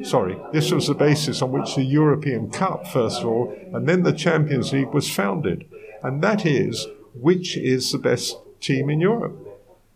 Sorry, 0.04 0.38
this 0.52 0.72
was 0.72 0.88
the 0.88 0.94
basis 0.94 1.42
on 1.42 1.52
which 1.52 1.76
the 1.76 1.84
European 1.84 2.50
Cup, 2.50 2.88
first 2.88 3.22
of 3.22 3.28
all, 3.28 3.56
and 3.74 3.88
then 3.88 4.04
the 4.04 4.14
Champions 4.14 4.74
League 4.74 4.94
was 4.94 5.10
founded. 5.10 5.66
And 6.04 6.22
that 6.22 6.46
is 6.46 6.88
which 7.14 7.56
is 7.58 7.92
the 7.92 7.98
best 7.98 8.38
team 8.60 8.90
in 8.90 9.00
Europe. 9.00 9.38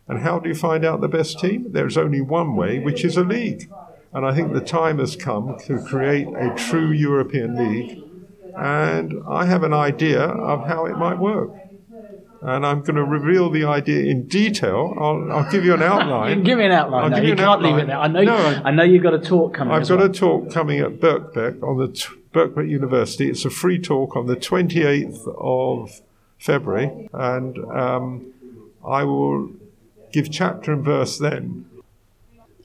And 0.07 0.19
how 0.19 0.39
do 0.39 0.49
you 0.49 0.55
find 0.55 0.85
out 0.85 1.01
the 1.01 1.07
best 1.07 1.39
team? 1.39 1.71
There's 1.71 1.97
only 1.97 2.21
one 2.21 2.55
way, 2.55 2.79
which 2.79 3.03
is 3.03 3.17
a 3.17 3.23
league. 3.23 3.69
And 4.13 4.25
I 4.25 4.33
think 4.33 4.53
the 4.53 4.61
time 4.61 4.97
has 4.99 5.15
come 5.15 5.57
to 5.67 5.79
create 5.81 6.27
a 6.27 6.55
true 6.55 6.91
European 6.91 7.55
League. 7.55 8.01
And 8.55 9.21
I 9.27 9.45
have 9.45 9.63
an 9.63 9.73
idea 9.73 10.21
of 10.21 10.65
how 10.65 10.85
it 10.85 10.97
might 10.97 11.19
work. 11.19 11.51
And 12.41 12.65
I'm 12.65 12.81
going 12.81 12.95
to 12.95 13.03
reveal 13.03 13.49
the 13.49 13.65
idea 13.65 14.09
in 14.09 14.27
detail. 14.27 14.93
I'll, 14.97 15.31
I'll 15.31 15.51
give 15.51 15.65
you 15.65 15.73
an 15.73 15.83
outline. 15.91 16.39
you 16.39 16.43
give 16.43 16.57
me 16.57 16.65
an 16.65 16.71
outline. 16.71 17.03
I'll 17.03 17.09
no, 17.09 17.15
give 17.17 17.25
you, 17.25 17.29
you 17.31 17.35
can't 17.35 17.49
outline. 17.49 17.73
leave 17.73 17.83
it 17.83 17.87
there. 17.87 17.97
I 17.97 18.07
know, 18.07 18.21
no, 18.21 18.61
I 18.65 18.71
know 18.71 18.83
you've 18.83 19.03
got 19.03 19.13
a 19.13 19.19
talk 19.19 19.53
coming. 19.53 19.73
I've 19.73 19.87
got 19.87 19.97
well. 19.97 20.09
a 20.09 20.13
talk 20.13 20.51
coming 20.51 20.79
at 20.79 20.99
Birkbeck 20.99 21.61
on 21.61 21.77
the 21.77 21.89
t- 21.89 22.05
Birkbeck 22.33 22.69
University. 22.69 23.29
It's 23.29 23.43
a 23.43 23.49
free 23.49 23.79
talk 23.79 24.15
on 24.15 24.27
the 24.27 24.35
28th 24.37 25.27
of 25.37 26.01
February, 26.37 27.09
and 27.11 27.57
um, 27.71 28.33
I 28.87 29.03
will 29.03 29.51
give 30.13 30.31
chapter 30.31 30.71
and 30.71 30.83
verse 30.83 31.17
then 31.17 31.68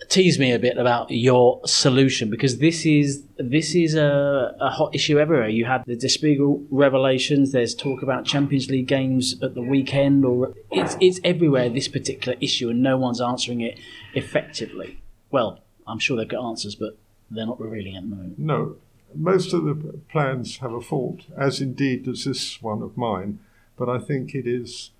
tease 0.08 0.38
me 0.38 0.52
a 0.52 0.58
bit 0.58 0.76
about 0.76 1.10
your 1.10 1.60
solution 1.66 2.30
because 2.30 2.58
this 2.58 2.86
is 2.86 3.24
this 3.36 3.74
is 3.74 3.94
a, 3.94 4.56
a 4.60 4.70
hot 4.70 4.94
issue 4.94 5.18
everywhere. 5.18 5.48
You 5.48 5.64
had 5.64 5.84
the 5.86 5.96
Der 5.96 6.08
Spiegel 6.08 6.62
revelations. 6.70 7.52
There's 7.52 7.74
talk 7.74 8.02
about 8.02 8.24
Champions 8.24 8.70
League 8.70 8.86
games 8.86 9.36
at 9.42 9.54
the 9.54 9.62
weekend, 9.62 10.24
or 10.24 10.54
it's 10.70 10.96
it's 11.00 11.20
everywhere. 11.24 11.68
This 11.68 11.88
particular 11.88 12.36
issue, 12.40 12.70
and 12.70 12.82
no 12.82 12.96
one's 12.96 13.20
answering 13.20 13.60
it 13.60 13.78
effectively. 14.14 15.00
Well, 15.30 15.60
I'm 15.86 15.98
sure 15.98 16.16
they've 16.16 16.28
got 16.28 16.46
answers, 16.48 16.74
but 16.74 16.96
they're 17.30 17.46
not 17.46 17.60
revealing 17.60 17.96
at 17.96 18.02
the 18.02 18.08
moment. 18.08 18.38
No, 18.38 18.76
most 19.14 19.52
of 19.52 19.64
the 19.64 19.74
plans 20.08 20.58
have 20.58 20.72
a 20.72 20.80
fault, 20.80 21.22
as 21.36 21.60
indeed 21.60 22.04
does 22.04 22.24
this 22.24 22.62
one 22.62 22.82
of 22.82 22.96
mine. 22.96 23.38
But 23.76 23.88
I 23.88 23.98
think 23.98 24.34
it 24.34 24.46
is 24.46 24.90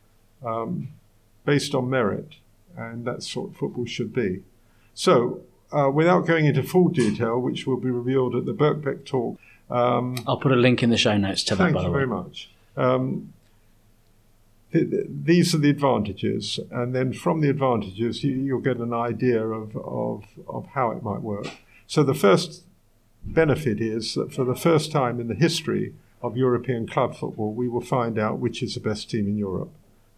um, 0.45 0.89
based 1.45 1.75
on 1.75 1.89
merit, 1.89 2.35
and 2.77 3.05
that's 3.05 3.35
what 3.37 3.57
football 3.57 3.87
should 3.87 4.13
be. 4.13 4.43
So, 4.95 5.43
uh, 5.73 5.91
without 5.91 6.27
going 6.27 6.47
into 6.47 6.63
full 6.63 6.89
detail, 6.89 7.41
which 7.41 7.67
will 7.67 7.77
be 7.77 7.91
revealed 7.91 8.35
at 8.35 8.47
the 8.47 8.55
Birkbeck 8.55 9.05
talk. 9.05 9.39
Um, 9.71 10.17
I'll 10.27 10.39
put 10.39 10.53
a 10.53 10.57
link 10.57 10.83
in 10.83 10.91
the 10.91 10.97
show 10.97 11.17
notes 11.17 11.43
to 11.45 11.57
that. 11.57 11.65
thank 11.65 11.75
By 11.75 11.83
you 11.83 11.87
the 11.87 11.93
way. 11.93 11.99
very 11.99 12.07
much. 12.07 12.51
Um, 12.77 13.33
th- 14.73 14.91
th- 14.91 15.07
these 15.09 15.55
are 15.55 15.59
the 15.59 15.71
advantages, 15.71 16.61
and 16.71 16.95
then 16.95 17.13
from 17.13 17.41
the 17.41 17.51
advantages, 17.51 18.23
you, 18.23 18.33
you'll 18.33 18.61
get 18.61 18.77
an 18.77 18.93
idea 18.93 19.43
of, 19.45 19.77
of, 19.77 20.25
of 20.49 20.67
how 20.75 20.93
it 20.93 21.03
might 21.03 21.23
work. 21.23 21.49
So, 21.87 22.03
the 22.03 22.15
first 22.15 22.65
benefit 23.25 23.81
is 23.81 24.15
that 24.15 24.33
for 24.33 24.45
the 24.45 24.55
first 24.55 24.93
time 24.93 25.19
in 25.19 25.29
the 25.29 25.35
history 25.35 25.95
of 26.23 26.37
European 26.37 26.87
club 26.87 27.17
football, 27.17 27.53
we 27.53 27.69
will 27.69 27.81
find 27.81 28.19
out 28.19 28.39
which 28.39 28.63
is 28.63 28.75
the 28.75 28.81
best 28.81 29.11
team 29.11 29.27
in 29.27 29.37
Europe, 29.37 29.71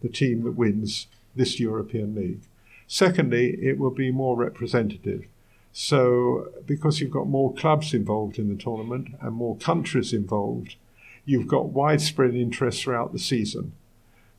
the 0.02 0.08
team 0.08 0.42
that 0.44 0.52
wins 0.52 1.06
this 1.34 1.58
European 1.58 2.14
League. 2.14 2.40
Secondly, 2.88 3.56
it 3.60 3.78
will 3.78 3.90
be 3.90 4.10
more 4.10 4.36
representative. 4.36 5.26
So, 5.72 6.48
because 6.66 7.00
you've 7.00 7.10
got 7.10 7.26
more 7.26 7.52
clubs 7.52 7.92
involved 7.92 8.38
in 8.38 8.48
the 8.48 8.60
tournament 8.60 9.08
and 9.20 9.34
more 9.34 9.56
countries 9.56 10.12
involved, 10.12 10.76
you've 11.24 11.48
got 11.48 11.66
widespread 11.66 12.34
interest 12.34 12.82
throughout 12.82 13.12
the 13.12 13.18
season. 13.18 13.72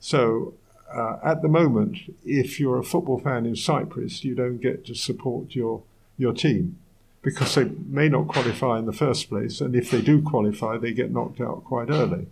So, 0.00 0.54
uh, 0.92 1.18
at 1.22 1.42
the 1.42 1.48
moment, 1.48 1.98
if 2.24 2.58
you're 2.58 2.78
a 2.78 2.84
football 2.84 3.20
fan 3.20 3.46
in 3.46 3.54
Cyprus, 3.54 4.24
you 4.24 4.34
don't 4.34 4.58
get 4.58 4.86
to 4.86 4.94
support 4.94 5.54
your, 5.54 5.82
your 6.16 6.32
team 6.32 6.78
because 7.22 7.54
they 7.54 7.64
may 7.64 8.08
not 8.08 8.28
qualify 8.28 8.78
in 8.78 8.86
the 8.86 8.92
first 8.92 9.28
place, 9.28 9.60
and 9.60 9.74
if 9.74 9.90
they 9.90 10.00
do 10.00 10.22
qualify, 10.22 10.78
they 10.78 10.92
get 10.92 11.10
knocked 11.10 11.40
out 11.40 11.64
quite 11.64 11.90
early. 11.90 12.26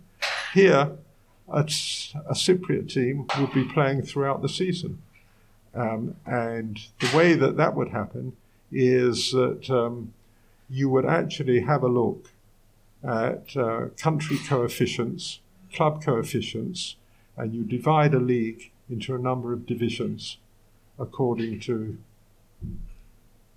Here, 0.53 0.91
a, 1.49 1.59
a 1.59 2.33
Cypriot 2.33 2.91
team 2.91 3.27
would 3.37 3.53
be 3.53 3.65
playing 3.65 4.01
throughout 4.03 4.41
the 4.41 4.49
season. 4.49 5.01
Um, 5.77 6.15
and 6.25 6.79
the 6.99 7.15
way 7.15 7.35
that 7.35 7.55
that 7.57 7.75
would 7.75 7.89
happen 7.89 8.35
is 8.71 9.31
that 9.31 9.69
um, 9.69 10.13
you 10.69 10.89
would 10.89 11.05
actually 11.05 11.61
have 11.61 11.83
a 11.83 11.87
look 11.87 12.31
at 13.03 13.55
uh, 13.55 13.89
country 13.95 14.39
coefficients, 14.47 15.39
club 15.71 16.03
coefficients, 16.03 16.95
and 17.37 17.53
you 17.53 17.63
divide 17.63 18.15
a 18.15 18.19
league 18.19 18.71
into 18.89 19.13
a 19.13 19.19
number 19.19 19.53
of 19.53 19.67
divisions 19.67 20.37
according 20.97 21.59
to 21.59 21.97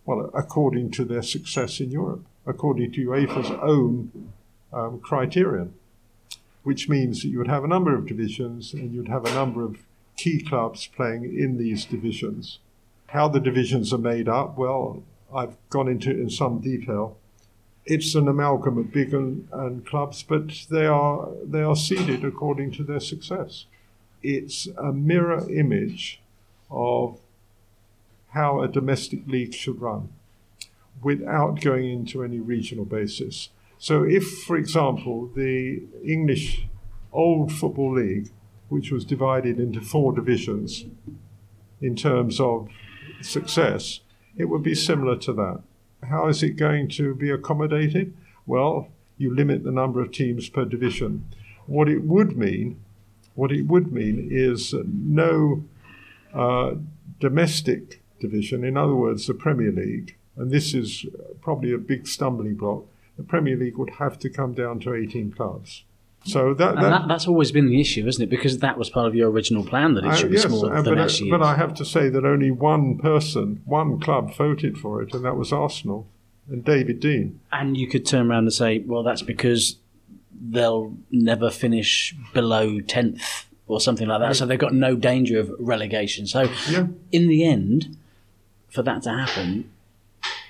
well, 0.05 0.31
according 0.35 0.91
to 0.91 1.05
their 1.05 1.23
success 1.23 1.81
in 1.81 1.91
Europe, 1.91 2.25
according 2.47 2.93
to 2.93 3.07
UEFA's 3.07 3.51
own 3.63 4.33
um, 4.73 4.99
criterion, 4.99 5.75
which 6.65 6.89
means 6.89 7.23
that 7.23 7.29
you 7.29 7.39
would 7.39 7.49
have 7.49 7.65
a 7.65 7.69
number 7.69 7.95
of 7.95 8.07
divisions 8.07 8.75
and 8.75 8.93
you'd 8.93 9.09
have 9.09 9.25
a 9.25 9.35
number 9.35 9.65
of 9.65 9.79
key 10.21 10.43
clubs 10.43 10.87
playing 10.87 11.25
in 11.25 11.57
these 11.57 11.87
divisions. 11.87 12.59
How 13.07 13.27
the 13.29 13.41
divisions 13.41 13.91
are 13.93 13.99
made 14.13 14.29
up, 14.29 14.59
well, 14.59 15.03
I've 15.35 15.57
gone 15.71 15.89
into 15.89 16.11
it 16.11 16.19
in 16.19 16.29
some 16.29 16.61
detail. 16.61 17.17
It's 17.87 18.15
an 18.15 18.29
amalgam 18.29 18.77
of 18.77 18.93
big 18.93 19.15
and, 19.15 19.49
and 19.51 19.87
clubs, 19.87 20.23
but 20.23 20.67
they 20.71 20.85
are 20.85 21.31
they 21.43 21.63
are 21.63 21.75
seeded 21.75 22.23
according 22.23 22.73
to 22.73 22.85
their 22.85 23.01
success. 23.01 23.65
It's 24.23 24.69
a 24.77 24.93
mirror 24.93 25.51
image 25.51 26.21
of 26.71 27.19
how 28.31 28.61
a 28.61 28.69
domestic 28.69 29.27
league 29.27 29.55
should 29.55 29.81
run 29.81 30.11
without 31.03 31.63
going 31.63 31.89
into 31.89 32.23
any 32.23 32.41
regional 32.41 32.85
basis. 32.85 33.49
So, 33.79 34.05
if, 34.05 34.25
for 34.47 34.57
example, 34.57 35.31
the 35.35 35.83
English 36.05 36.67
old 37.11 37.51
football 37.51 37.95
league, 37.95 38.29
which 38.71 38.91
was 38.91 39.05
divided 39.05 39.61
into 39.61 39.81
four 39.81 40.13
divisions 40.13 40.87
in 41.83 41.95
terms 41.95 42.41
of 42.41 42.69
success, 43.21 44.01
it 44.37 44.47
would 44.47 44.63
be 44.63 44.75
similar 44.75 45.17
to 45.19 45.33
that. 45.35 45.61
How 46.09 46.29
is 46.29 46.43
it 46.43 46.51
going 46.51 46.89
to 46.91 47.15
be 47.15 47.31
accommodated? 47.31 48.15
Well, 48.47 48.89
you 49.19 49.35
limit 49.35 49.65
the 49.65 49.73
number 49.73 50.01
of 50.01 50.13
teams 50.13 50.49
per 50.49 50.65
division. 50.65 51.27
What 51.67 51.89
it 51.89 52.03
would 52.05 52.39
mean, 52.39 52.81
what 53.35 53.53
it 53.53 53.67
would 53.67 53.93
mean 53.93 54.29
is 54.31 54.75
no 54.85 55.65
uh, 56.33 56.75
domestic 57.19 58.03
division, 58.21 58.65
in 58.65 58.77
other 58.77 58.95
words, 58.95 59.27
the 59.27 59.35
Premier 59.35 59.73
League, 59.73 60.17
and 60.37 60.51
this 60.51 60.75
is 60.75 61.07
probably 61.43 61.73
a 61.73 61.79
big 61.79 62.07
stumbling 62.07 62.55
block, 62.55 62.85
the 63.17 63.23
Premier 63.23 63.57
League 63.57 63.77
would 63.77 63.95
have 63.99 64.19
to 64.21 64.31
come 64.31 64.55
down 64.55 64.81
to 64.81 64.95
18 64.95 65.33
clubs. 65.33 65.85
So 66.25 66.53
that, 66.55 66.75
And 66.75 66.85
that, 66.85 67.09
that's 67.09 67.27
always 67.27 67.51
been 67.51 67.69
the 67.69 67.81
issue, 67.81 68.07
isn't 68.07 68.23
it? 68.23 68.29
Because 68.29 68.59
that 68.59 68.77
was 68.77 68.91
part 68.91 69.07
of 69.07 69.15
your 69.15 69.31
original 69.31 69.65
plan 69.65 69.95
that 69.95 70.05
it 70.05 70.11
uh, 70.11 70.15
should 70.17 70.31
be 70.31 70.37
yes, 70.37 70.45
smaller 70.45 70.75
uh, 70.75 70.83
than 70.83 70.97
but, 70.97 71.05
actually 71.05 71.31
but. 71.31 71.43
I 71.43 71.57
have 71.57 71.75
to 71.75 71.85
say 71.85 72.11
that 72.11 72.25
only 72.25 72.51
one 72.51 72.99
person, 72.99 73.63
one 73.65 73.99
club 74.01 74.35
voted 74.37 74.77
for 74.77 75.03
it, 75.03 75.15
and 75.15 75.25
that 75.25 75.37
was 75.37 75.53
Arsenal 75.53 76.07
and 76.49 76.65
David 76.65 77.01
Dein. 77.01 77.39
And 77.53 77.77
you 77.77 77.89
could 77.89 78.05
turn 78.05 78.31
around 78.31 78.45
and 78.45 78.53
say, 78.53 78.81
well, 78.81 79.03
that's 79.03 79.23
because 79.23 79.77
they'll 80.41 80.95
never 81.11 81.51
finish 81.51 82.15
below 82.35 82.81
10th 82.81 83.45
or 83.67 83.81
something 83.81 84.09
like 84.09 84.21
that. 84.21 84.37
So 84.37 84.47
they've 84.47 84.59
got 84.59 84.75
no 84.75 84.97
danger 84.97 85.39
of 85.39 85.51
relegation. 85.59 86.27
So 86.27 86.51
Yeah. 86.69 86.89
in 87.13 87.29
the 87.29 87.45
end, 87.45 87.97
for 88.69 88.83
that 88.83 89.03
to 89.05 89.11
happen, 89.11 89.71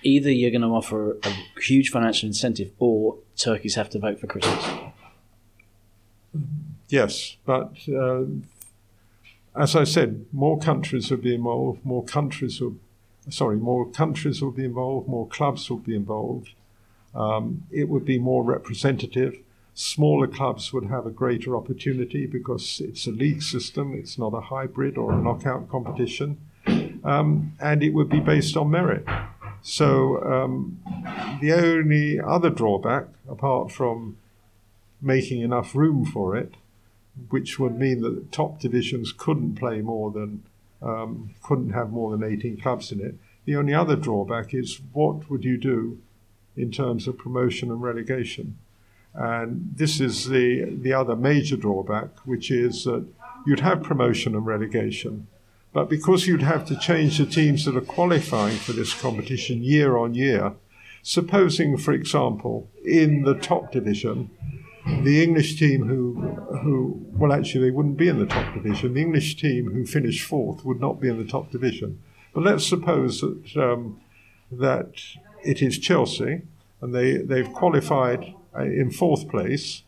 either 0.02 0.30
you're 0.30 0.50
going 0.50 0.62
to 0.62 0.68
offer 0.68 1.18
a 1.22 1.60
huge 1.60 1.90
financial 1.90 2.26
incentive 2.26 2.70
or 2.78 3.18
turkeys 3.36 3.74
have 3.74 3.90
to 3.90 3.98
vote 3.98 4.18
for 4.20 4.26
Christmas. 4.26 4.64
Yes, 6.90 7.36
but 7.46 7.76
uh, 7.88 8.24
as 9.54 9.76
I 9.76 9.84
said, 9.84 10.26
more 10.32 10.58
countries 10.58 11.08
will 11.10 11.18
be 11.18 11.36
involved. 11.36 11.84
More 11.84 12.04
countries 12.04 12.60
will, 12.60 12.76
sorry, 13.28 13.58
more 13.58 13.88
countries 13.88 14.42
will 14.42 14.50
be 14.50 14.64
involved. 14.64 15.08
More 15.08 15.28
clubs 15.28 15.70
will 15.70 15.78
be 15.78 15.94
involved. 15.94 16.50
Um, 17.14 17.64
it 17.70 17.88
would 17.88 18.04
be 18.04 18.18
more 18.18 18.42
representative. 18.42 19.36
Smaller 19.72 20.26
clubs 20.26 20.72
would 20.72 20.86
have 20.86 21.06
a 21.06 21.10
greater 21.10 21.56
opportunity 21.56 22.26
because 22.26 22.80
it's 22.84 23.06
a 23.06 23.12
league 23.12 23.42
system. 23.42 23.94
It's 23.94 24.18
not 24.18 24.34
a 24.34 24.40
hybrid 24.40 24.98
or 24.98 25.12
a 25.12 25.22
knockout 25.22 25.68
competition, 25.68 26.38
um, 27.04 27.52
and 27.60 27.84
it 27.84 27.90
would 27.90 28.08
be 28.08 28.20
based 28.20 28.56
on 28.56 28.68
merit. 28.70 29.06
So 29.62 30.22
um, 30.24 30.80
the 31.40 31.52
only 31.52 32.18
other 32.18 32.50
drawback, 32.50 33.06
apart 33.28 33.70
from 33.70 34.16
making 35.00 35.40
enough 35.40 35.74
room 35.74 36.04
for 36.04 36.36
it, 36.36 36.54
which 37.28 37.58
would 37.58 37.78
mean 37.78 38.00
that 38.02 38.14
the 38.14 38.30
top 38.30 38.60
divisions 38.60 39.12
couldn't 39.12 39.56
play 39.56 39.80
more 39.80 40.10
than 40.10 40.42
um, 40.82 41.34
couldn't 41.42 41.70
have 41.70 41.90
more 41.90 42.16
than 42.16 42.24
18 42.24 42.58
clubs 42.58 42.90
in 42.90 43.00
it. 43.00 43.14
The 43.44 43.56
only 43.56 43.74
other 43.74 43.96
drawback 43.96 44.54
is 44.54 44.80
what 44.92 45.30
would 45.30 45.44
you 45.44 45.58
do 45.58 46.00
in 46.56 46.70
terms 46.70 47.06
of 47.06 47.18
promotion 47.18 47.70
and 47.70 47.82
relegation? 47.82 48.58
And 49.14 49.72
this 49.74 50.00
is 50.00 50.28
the 50.28 50.64
the 50.64 50.92
other 50.92 51.16
major 51.16 51.56
drawback, 51.56 52.08
which 52.24 52.50
is 52.50 52.84
that 52.84 53.06
you'd 53.46 53.60
have 53.60 53.82
promotion 53.82 54.34
and 54.34 54.46
relegation, 54.46 55.26
but 55.72 55.88
because 55.88 56.26
you'd 56.26 56.42
have 56.42 56.64
to 56.66 56.78
change 56.78 57.18
the 57.18 57.26
teams 57.26 57.64
that 57.64 57.76
are 57.76 57.80
qualifying 57.80 58.56
for 58.56 58.72
this 58.72 58.94
competition 58.94 59.62
year 59.62 59.96
on 59.96 60.14
year, 60.14 60.54
supposing, 61.02 61.76
for 61.76 61.92
example, 61.92 62.68
in 62.84 63.22
the 63.22 63.34
top 63.34 63.72
division, 63.72 64.30
the 64.86 65.22
English 65.22 65.58
team 65.58 65.86
who, 65.86 66.14
who, 66.62 67.06
well, 67.12 67.32
actually, 67.32 67.64
they 67.64 67.70
wouldn't 67.70 67.96
be 67.96 68.08
in 68.08 68.18
the 68.18 68.26
top 68.26 68.54
division. 68.54 68.94
The 68.94 69.02
English 69.02 69.36
team 69.36 69.72
who 69.72 69.86
finished 69.86 70.26
fourth 70.26 70.64
would 70.64 70.80
not 70.80 71.00
be 71.00 71.08
in 71.08 71.18
the 71.18 71.30
top 71.30 71.50
division. 71.50 72.02
But 72.32 72.44
let's 72.44 72.66
suppose 72.66 73.20
that 73.20 73.56
um, 73.56 74.00
that 74.50 74.94
it 75.44 75.62
is 75.62 75.78
Chelsea, 75.78 76.42
and 76.80 76.94
they 76.94 77.18
they've 77.18 77.52
qualified 77.52 78.34
uh, 78.56 78.62
in 78.62 78.90
fourth 78.90 79.28
place, 79.28 79.82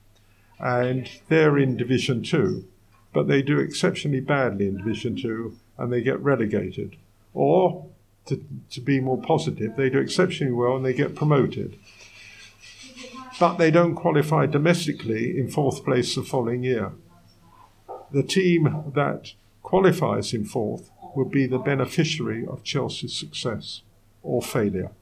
and 0.59 1.09
they're 1.29 1.59
in 1.59 1.77
Division 1.77 2.23
Two, 2.23 2.67
but 3.13 3.29
they 3.29 3.43
do 3.43 3.59
exceptionally 3.59 4.21
badly 4.21 4.67
in 4.67 4.77
Division 4.77 5.17
Two, 5.17 5.57
and 5.79 5.93
they 5.93 6.03
get 6.03 6.21
relegated. 6.21 6.97
Or, 7.35 7.87
to, 8.27 8.45
to 8.71 8.81
be 8.81 9.01
more 9.01 9.21
positive, 9.21 9.77
they 9.77 9.91
do 9.91 9.99
exceptionally 9.99 10.53
well 10.53 10.77
and 10.77 10.85
they 10.85 10.93
get 10.93 11.15
promoted 11.15 11.79
but 13.43 13.59
they 13.59 13.73
don't 13.73 13.97
qualify 13.97 14.47
domestically 14.47 15.37
in 15.37 15.51
fourth 15.51 15.85
place 15.85 16.15
the 16.15 16.23
following 16.23 16.63
year. 16.63 16.93
The 18.13 18.23
team 18.23 18.93
that 18.95 19.33
qualifies 19.65 20.33
in 20.33 20.45
fourth 20.45 20.93
would 21.17 21.33
be 21.33 21.49
the 21.49 21.59
beneficiary 21.59 22.47
of 22.47 22.63
Chelsea's 22.63 23.19
success. 23.19 23.83
or 24.23 24.41
failure. 24.41 24.93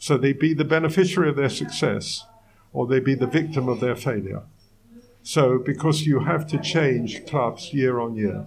So 0.00 0.18
they'd 0.18 0.40
be 0.40 0.54
the 0.54 0.64
beneficiary 0.64 1.28
of 1.28 1.36
their 1.36 1.48
success 1.48 2.26
or 2.72 2.88
they'd 2.88 3.04
be 3.04 3.14
the 3.14 3.28
victim 3.28 3.68
of 3.68 3.78
their 3.78 3.94
failure. 3.94 4.42
So, 5.22 5.56
because 5.56 6.04
you 6.04 6.24
have 6.24 6.48
to 6.48 6.58
change 6.58 7.24
clubs 7.26 7.72
year 7.72 8.00
on 8.00 8.16
year. 8.16 8.46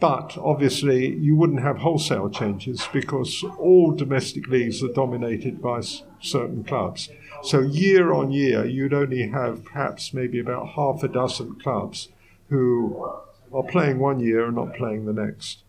But 0.00 0.36
obviously, 0.38 1.14
you 1.16 1.36
wouldn't 1.36 1.60
have 1.60 1.78
wholesale 1.78 2.30
changes 2.30 2.88
because 2.92 3.44
all 3.58 3.92
domestic 3.92 4.48
leagues 4.48 4.82
are 4.82 4.92
dominated 4.92 5.60
by 5.60 5.80
certain 6.20 6.64
clubs. 6.64 7.10
So, 7.42 7.60
year 7.60 8.12
on 8.12 8.30
year, 8.30 8.66
you'd 8.66 8.94
only 8.94 9.28
have 9.28 9.64
perhaps 9.64 10.12
maybe 10.12 10.38
about 10.38 10.70
half 10.70 11.02
a 11.02 11.08
dozen 11.08 11.58
clubs 11.60 12.08
who 12.48 13.08
are 13.52 13.62
playing 13.62 13.98
one 13.98 14.20
year 14.20 14.46
and 14.46 14.56
not 14.56 14.74
playing 14.74 15.06
the 15.06 15.12
next. 15.12 15.62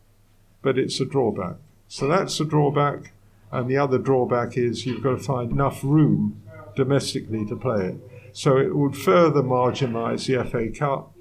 But 0.60 0.78
it's 0.78 1.00
a 1.00 1.04
drawback. 1.04 1.56
So, 1.88 2.06
that's 2.08 2.38
a 2.40 2.44
drawback. 2.44 3.12
And 3.50 3.68
the 3.68 3.76
other 3.76 3.98
drawback 3.98 4.56
is 4.56 4.86
you've 4.86 5.02
got 5.02 5.18
to 5.18 5.22
find 5.22 5.52
enough 5.52 5.84
room 5.84 6.42
domestically 6.74 7.44
to 7.46 7.56
play 7.56 7.86
it. 7.86 7.96
So 8.32 8.56
it 8.56 8.74
would 8.74 8.96
further 8.96 9.42
marginalise 9.42 10.26
the 10.26 10.42
FA 10.48 10.70
Cup, 10.70 11.12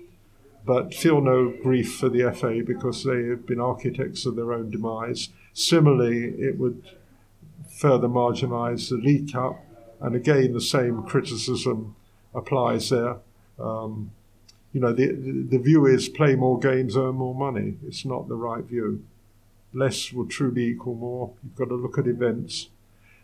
but 0.65 0.93
feel 0.93 1.21
no 1.21 1.53
grief 1.61 1.97
for 1.97 2.07
the 2.07 2.31
FA 2.31 2.61
because 2.65 3.03
they 3.03 3.23
have 3.25 3.45
been 3.45 3.59
architects 3.59 4.25
of 4.25 4.35
their 4.35 4.53
own 4.53 4.69
demise. 4.69 5.29
Similarly, 5.53 6.33
it 6.39 6.57
would 6.57 6.83
further 7.69 8.07
marginalise 8.07 8.89
the 8.89 8.95
League 8.95 9.33
Cup, 9.33 9.59
and 10.01 10.15
again, 10.15 10.53
the 10.53 10.61
same 10.61 11.03
criticism 11.03 11.95
applies 12.33 12.89
there. 12.89 13.17
Um, 13.59 14.11
you 14.73 14.79
know, 14.79 14.93
the, 14.93 15.07
the 15.07 15.59
view 15.59 15.85
is 15.85 16.09
play 16.09 16.35
more 16.35 16.57
games, 16.57 16.95
earn 16.95 17.15
more 17.15 17.35
money. 17.35 17.75
It's 17.85 18.05
not 18.05 18.27
the 18.27 18.35
right 18.35 18.63
view. 18.63 19.03
Less 19.73 20.11
will 20.11 20.27
truly 20.27 20.65
equal 20.65 20.95
more. 20.95 21.33
You've 21.43 21.55
got 21.55 21.69
to 21.69 21.75
look 21.75 21.97
at 21.97 22.07
events 22.07 22.69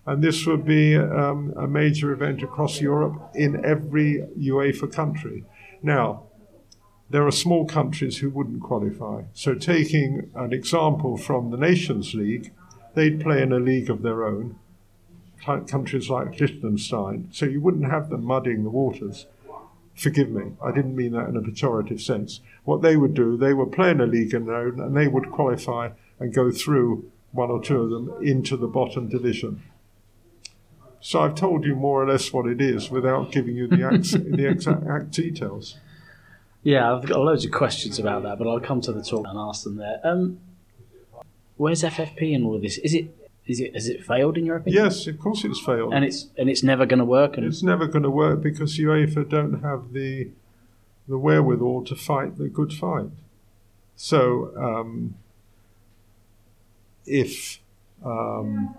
and 0.08 0.24
this 0.24 0.46
would 0.46 0.66
be 0.66 0.96
um, 0.96 1.54
a 1.58 1.68
major 1.68 2.14
event 2.14 2.42
across 2.42 2.80
Europe 2.80 3.30
in 3.36 3.64
every 3.66 4.26
UEFA 4.40 4.92
country. 4.92 5.44
Now, 5.84 6.24
there 7.10 7.28
are 7.28 7.32
small 7.32 7.66
countries 7.66 8.18
who 8.18 8.30
wouldn't 8.30 8.62
qualify. 8.62 9.24
So, 9.34 9.54
taking 9.54 10.32
an 10.34 10.54
example 10.54 11.18
from 11.18 11.52
the 11.52 11.58
Nations 11.58 12.14
League, 12.14 12.54
they'd 12.96 13.20
play 13.20 13.42
in 13.42 13.52
a 13.52 13.60
league 13.60 13.90
of 13.90 14.02
their 14.02 14.26
own, 14.26 14.58
countries 15.68 16.10
like 16.10 16.40
Liechtenstein. 16.40 17.30
So, 17.32 17.46
you 17.46 17.62
wouldn't 17.62 17.90
have 17.90 18.10
them 18.10 18.24
muddying 18.24 18.64
the 18.64 18.70
waters. 18.70 19.26
Forgive 19.96 20.30
me, 20.30 20.52
I 20.64 20.72
didn't 20.72 20.96
mean 20.96 21.14
that 21.14 21.28
in 21.28 21.36
a 21.36 21.42
pejorative 21.42 22.00
sense. 22.00 22.42
What 22.66 22.84
they 22.84 22.98
would 22.98 23.16
do, 23.16 23.36
they 23.36 23.54
would 23.54 23.72
play 23.72 23.90
in 23.90 24.00
a 24.00 24.06
league 24.06 24.34
of 24.36 24.46
their 24.46 24.56
own 24.56 24.80
and 24.80 24.96
they 24.96 25.08
would 25.08 25.32
qualify 25.32 25.90
and 26.20 26.34
go 26.34 26.52
through 26.52 27.10
one 27.32 27.50
or 27.50 27.62
two 27.62 27.82
of 27.82 27.90
them 27.90 28.14
into 28.22 28.56
the 28.56 28.68
bottom 28.68 29.10
division. 29.10 29.64
So 31.00 31.22
I've 31.22 31.36
told 31.36 31.66
you 31.66 31.76
more 31.76 32.04
or 32.04 32.08
less 32.08 32.34
what 32.34 32.48
it 32.48 32.62
is 32.62 32.90
without 32.90 33.32
giving 33.32 33.56
you 33.56 33.68
the, 33.68 33.78
the 34.36 34.48
exact 34.48 35.12
details. 35.12 35.78
Yeah, 36.64 36.94
I've 36.94 37.06
got 37.06 37.20
loads 37.20 37.46
of 37.46 37.52
questions 37.52 37.98
about 37.98 38.24
that, 38.24 38.38
but 38.38 38.48
I'll 38.48 38.60
come 38.60 38.82
to 38.82 38.92
the 38.92 39.04
talk 39.04 39.26
and 39.28 39.40
ask 39.40 39.64
them 39.64 39.78
there. 39.78 40.00
Um, 40.04 40.40
where's 41.56 41.84
FFP 41.84 42.34
in 42.34 42.44
all 42.44 42.56
of 42.56 42.62
this? 42.62 42.78
Is 42.80 42.94
it 42.94 43.16
is 43.48 43.60
it 43.60 43.74
has 43.74 43.88
it 43.88 44.06
failed 44.06 44.38
in 44.38 44.46
your 44.46 44.58
opinion? 44.58 44.84
Yes, 44.84 45.08
of 45.08 45.20
course 45.20 45.44
it's 45.44 45.60
failed, 45.60 45.94
and 45.94 46.04
it's 46.04 46.28
and 46.38 46.50
it's 46.50 46.64
never 46.64 46.86
going 46.86 47.00
to 47.00 47.06
work. 47.06 47.38
And 47.38 47.46
it's 47.46 47.64
never 47.64 47.88
going 47.88 48.04
to 48.04 48.10
work 48.10 48.42
because 48.42 48.78
UEFA 48.78 49.28
don't 49.28 49.62
have 49.62 49.94
the 49.94 50.32
the 51.08 51.18
wherewithal 51.18 51.86
to 51.86 51.96
fight 51.96 52.38
the 52.38 52.50
good 52.50 52.74
fight. 52.74 53.10
So 53.96 54.54
um, 54.58 55.16
if 57.06 57.60
um, 58.06 58.76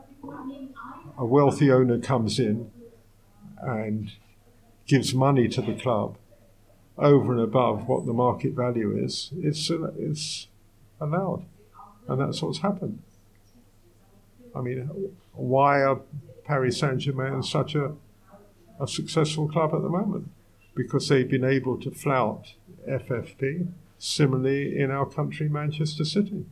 a 1.16 1.24
wealthy 1.24 1.70
owner 1.72 1.98
comes 1.98 2.38
in 2.38 2.70
and 3.60 4.12
gives 4.86 5.14
money 5.14 5.48
to 5.48 5.62
the 5.62 5.74
club 5.74 6.16
over 6.96 7.32
and 7.32 7.40
above 7.40 7.88
what 7.88 8.06
the 8.06 8.12
market 8.12 8.52
value 8.52 8.96
is, 8.96 9.30
it's, 9.36 9.70
it's 9.70 10.48
allowed. 11.00 11.44
And 12.06 12.20
that's 12.20 12.42
what's 12.42 12.58
happened. 12.58 13.02
I 14.54 14.60
mean, 14.60 14.88
why 15.32 15.82
are 15.82 16.00
Paris 16.44 16.78
Saint 16.78 16.98
Germain 16.98 17.42
such 17.42 17.74
a, 17.74 17.92
a 18.80 18.88
successful 18.88 19.48
club 19.48 19.74
at 19.74 19.82
the 19.82 19.88
moment? 19.88 20.30
Because 20.74 21.08
they've 21.08 21.28
been 21.28 21.44
able 21.44 21.78
to 21.78 21.90
flout 21.90 22.54
FFP. 22.88 23.68
Similarly, 23.98 24.78
in 24.78 24.90
our 24.90 25.06
country, 25.06 25.48
Manchester 25.48 26.04
City. 26.04 26.46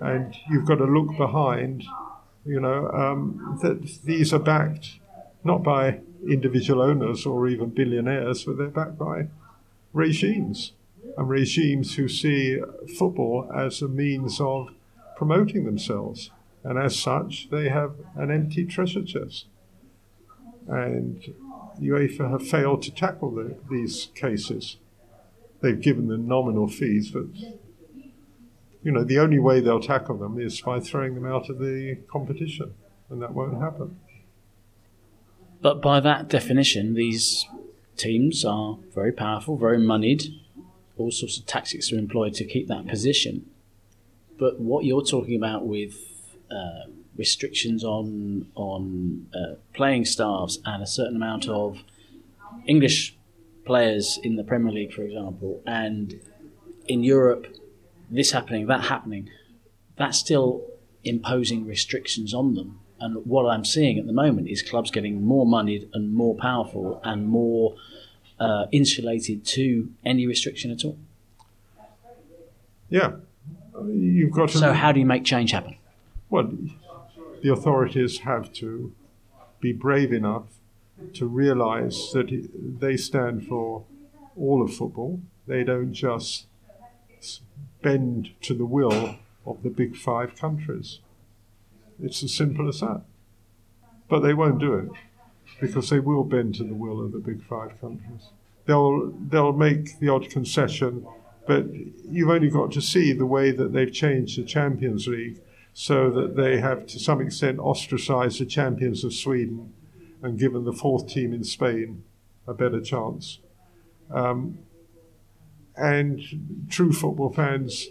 And 0.00 0.34
you've 0.50 0.66
got 0.66 0.76
to 0.76 0.84
look 0.84 1.16
behind 1.16 1.84
you 2.44 2.60
know, 2.60 2.88
um, 2.88 3.58
that 3.62 3.82
these 4.04 4.32
are 4.32 4.38
backed 4.38 4.98
not 5.44 5.62
by 5.62 6.00
individual 6.28 6.82
owners 6.82 7.26
or 7.26 7.48
even 7.48 7.70
billionaires, 7.70 8.44
but 8.44 8.58
they're 8.58 8.68
backed 8.68 8.98
by 8.98 9.26
regimes 9.92 10.72
and 11.16 11.28
regimes 11.28 11.96
who 11.96 12.08
see 12.08 12.60
football 12.98 13.50
as 13.54 13.82
a 13.82 13.88
means 13.88 14.40
of 14.40 14.68
promoting 15.16 15.64
themselves. 15.64 16.30
And 16.64 16.78
as 16.78 16.98
such, 16.98 17.48
they 17.50 17.68
have 17.68 17.94
an 18.16 18.30
empty 18.30 18.64
treasure 18.64 19.02
chest. 19.04 19.46
And 20.68 21.34
UEFA 21.80 22.30
have 22.30 22.46
failed 22.46 22.82
to 22.82 22.94
tackle 22.94 23.32
the, 23.32 23.56
these 23.70 24.08
cases. 24.14 24.76
They've 25.60 25.80
given 25.80 26.08
them 26.08 26.26
nominal 26.28 26.68
fees, 26.68 27.10
but 27.10 27.26
you 28.82 28.90
know, 28.90 29.04
the 29.04 29.18
only 29.18 29.38
way 29.38 29.60
they'll 29.60 29.80
tackle 29.80 30.16
them 30.18 30.40
is 30.40 30.60
by 30.60 30.80
throwing 30.80 31.14
them 31.14 31.26
out 31.26 31.48
of 31.48 31.58
the 31.58 31.98
competition, 32.10 32.74
and 33.08 33.22
that 33.22 33.32
won't 33.32 33.60
happen. 33.60 33.98
But 35.60 35.80
by 35.80 36.00
that 36.00 36.28
definition, 36.28 36.94
these 36.94 37.46
teams 37.96 38.44
are 38.44 38.78
very 38.92 39.12
powerful, 39.12 39.56
very 39.56 39.78
moneyed. 39.78 40.24
All 40.98 41.12
sorts 41.12 41.38
of 41.38 41.46
tactics 41.46 41.92
are 41.92 41.98
employed 41.98 42.34
to 42.34 42.44
keep 42.44 42.66
that 42.66 42.88
position. 42.88 43.46
But 44.38 44.58
what 44.58 44.84
you're 44.84 45.04
talking 45.04 45.36
about 45.36 45.66
with 45.66 46.11
uh, 46.52 46.90
restrictions 47.16 47.84
on 47.84 48.46
on 48.54 49.26
uh, 49.34 49.54
playing 49.72 50.04
staffs 50.04 50.58
and 50.64 50.82
a 50.82 50.86
certain 50.86 51.16
amount 51.16 51.48
of 51.48 51.78
English 52.66 53.16
players 53.64 54.18
in 54.22 54.36
the 54.36 54.44
Premier 54.44 54.72
League, 54.72 54.92
for 54.92 55.02
example, 55.02 55.62
and 55.66 56.20
in 56.88 57.04
Europe 57.04 57.46
this 58.10 58.32
happening, 58.32 58.66
that 58.66 58.82
happening, 58.82 59.30
that's 59.96 60.18
still 60.18 60.62
imposing 61.02 61.66
restrictions 61.66 62.34
on 62.34 62.54
them. 62.54 62.78
And 63.00 63.26
what 63.26 63.44
I'm 63.46 63.64
seeing 63.64 63.98
at 63.98 64.06
the 64.06 64.12
moment 64.12 64.48
is 64.48 64.62
clubs 64.62 64.90
getting 64.90 65.24
more 65.24 65.46
moneyed 65.46 65.88
and 65.92 66.14
more 66.14 66.36
powerful 66.36 67.00
and 67.02 67.26
more 67.26 67.74
uh, 68.38 68.66
insulated 68.70 69.44
to 69.46 69.90
any 70.04 70.26
restriction 70.26 70.70
at 70.70 70.84
all. 70.84 70.98
Yeah, 72.88 73.12
you've 73.86 74.30
got. 74.30 74.50
To 74.50 74.58
so, 74.58 74.72
how 74.72 74.92
do 74.92 75.00
you 75.00 75.06
make 75.06 75.24
change 75.24 75.50
happen? 75.50 75.76
Well, 76.32 76.50
the 77.42 77.52
authorities 77.52 78.20
have 78.20 78.54
to 78.54 78.94
be 79.60 79.74
brave 79.74 80.14
enough 80.14 80.46
to 81.12 81.26
realise 81.26 82.10
that 82.12 82.48
they 82.80 82.96
stand 82.96 83.46
for 83.46 83.84
all 84.34 84.62
of 84.62 84.72
football. 84.72 85.20
They 85.46 85.62
don't 85.62 85.92
just 85.92 86.46
bend 87.82 88.30
to 88.40 88.54
the 88.54 88.64
will 88.64 89.16
of 89.44 89.62
the 89.62 89.68
big 89.68 89.94
five 89.94 90.34
countries. 90.34 91.00
It's 92.02 92.22
as 92.22 92.32
simple 92.32 92.66
as 92.66 92.80
that. 92.80 93.02
But 94.08 94.20
they 94.20 94.32
won't 94.32 94.58
do 94.58 94.72
it 94.72 94.88
because 95.60 95.90
they 95.90 96.00
will 96.00 96.24
bend 96.24 96.54
to 96.54 96.64
the 96.64 96.72
will 96.72 97.04
of 97.04 97.12
the 97.12 97.18
big 97.18 97.44
five 97.44 97.78
countries. 97.78 98.30
They'll, 98.64 99.10
they'll 99.28 99.52
make 99.52 99.98
the 99.98 100.08
odd 100.08 100.30
concession, 100.30 101.06
but 101.46 101.66
you've 102.08 102.30
only 102.30 102.48
got 102.48 102.72
to 102.72 102.80
see 102.80 103.12
the 103.12 103.26
way 103.26 103.50
that 103.50 103.74
they've 103.74 103.92
changed 103.92 104.38
the 104.38 104.44
Champions 104.44 105.06
League 105.06 105.38
so 105.74 106.10
that 106.10 106.36
they 106.36 106.60
have, 106.60 106.86
to 106.86 106.98
some 106.98 107.20
extent, 107.20 107.58
ostracized 107.58 108.40
the 108.40 108.46
champions 108.46 109.04
of 109.04 109.14
Sweden 109.14 109.72
and 110.22 110.38
given 110.38 110.64
the 110.64 110.72
fourth 110.72 111.08
team 111.08 111.32
in 111.32 111.44
Spain 111.44 112.04
a 112.46 112.54
better 112.54 112.80
chance. 112.80 113.38
Um, 114.10 114.58
and 115.76 116.20
true 116.68 116.92
football 116.92 117.32
fans 117.32 117.88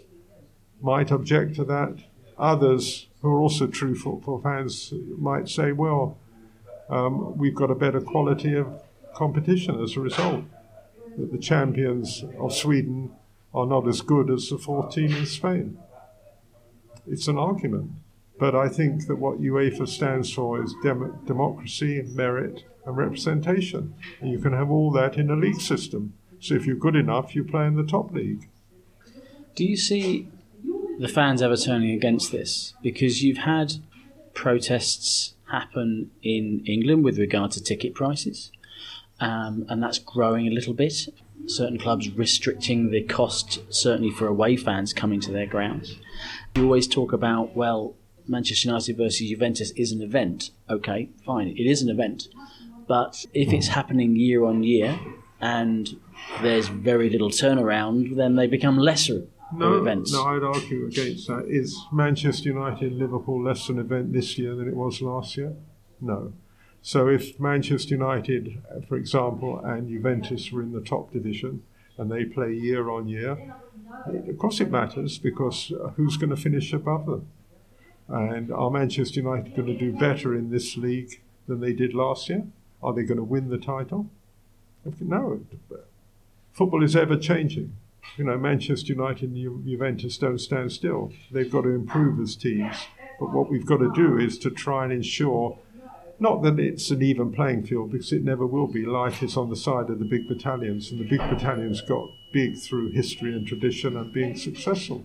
might 0.80 1.10
object 1.10 1.56
to 1.56 1.64
that. 1.64 1.96
Others 2.38 3.08
who 3.20 3.28
are 3.28 3.40
also 3.40 3.66
true 3.66 3.94
football 3.94 4.40
fans 4.40 4.92
might 5.18 5.48
say, 5.48 5.72
well, 5.72 6.18
um, 6.88 7.36
we've 7.36 7.54
got 7.54 7.70
a 7.70 7.74
better 7.74 8.00
quality 8.00 8.54
of 8.54 8.82
competition 9.14 9.80
as 9.82 9.96
a 9.96 10.00
result. 10.00 10.44
That 11.18 11.32
the 11.32 11.38
champions 11.38 12.24
of 12.38 12.54
Sweden 12.54 13.12
are 13.52 13.66
not 13.66 13.86
as 13.86 14.00
good 14.00 14.30
as 14.30 14.48
the 14.48 14.58
fourth 14.58 14.94
team 14.94 15.14
in 15.14 15.26
Spain. 15.26 15.78
It's 17.06 17.28
an 17.28 17.38
argument. 17.38 17.90
But 18.38 18.54
I 18.54 18.68
think 18.68 19.06
that 19.06 19.16
what 19.16 19.40
UEFA 19.40 19.86
stands 19.86 20.32
for 20.32 20.62
is 20.62 20.74
dem- 20.82 21.18
democracy, 21.26 22.02
merit, 22.02 22.64
and 22.84 22.96
representation. 22.96 23.94
And 24.20 24.30
you 24.30 24.38
can 24.38 24.52
have 24.52 24.70
all 24.70 24.90
that 24.92 25.16
in 25.16 25.30
a 25.30 25.36
league 25.36 25.60
system. 25.60 26.14
So 26.40 26.54
if 26.54 26.66
you're 26.66 26.76
good 26.76 26.96
enough, 26.96 27.34
you 27.36 27.44
play 27.44 27.66
in 27.66 27.76
the 27.76 27.84
top 27.84 28.12
league. 28.12 28.48
Do 29.54 29.64
you 29.64 29.76
see 29.76 30.28
the 30.98 31.08
fans 31.08 31.42
ever 31.42 31.56
turning 31.56 31.90
against 31.90 32.32
this? 32.32 32.74
Because 32.82 33.22
you've 33.22 33.38
had 33.38 33.74
protests 34.34 35.34
happen 35.50 36.10
in 36.22 36.64
England 36.66 37.04
with 37.04 37.18
regard 37.18 37.50
to 37.52 37.62
ticket 37.62 37.94
prices, 37.94 38.50
um, 39.20 39.66
and 39.68 39.82
that's 39.82 39.98
growing 39.98 40.48
a 40.48 40.50
little 40.50 40.74
bit. 40.74 41.08
Certain 41.46 41.78
clubs 41.78 42.10
restricting 42.10 42.90
the 42.90 43.02
cost, 43.02 43.60
certainly 43.68 44.10
for 44.10 44.26
away 44.26 44.56
fans 44.56 44.92
coming 44.92 45.20
to 45.20 45.32
their 45.32 45.46
grounds. 45.46 45.98
You 46.54 46.64
always 46.64 46.86
talk 46.86 47.12
about, 47.12 47.56
well, 47.56 47.94
Manchester 48.28 48.68
United 48.68 48.96
versus 48.96 49.28
Juventus 49.28 49.70
is 49.72 49.92
an 49.92 50.02
event. 50.02 50.50
Okay, 50.70 51.10
fine, 51.24 51.48
it 51.48 51.66
is 51.66 51.82
an 51.82 51.88
event. 51.88 52.28
But 52.86 53.24
if 53.32 53.52
it's 53.52 53.68
happening 53.68 54.16
year 54.16 54.44
on 54.44 54.62
year 54.62 54.98
and 55.40 55.88
there's 56.40 56.68
very 56.68 57.10
little 57.10 57.30
turnaround, 57.30 58.16
then 58.16 58.36
they 58.36 58.46
become 58.46 58.78
lesser 58.78 59.26
no, 59.54 59.74
events. 59.74 60.12
No, 60.12 60.24
I'd 60.24 60.42
argue 60.42 60.86
against 60.86 61.28
that. 61.28 61.46
Is 61.48 61.78
Manchester 61.92 62.48
United 62.48 62.92
Liverpool 62.92 63.42
less 63.42 63.68
an 63.68 63.78
event 63.78 64.12
this 64.12 64.38
year 64.38 64.54
than 64.54 64.68
it 64.68 64.74
was 64.74 65.00
last 65.02 65.36
year? 65.36 65.54
No. 66.00 66.32
So 66.82 67.06
if 67.06 67.38
Manchester 67.38 67.94
United, 67.94 68.60
for 68.88 68.96
example, 68.96 69.60
and 69.64 69.88
Juventus 69.88 70.50
were 70.50 70.62
in 70.62 70.72
the 70.72 70.80
top 70.80 71.12
division 71.12 71.62
and 71.96 72.10
they 72.10 72.24
play 72.24 72.52
year 72.52 72.90
on 72.90 73.06
year, 73.06 73.54
of 74.28 74.38
course 74.38 74.60
it 74.60 74.70
matters 74.70 75.18
because 75.18 75.72
uh, 75.72 75.90
who's 75.90 76.16
going 76.16 76.30
to 76.30 76.36
finish 76.36 76.72
above 76.72 77.06
them? 77.06 77.28
And 78.08 78.52
are 78.52 78.70
Manchester 78.70 79.20
United 79.20 79.54
going 79.54 79.68
to 79.68 79.78
do 79.78 79.92
better 79.92 80.34
in 80.34 80.50
this 80.50 80.76
league 80.76 81.22
than 81.46 81.60
they 81.60 81.72
did 81.72 81.94
last 81.94 82.28
year? 82.28 82.46
Are 82.82 82.92
they 82.92 83.04
going 83.04 83.18
to 83.18 83.24
win 83.24 83.48
the 83.48 83.58
title? 83.58 84.10
No. 85.00 85.40
Football 86.52 86.82
is 86.82 86.96
ever 86.96 87.16
changing. 87.16 87.76
You 88.16 88.24
know, 88.24 88.36
Manchester 88.36 88.92
United 88.92 89.30
and 89.30 89.64
Juventus 89.64 90.18
don't 90.18 90.38
stand 90.38 90.72
still. 90.72 91.12
They've 91.30 91.50
got 91.50 91.62
to 91.62 91.68
improve 91.68 92.20
as 92.20 92.34
teams. 92.34 92.76
But 93.20 93.32
what 93.32 93.48
we've 93.48 93.64
got 93.64 93.78
to 93.78 93.92
do 93.94 94.18
is 94.18 94.36
to 94.40 94.50
try 94.50 94.82
and 94.82 94.92
ensure 94.92 95.58
not 96.22 96.42
that 96.42 96.60
it's 96.60 96.90
an 96.92 97.02
even 97.02 97.32
playing 97.32 97.66
field 97.66 97.90
because 97.90 98.12
it 98.12 98.22
never 98.22 98.46
will 98.46 98.68
be. 98.68 98.86
Life 98.86 99.22
is 99.24 99.36
on 99.36 99.50
the 99.50 99.56
side 99.56 99.90
of 99.90 99.98
the 99.98 100.04
big 100.04 100.28
battalions, 100.28 100.90
and 100.90 101.00
the 101.00 101.04
big 101.04 101.18
battalions 101.18 101.80
got 101.80 102.08
big 102.32 102.56
through 102.56 102.92
history 102.92 103.34
and 103.34 103.44
tradition 103.44 103.96
and 103.96 104.12
being 104.12 104.36
successful. 104.36 105.04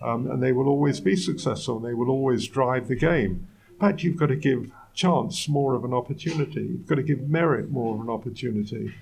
Um, 0.00 0.30
and 0.30 0.42
they 0.42 0.52
will 0.52 0.66
always 0.66 1.00
be 1.00 1.16
successful 1.16 1.76
and 1.76 1.86
they 1.86 1.94
will 1.94 2.10
always 2.10 2.48
drive 2.48 2.88
the 2.88 2.96
game. 2.96 3.46
But 3.78 4.02
you've 4.02 4.16
got 4.16 4.26
to 4.26 4.36
give 4.36 4.70
chance 4.94 5.48
more 5.48 5.74
of 5.74 5.84
an 5.84 5.92
opportunity. 5.92 6.62
You've 6.62 6.86
got 6.86 6.96
to 6.96 7.02
give 7.02 7.28
merit 7.28 7.70
more 7.70 7.94
of 7.94 8.00
an 8.00 8.08
opportunity. 8.08 8.94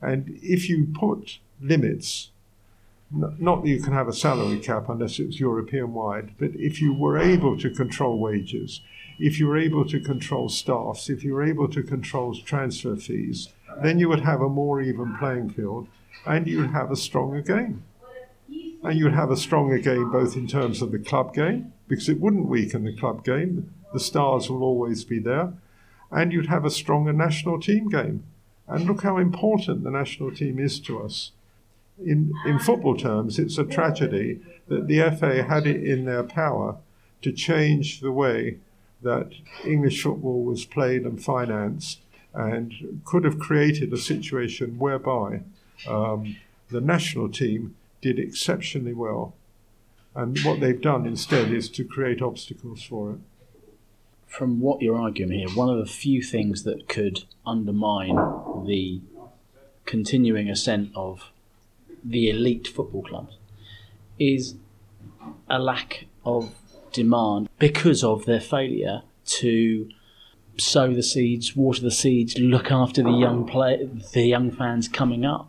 And 0.00 0.38
if 0.42 0.68
you 0.68 0.88
put 0.94 1.38
limits, 1.60 2.30
not 3.10 3.62
that 3.62 3.68
you 3.68 3.82
can 3.82 3.92
have 3.92 4.08
a 4.08 4.12
salary 4.12 4.60
cap 4.60 4.88
unless 4.88 5.18
it's 5.18 5.40
European 5.40 5.92
wide, 5.92 6.34
but 6.38 6.50
if 6.54 6.80
you 6.80 6.94
were 6.94 7.18
able 7.18 7.58
to 7.58 7.70
control 7.70 8.18
wages, 8.18 8.80
if 9.20 9.38
you 9.38 9.46
were 9.46 9.58
able 9.58 9.84
to 9.84 10.00
control 10.00 10.48
staffs, 10.48 11.10
if 11.10 11.22
you 11.22 11.34
were 11.34 11.44
able 11.44 11.68
to 11.68 11.82
control 11.82 12.34
transfer 12.34 12.96
fees, 12.96 13.48
then 13.82 13.98
you 13.98 14.08
would 14.08 14.20
have 14.20 14.40
a 14.40 14.48
more 14.48 14.80
even 14.80 15.16
playing 15.18 15.50
field 15.50 15.86
and 16.26 16.46
you 16.46 16.58
would 16.58 16.70
have 16.70 16.90
a 16.90 16.96
stronger 16.96 17.42
game. 17.42 17.82
And 18.82 18.98
you 18.98 19.04
would 19.04 19.14
have 19.14 19.30
a 19.30 19.36
stronger 19.36 19.78
game 19.78 20.10
both 20.10 20.36
in 20.36 20.46
terms 20.46 20.80
of 20.80 20.90
the 20.90 20.98
club 20.98 21.34
game, 21.34 21.72
because 21.86 22.08
it 22.08 22.20
wouldn't 22.20 22.48
weaken 22.48 22.84
the 22.84 22.96
club 22.96 23.24
game, 23.24 23.74
the 23.92 24.00
stars 24.00 24.48
will 24.48 24.62
always 24.62 25.04
be 25.04 25.18
there, 25.18 25.52
and 26.10 26.32
you'd 26.32 26.46
have 26.46 26.64
a 26.64 26.70
stronger 26.70 27.12
national 27.12 27.60
team 27.60 27.88
game. 27.88 28.24
And 28.66 28.86
look 28.86 29.02
how 29.02 29.18
important 29.18 29.84
the 29.84 29.90
national 29.90 30.32
team 30.34 30.58
is 30.58 30.80
to 30.80 31.02
us. 31.02 31.32
In, 31.98 32.32
in 32.46 32.58
football 32.58 32.96
terms, 32.96 33.38
it's 33.38 33.58
a 33.58 33.64
tragedy 33.64 34.40
that 34.68 34.86
the 34.86 35.10
FA 35.18 35.42
had 35.42 35.66
it 35.66 35.84
in 35.84 36.06
their 36.06 36.22
power 36.22 36.76
to 37.20 37.32
change 37.32 38.00
the 38.00 38.12
way 38.12 38.56
that 39.02 39.30
English 39.64 40.02
football 40.02 40.44
was 40.44 40.64
played 40.64 41.02
and 41.02 41.22
financed 41.22 42.00
and 42.34 43.00
could 43.04 43.24
have 43.24 43.38
created 43.38 43.92
a 43.92 43.98
situation 43.98 44.78
whereby 44.78 45.40
um, 45.88 46.36
the 46.70 46.80
national 46.80 47.28
team 47.28 47.74
did 48.00 48.18
exceptionally 48.18 48.92
well. 48.92 49.34
And 50.14 50.38
what 50.40 50.60
they've 50.60 50.80
done 50.80 51.06
instead 51.06 51.52
is 51.52 51.68
to 51.70 51.84
create 51.84 52.20
obstacles 52.20 52.82
for 52.82 53.12
it. 53.12 53.18
From 54.26 54.60
what 54.60 54.80
you're 54.80 54.98
arguing 54.98 55.32
here, 55.32 55.48
one 55.50 55.68
of 55.68 55.78
the 55.78 55.92
few 55.92 56.22
things 56.22 56.62
that 56.62 56.88
could 56.88 57.24
undermine 57.46 58.16
the 58.66 59.00
continuing 59.86 60.48
ascent 60.48 60.92
of 60.94 61.30
the 62.04 62.30
elite 62.30 62.68
football 62.68 63.02
clubs 63.02 63.36
is 64.18 64.54
a 65.48 65.58
lack 65.58 66.06
of 66.24 66.54
demand 66.92 67.48
because 67.58 68.02
of 68.04 68.24
their 68.24 68.40
failure 68.40 69.02
to 69.24 69.88
sow 70.56 70.92
the 70.92 71.02
seeds, 71.02 71.56
water 71.56 71.82
the 71.82 71.90
seeds, 71.90 72.38
look 72.38 72.70
after 72.70 73.02
the 73.02 73.12
young 73.12 73.46
play, 73.46 73.88
the 74.12 74.22
young 74.22 74.50
fans 74.50 74.88
coming 74.88 75.24
up. 75.24 75.48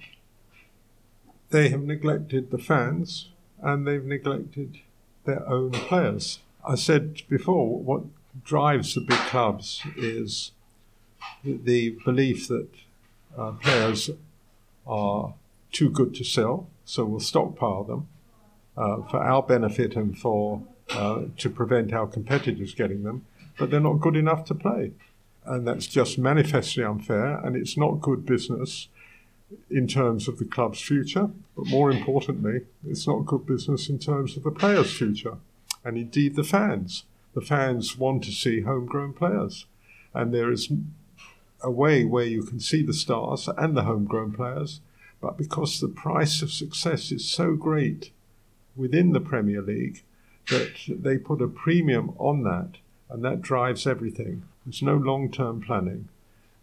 They 1.50 1.70
have 1.70 1.82
neglected 1.82 2.52
the 2.52 2.58
fans 2.58 3.30
and 3.62 3.86
they've 3.86 4.04
neglected 4.04 4.80
their 5.26 5.48
own 5.48 5.72
players. 5.72 6.40
I 6.66 6.76
said 6.76 7.22
before, 7.28 7.80
what 7.80 8.04
drives 8.44 8.96
the 8.96 9.02
big 9.02 9.18
clubs 9.18 9.82
is 9.98 10.52
the 11.44 11.98
belief 12.06 12.48
that 12.48 12.70
uh, 13.38 13.52
players 13.54 14.10
are 14.88 15.34
too 15.72 15.90
good 15.90 16.14
to 16.16 16.24
sell, 16.24 16.68
so 16.86 17.06
we'll 17.06 17.20
stockpile 17.20 17.84
them 17.84 18.08
uh, 18.78 19.02
for 19.04 19.18
our 19.18 19.44
benefit 19.44 19.96
and 19.96 20.18
for 20.18 20.62
uh, 20.94 21.24
to 21.38 21.50
prevent 21.50 21.94
our 21.94 22.08
competitors 22.08 22.74
getting 22.74 23.04
them, 23.04 23.26
but 23.58 23.70
they're 23.70 23.80
not 23.80 24.00
good 24.00 24.16
enough 24.16 24.46
to 24.46 24.56
play. 24.56 24.92
And 25.46 25.68
that's 25.68 25.88
just 25.88 26.18
manifestly 26.18 26.84
unfair, 26.84 27.38
and 27.38 27.56
it's 27.56 27.78
not 27.78 28.02
good 28.02 28.26
business 28.26 28.88
in 29.70 29.88
terms 29.88 30.28
of 30.28 30.38
the 30.38 30.46
club's 30.46 30.82
future, 30.82 31.30
but 31.56 31.68
more 31.68 31.92
importantly, 31.92 32.62
it's 32.88 33.08
not 33.08 33.26
good 33.26 33.46
business 33.46 33.90
in 33.90 34.00
terms 34.00 34.38
of 34.38 34.44
the 34.44 34.52
players' 34.52 34.96
future, 34.96 35.38
and 35.84 35.98
indeed 35.98 36.36
the 36.36 36.44
fans. 36.44 37.04
The 37.34 37.42
fans 37.42 37.98
want 37.98 38.24
to 38.26 38.32
see 38.32 38.62
homegrown 38.62 39.14
players, 39.14 39.66
and 40.14 40.34
there 40.34 40.52
is 40.52 40.72
a 41.64 41.72
way 41.72 42.06
where 42.06 42.26
you 42.26 42.44
can 42.44 42.60
see 42.60 42.84
the 42.84 42.94
stars 42.94 43.48
and 43.58 43.76
the 43.76 43.84
homegrown 43.84 44.34
players, 44.34 44.82
but 45.22 45.38
because 45.38 45.80
the 45.80 45.88
price 45.88 46.42
of 46.42 46.52
success 46.52 47.12
is 47.12 47.30
so 47.30 47.56
great 47.56 48.12
within 48.76 49.12
the 49.12 49.20
Premier 49.20 49.62
League, 49.62 50.04
that 50.50 50.74
they 50.88 51.18
put 51.18 51.42
a 51.42 51.48
premium 51.48 52.14
on 52.18 52.44
that, 52.44 52.78
and 53.10 53.24
that 53.24 53.42
drives 53.42 53.86
everything. 53.88 54.44
There's 54.66 54.82
no 54.82 54.96
long 54.96 55.32
term 55.32 55.62
planning. 55.62 56.10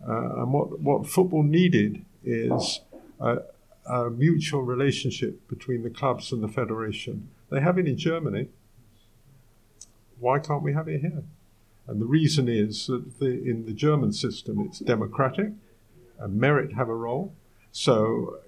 Uh, 0.07 0.43
and 0.43 0.53
what, 0.53 0.81
what 0.81 1.09
football 1.09 1.43
needed 1.43 2.05
is 2.25 2.81
a, 3.21 3.39
a, 3.87 4.11
mutual 4.11 4.63
relationship 4.63 5.49
between 5.49 5.83
the 5.83 5.91
clubs 5.91 6.31
and 6.31 6.43
the 6.43 6.49
federation. 6.49 7.29
They 7.51 7.61
have 7.61 7.79
it 7.79 7.89
in 7.89 7.97
Germany. 7.97 8.49
Why 10.21 10.39
can't 10.39 10.63
we 10.63 10.73
have 10.75 10.89
it 10.89 11.01
here? 11.01 11.25
And 11.89 12.01
the 12.01 12.07
reason 12.07 12.49
is 12.49 12.87
that 12.87 13.19
the, 13.19 13.27
in 13.27 13.65
the 13.65 13.73
German 13.73 14.13
system 14.13 14.61
it's 14.61 14.79
democratic, 14.79 15.51
and 16.19 16.37
merit 16.37 16.75
have 16.75 16.89
a 16.89 16.95
role. 16.95 17.33
So 17.73 18.39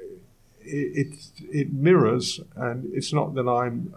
it, 0.60 1.06
it, 1.06 1.14
it 1.50 1.72
mirrors, 1.72 2.40
and 2.54 2.90
it's 2.92 3.12
not 3.12 3.34
that 3.34 3.48
I'm 3.48 3.94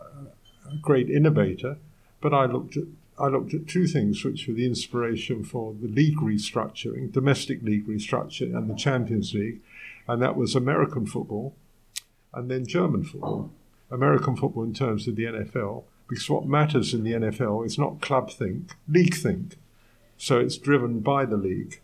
a 0.72 0.78
great 0.78 1.09
innovator, 1.09 1.78
but 2.22 2.34
I 2.34 2.45
looked 2.45 2.78
at 2.78 2.86
I 3.20 3.28
looked 3.28 3.53
at 3.53 3.68
two 3.68 3.86
things 3.86 4.24
which 4.24 4.47
were 4.47 4.55
the 4.55 4.66
inspiration 4.66 5.43
for 5.43 5.76
the 5.80 5.88
league 5.88 6.18
restructuring, 6.18 7.11
domestic 7.11 7.61
league 7.61 7.88
restructuring, 7.88 8.57
and 8.57 8.68
the 8.68 8.76
Champions 8.76 9.36
League, 9.36 9.61
and 10.07 10.20
that 10.20 10.36
was 10.36 10.55
American 10.55 11.05
football 11.05 11.53
and 12.34 12.49
then 12.49 12.66
German 12.66 13.03
football. 13.03 13.51
American 13.91 14.36
football 14.36 14.64
in 14.64 14.74
terms 14.74 15.07
of 15.07 15.16
the 15.16 15.26
NFL, 15.26 15.84
because 16.09 16.30
what 16.30 16.47
matters 16.47 16.93
in 16.93 17.03
the 17.03 17.11
NFL 17.11 17.66
is 17.66 17.78
not 17.78 18.01
club 18.01 18.32
think, 18.32 18.76
league 18.88 19.16
think. 19.16 19.57
So 20.18 20.39
it's 20.39 20.57
driven 20.57 20.99
by 20.99 21.26
the 21.26 21.38
league. 21.38 21.80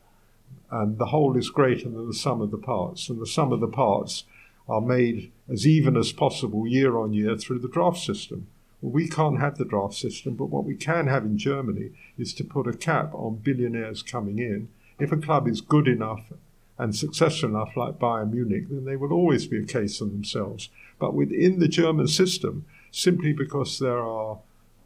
And 0.72 0.98
the 0.98 1.08
whole 1.08 1.38
is 1.38 1.50
greater 1.50 1.90
than 1.90 2.08
the 2.08 2.14
sum 2.14 2.42
of 2.42 2.52
the 2.52 2.58
parts. 2.58 3.10
And 3.10 3.20
the 3.20 3.28
sum 3.28 3.52
of 3.52 3.60
the 3.60 3.68
parts 3.68 4.24
are 4.68 4.82
made 4.82 5.32
as 5.52 5.66
even 5.66 5.98
as 5.98 6.12
possible 6.12 6.68
year 6.68 6.98
on 6.98 7.14
year 7.14 7.38
through 7.38 7.60
the 7.60 7.68
draft 7.68 8.00
system. 8.00 8.48
We 8.82 9.10
can't 9.10 9.40
have 9.40 9.58
the 9.58 9.66
draft 9.66 9.96
system, 9.96 10.36
but 10.36 10.46
what 10.46 10.64
we 10.64 10.76
can 10.76 11.08
have 11.08 11.26
in 11.26 11.38
Germany 11.38 11.92
is 12.18 12.34
to 12.36 12.44
put 12.44 12.68
a 12.68 12.74
cap 12.74 13.14
on 13.14 13.42
billionaires 13.44 14.02
coming 14.02 14.40
in. 14.40 14.70
If 15.00 15.12
a 15.12 15.18
club 15.18 15.48
is 15.48 15.62
good 15.62 15.88
enough 15.88 16.32
and 16.78 16.96
successful 16.96 17.50
enough, 17.50 17.76
like 17.76 18.00
Bayern 18.00 18.32
Munich, 18.32 18.70
then 18.70 18.86
they 18.86 18.96
will 18.96 19.12
always 19.12 19.48
be 19.48 19.60
a 19.60 19.66
case 19.66 20.00
of 20.00 20.12
themselves. 20.12 20.70
But 20.98 21.14
within 21.14 21.60
the 21.60 21.68
German 21.68 22.08
system, 22.08 22.66
simply 22.92 23.34
because 23.34 23.80
there 23.80 24.00
are 24.00 24.40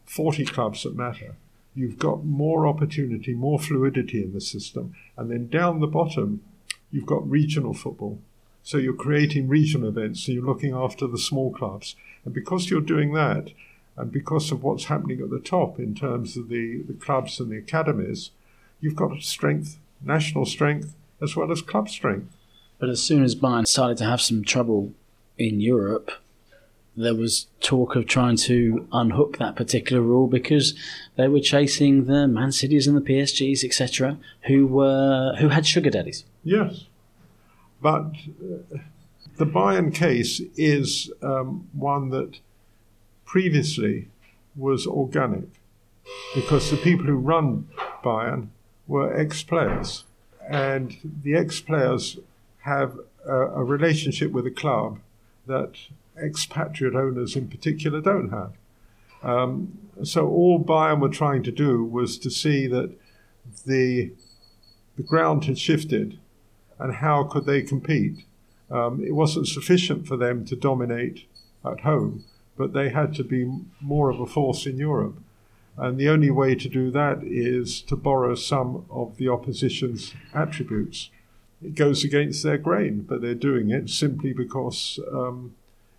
40 0.05 0.45
clubs 0.45 0.83
that 0.83 0.95
matter, 0.95 1.35
you've 1.75 1.99
got 1.99 2.25
more 2.25 2.67
opportunity, 2.67 3.33
more 3.33 3.59
fluidity 3.59 4.23
in 4.23 4.33
the 4.33 4.41
system. 4.41 4.95
And 5.17 5.29
then 5.29 5.49
down 5.49 5.79
the 5.79 5.87
bottom, 5.87 6.41
you've 6.91 7.05
got 7.05 7.29
regional 7.29 7.73
football. 7.73 8.19
So 8.63 8.77
you're 8.77 8.93
creating 8.93 9.49
regional 9.49 9.89
events, 9.89 10.25
so 10.25 10.31
you're 10.31 10.45
looking 10.45 10.73
after 10.73 11.05
the 11.05 11.17
small 11.17 11.51
clubs. 11.51 11.95
And 12.23 12.33
because 12.33 12.69
you're 12.69 12.81
doing 12.81 13.13
that, 13.13 13.51
And 13.95 14.11
because 14.11 14.51
of 14.51 14.63
what's 14.63 14.85
happening 14.85 15.21
at 15.21 15.29
the 15.29 15.39
top 15.39 15.79
in 15.79 15.93
terms 15.93 16.35
of 16.35 16.49
the, 16.49 16.81
the 16.87 16.93
clubs 16.93 17.39
and 17.39 17.51
the 17.51 17.57
academies, 17.57 18.31
you've 18.79 18.95
got 18.95 19.21
strength, 19.21 19.77
national 20.03 20.45
strength, 20.45 20.95
as 21.21 21.35
well 21.35 21.51
as 21.51 21.61
club 21.61 21.89
strength. 21.89 22.35
But 22.79 22.89
as 22.89 23.01
soon 23.01 23.23
as 23.23 23.35
Bayern 23.35 23.67
started 23.67 23.97
to 23.97 24.05
have 24.05 24.19
some 24.19 24.43
trouble 24.43 24.93
in 25.37 25.61
Europe, 25.61 26.11
there 26.95 27.15
was 27.15 27.47
talk 27.59 27.95
of 27.95 28.07
trying 28.07 28.37
to 28.37 28.87
unhook 28.91 29.37
that 29.37 29.55
particular 29.55 30.01
rule 30.01 30.27
because 30.27 30.77
they 31.15 31.27
were 31.27 31.39
chasing 31.39 32.05
the 32.05 32.27
Man 32.27 32.51
Cities 32.51 32.87
and 32.87 32.95
the 32.95 33.01
PSGs, 33.01 33.63
etc., 33.63 34.17
who 34.43 34.67
were 34.67 35.35
who 35.39 35.49
had 35.49 35.65
sugar 35.65 35.89
daddies. 35.89 36.25
Yes, 36.43 36.85
but 37.81 38.11
uh, 38.41 38.77
the 39.37 39.45
Bayern 39.45 39.93
case 39.93 40.41
is 40.55 41.11
um, 41.21 41.67
one 41.73 42.09
that 42.09 42.39
previously 43.33 44.07
was 44.55 44.85
organic 44.85 45.49
because 46.35 46.69
the 46.69 46.77
people 46.77 47.07
who 47.07 47.15
run 47.15 47.67
Bayern 48.03 48.49
were 48.85 49.11
ex-players, 49.19 50.03
and 50.47 50.97
the 51.23 51.35
ex-players 51.35 52.19
have 52.59 52.99
a, 53.25 53.37
a 53.61 53.63
relationship 53.63 54.31
with 54.31 54.43
the 54.43 54.51
club 54.51 54.99
that 55.47 55.71
expatriate 56.15 56.93
owners 56.93 57.35
in 57.35 57.47
particular 57.47 57.99
don't 58.01 58.29
have. 58.29 58.53
Um, 59.23 59.79
so 60.03 60.27
all 60.27 60.63
Bayern 60.63 60.99
were 60.99 61.09
trying 61.09 61.41
to 61.41 61.51
do 61.51 61.83
was 61.83 62.19
to 62.19 62.29
see 62.29 62.67
that 62.67 62.91
the 63.65 64.11
the 64.95 65.07
ground 65.11 65.45
had 65.45 65.57
shifted, 65.57 66.19
and 66.77 66.97
how 67.05 67.23
could 67.23 67.45
they 67.47 67.63
compete? 67.63 68.25
Um, 68.69 69.03
it 69.03 69.15
wasn't 69.15 69.47
sufficient 69.47 70.07
for 70.07 70.17
them 70.17 70.45
to 70.45 70.55
dominate 70.55 71.25
at 71.65 71.79
home, 71.79 72.25
but 72.57 72.73
they 72.73 72.89
had 72.89 73.13
to 73.15 73.23
be 73.23 73.51
more 73.81 74.09
of 74.09 74.19
a 74.19 74.25
force 74.25 74.65
in 74.65 74.77
Europe. 74.77 75.17
And 75.77 75.97
the 75.97 76.09
only 76.09 76.29
way 76.29 76.53
to 76.55 76.69
do 76.69 76.91
that 76.91 77.23
is 77.23 77.81
to 77.83 77.95
borrow 77.95 78.35
some 78.35 78.85
of 78.91 79.17
the 79.17 79.27
opposition's 79.27 80.13
attributes. 80.33 81.09
It 81.63 81.75
goes 81.75 82.03
against 82.03 82.43
their 82.43 82.57
grain, 82.57 83.05
but 83.07 83.21
they're 83.21 83.33
doing 83.33 83.71
it 83.71 83.89
simply 83.89 84.33
because 84.33 84.99
um, 85.11 85.55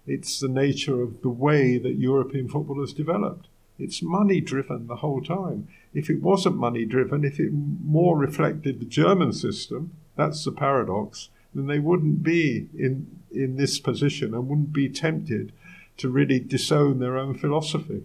it's 0.06 0.38
the 0.38 0.48
nature 0.48 1.02
of 1.02 1.22
the 1.22 1.30
way 1.30 1.78
that 1.78 1.94
European 1.94 2.48
football 2.48 2.80
has 2.80 2.92
developed. 2.92 3.48
It's 3.78 4.02
money 4.02 4.40
driven 4.40 4.86
the 4.86 4.96
whole 4.96 5.20
time. 5.20 5.66
If 5.92 6.08
it 6.08 6.22
wasn't 6.22 6.56
money 6.56 6.84
driven, 6.84 7.24
if 7.24 7.40
it 7.40 7.50
more 7.52 8.16
reflected 8.16 8.78
the 8.78 8.86
German 8.86 9.32
system, 9.32 9.96
that's 10.16 10.44
the 10.44 10.52
paradox, 10.52 11.30
then 11.54 11.66
they 11.66 11.80
wouldn't 11.80 12.22
be 12.22 12.68
in, 12.78 13.20
in 13.32 13.56
this 13.56 13.80
position 13.80 14.34
and 14.34 14.48
wouldn't 14.48 14.72
be 14.72 14.88
tempted 14.88 15.52
to 15.98 16.08
really 16.08 16.40
disown 16.40 16.98
their 16.98 17.16
own 17.16 17.34
philosophy. 17.34 18.02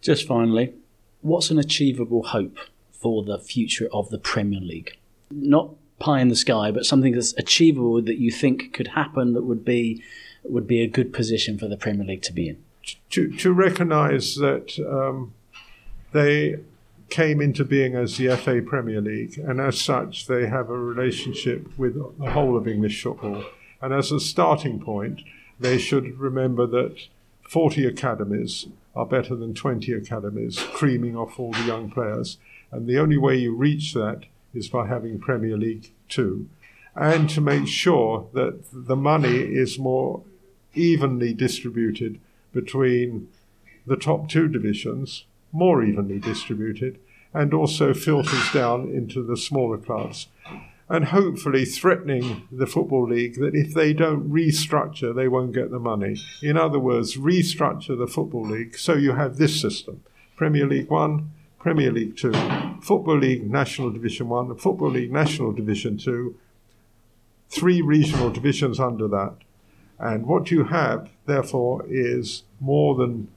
Just 0.00 0.26
finally, 0.26 0.74
what's 1.20 1.50
an 1.50 1.58
achievable 1.58 2.24
hope 2.24 2.58
for 2.90 3.24
the 3.24 3.38
future 3.38 3.88
of 3.92 4.10
the 4.10 4.18
Premier 4.18 4.60
League? 4.60 4.96
Not 5.30 5.70
pie 5.98 6.20
in 6.20 6.28
the 6.28 6.36
sky, 6.36 6.70
but 6.70 6.84
something 6.84 7.12
that's 7.12 7.32
achievable 7.38 8.02
that 8.02 8.18
you 8.18 8.30
think 8.30 8.72
could 8.72 8.88
happen 8.88 9.32
that 9.34 9.42
would 9.44 9.64
be 9.64 10.02
would 10.44 10.66
be 10.66 10.82
a 10.82 10.88
good 10.88 11.12
position 11.12 11.56
for 11.56 11.68
the 11.68 11.76
Premier 11.76 12.04
League 12.04 12.22
to 12.22 12.32
be 12.32 12.48
in? 12.48 12.62
To, 13.10 13.30
to 13.36 13.52
recognise 13.52 14.34
that 14.36 14.76
um, 14.80 15.34
they 16.10 16.56
came 17.10 17.40
into 17.40 17.64
being 17.64 17.94
as 17.94 18.16
the 18.16 18.36
FA 18.36 18.60
Premier 18.60 19.00
League, 19.00 19.38
and 19.38 19.60
as 19.60 19.80
such, 19.80 20.26
they 20.26 20.46
have 20.46 20.68
a 20.70 20.76
relationship 20.76 21.78
with 21.78 21.94
the 21.94 22.30
whole 22.30 22.56
of 22.56 22.66
English 22.66 23.02
football. 23.02 23.44
And 23.80 23.92
as 23.92 24.10
a 24.10 24.18
starting 24.18 24.80
point, 24.80 25.20
they 25.60 25.78
should 25.78 26.18
remember 26.18 26.66
that 26.66 27.06
40 27.42 27.86
academies 27.86 28.66
are 28.94 29.06
better 29.06 29.34
than 29.34 29.54
20 29.54 29.92
academies, 29.92 30.58
creaming 30.58 31.16
off 31.16 31.38
all 31.38 31.52
the 31.52 31.64
young 31.64 31.90
players. 31.90 32.38
And 32.70 32.86
the 32.86 32.98
only 32.98 33.18
way 33.18 33.36
you 33.36 33.54
reach 33.54 33.94
that 33.94 34.24
is 34.54 34.68
by 34.68 34.86
having 34.86 35.18
Premier 35.18 35.56
League 35.56 35.92
2. 36.08 36.48
And 36.94 37.28
to 37.30 37.40
make 37.40 37.66
sure 37.68 38.28
that 38.34 38.64
the 38.72 38.96
money 38.96 39.38
is 39.38 39.78
more 39.78 40.22
evenly 40.74 41.32
distributed 41.32 42.20
between 42.52 43.28
the 43.86 43.96
top 43.96 44.28
two 44.28 44.48
divisions, 44.48 45.24
more 45.52 45.82
evenly 45.82 46.18
distributed, 46.18 46.98
and 47.34 47.54
also 47.54 47.94
filters 47.94 48.52
down 48.52 48.88
into 48.88 49.22
the 49.22 49.36
smaller 49.36 49.78
clubs. 49.78 50.28
And 50.88 51.06
hopefully 51.06 51.64
threatening 51.64 52.48
the 52.52 52.66
Football 52.66 53.08
League 53.08 53.36
that 53.36 53.54
if 53.54 53.72
they 53.72 53.92
don't 53.92 54.30
restructure, 54.30 55.14
they 55.14 55.28
won't 55.28 55.54
get 55.54 55.70
the 55.70 55.78
money. 55.78 56.16
In 56.42 56.58
other 56.58 56.78
words, 56.78 57.16
restructure 57.16 57.96
the 57.96 58.06
Football 58.06 58.48
League 58.48 58.76
so 58.76 58.94
you 58.94 59.12
have 59.12 59.36
this 59.36 59.58
system 59.60 60.02
Premier 60.36 60.66
League 60.66 60.90
One, 60.90 61.30
Premier 61.58 61.92
League 61.92 62.16
Two, 62.16 62.32
Football 62.82 63.18
League 63.18 63.50
National 63.50 63.90
Division 63.90 64.28
One, 64.28 64.54
Football 64.56 64.90
League 64.90 65.12
National 65.12 65.52
Division 65.52 65.96
Two, 65.96 66.36
three 67.48 67.80
regional 67.80 68.30
divisions 68.30 68.78
under 68.78 69.08
that 69.08 69.36
and 70.02 70.26
what 70.26 70.50
you 70.50 70.64
have, 70.64 71.10
therefore, 71.26 71.84
is 71.88 72.42
more 72.58 72.96
than, 72.96 73.28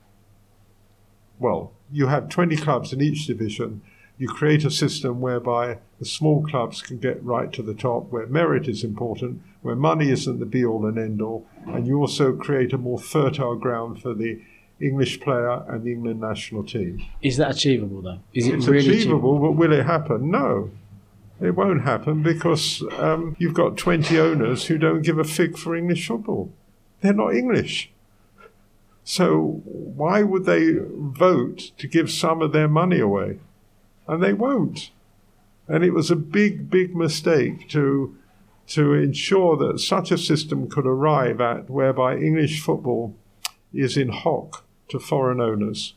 well, 1.38 1.74
you 1.92 2.08
have 2.08 2.28
20 2.28 2.56
clubs 2.58 2.92
in 2.92 3.02
each 3.02 3.28
division. 3.28 3.84
You 4.18 4.28
create 4.28 4.64
a 4.64 4.72
system 4.72 5.20
whereby 5.20 5.80
the 6.00 6.06
small 6.06 6.44
clubs 6.46 6.82
can 6.82 7.00
get 7.00 7.24
right 7.24 7.52
to 7.54 7.62
the 7.62 7.74
top, 7.74 8.12
where 8.12 8.28
merit 8.28 8.68
is 8.68 8.84
important, 8.84 9.42
where 9.62 9.76
money 9.76 10.10
isn't 10.10 10.40
the 10.40 10.46
be 10.46 10.64
all 10.66 10.86
and 10.86 10.98
end 10.98 11.22
all, 11.22 11.48
and 11.68 11.86
you 11.86 12.00
also 12.00 12.34
create 12.34 12.72
a 12.74 12.78
more 12.78 13.00
fertile 13.00 13.56
ground 13.56 14.02
for 14.02 14.14
the 14.14 14.42
English 14.80 15.22
player 15.22 15.64
and 15.70 15.84
the 15.84 15.92
England 15.92 16.20
national 16.20 16.64
team. 16.64 17.02
Is 17.22 17.38
that 17.38 17.52
achievable, 17.52 18.02
though? 18.02 18.20
Is 18.34 18.48
it 18.48 18.56
it's 18.56 18.68
really 18.68 18.80
achievable, 18.80 18.98
achievable, 18.98 19.40
but 19.40 19.52
will 19.54 19.74
it 19.74 19.86
happen? 19.86 20.32
No. 20.32 20.72
It 21.42 21.52
won't 21.52 21.84
happen 21.84 22.24
because 22.24 22.82
um, 22.98 23.36
you've 23.40 23.54
got 23.54 23.76
20 23.76 24.18
owners 24.20 24.66
who 24.68 24.78
don't 24.78 25.02
give 25.02 25.20
a 25.20 25.24
fig 25.26 25.58
for 25.58 25.76
English 25.76 26.08
football. 26.08 26.52
They're 27.02 27.14
not 27.14 27.36
English. 27.36 27.92
So 29.04 29.62
why 29.66 30.24
would 30.24 30.46
they 30.46 30.76
vote 30.80 31.72
to 31.78 31.88
give 31.88 32.10
some 32.10 32.42
of 32.42 32.54
their 32.54 32.68
money 32.70 33.00
away? 33.00 33.40
And 34.08 34.22
they 34.22 34.34
won't. 34.34 34.92
And 35.68 35.84
it 35.84 35.92
was 35.92 36.12
a 36.12 36.16
big, 36.16 36.70
big 36.70 36.96
mistake 36.96 37.70
to, 37.70 38.16
to 38.68 38.94
ensure 38.94 39.58
that 39.58 39.80
such 39.80 40.12
a 40.12 40.18
system 40.18 40.70
could 40.70 40.86
arrive 40.86 41.42
at 41.42 41.70
whereby 41.70 42.18
English 42.18 42.62
football 42.62 43.16
is 43.74 43.98
in 43.98 44.10
hock 44.10 44.64
to 44.90 45.00
foreign 45.00 45.42
owners 45.42 45.96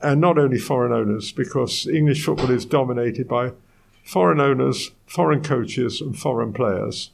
and 0.00 0.20
not 0.20 0.38
only 0.38 0.58
foreign 0.58 0.92
owners, 0.92 1.32
because 1.32 1.86
English 1.86 2.24
football 2.24 2.50
is 2.50 2.64
dominated 2.64 3.26
by 3.26 3.52
foreign 4.04 4.40
owners, 4.40 4.92
foreign 5.06 5.42
coaches, 5.42 6.00
and 6.00 6.18
foreign 6.18 6.52
players. 6.52 7.10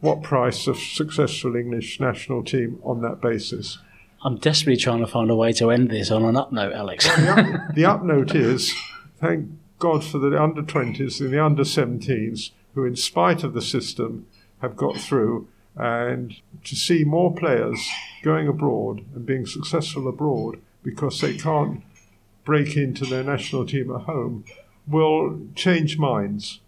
What 0.00 0.22
price 0.22 0.66
a 0.68 0.74
successful 0.74 1.56
English 1.56 1.98
national 1.98 2.44
team 2.44 2.78
on 2.84 3.02
that 3.02 3.20
basis? 3.20 3.78
I'm 4.24 4.38
desperately 4.38 4.78
trying 4.78 5.00
to 5.00 5.06
find 5.06 5.30
a 5.30 5.36
way 5.36 5.52
to 5.52 5.70
end 5.70 5.90
this 5.90 6.10
on 6.10 6.24
an 6.24 6.36
up 6.36 6.50
note, 6.50 6.72
Alex. 6.72 7.06
Well, 7.06 7.36
the, 7.36 7.42
up, 7.42 7.46
the 7.74 7.84
up 7.84 8.02
note 8.02 8.34
is 8.34 8.74
thank 9.20 9.50
God 9.78 10.02
for 10.02 10.18
the 10.18 10.42
under 10.42 10.62
20s 10.62 11.20
and 11.20 11.30
the 11.30 11.44
under 11.44 11.62
17s, 11.62 12.50
who, 12.74 12.84
in 12.84 12.96
spite 12.96 13.44
of 13.44 13.52
the 13.52 13.60
system, 13.60 14.26
have 14.62 14.76
got 14.76 14.96
through. 14.96 15.48
And 15.76 16.36
to 16.64 16.74
see 16.76 17.04
more 17.04 17.34
players 17.34 17.86
going 18.22 18.48
abroad 18.48 19.04
and 19.14 19.26
being 19.26 19.44
successful 19.44 20.08
abroad 20.08 20.60
because 20.82 21.20
they 21.20 21.36
can't 21.36 21.82
break 22.44 22.76
into 22.76 23.04
their 23.04 23.24
national 23.24 23.66
team 23.66 23.94
at 23.94 24.02
home 24.02 24.44
will 24.86 25.40
change 25.54 25.98
minds. 25.98 26.60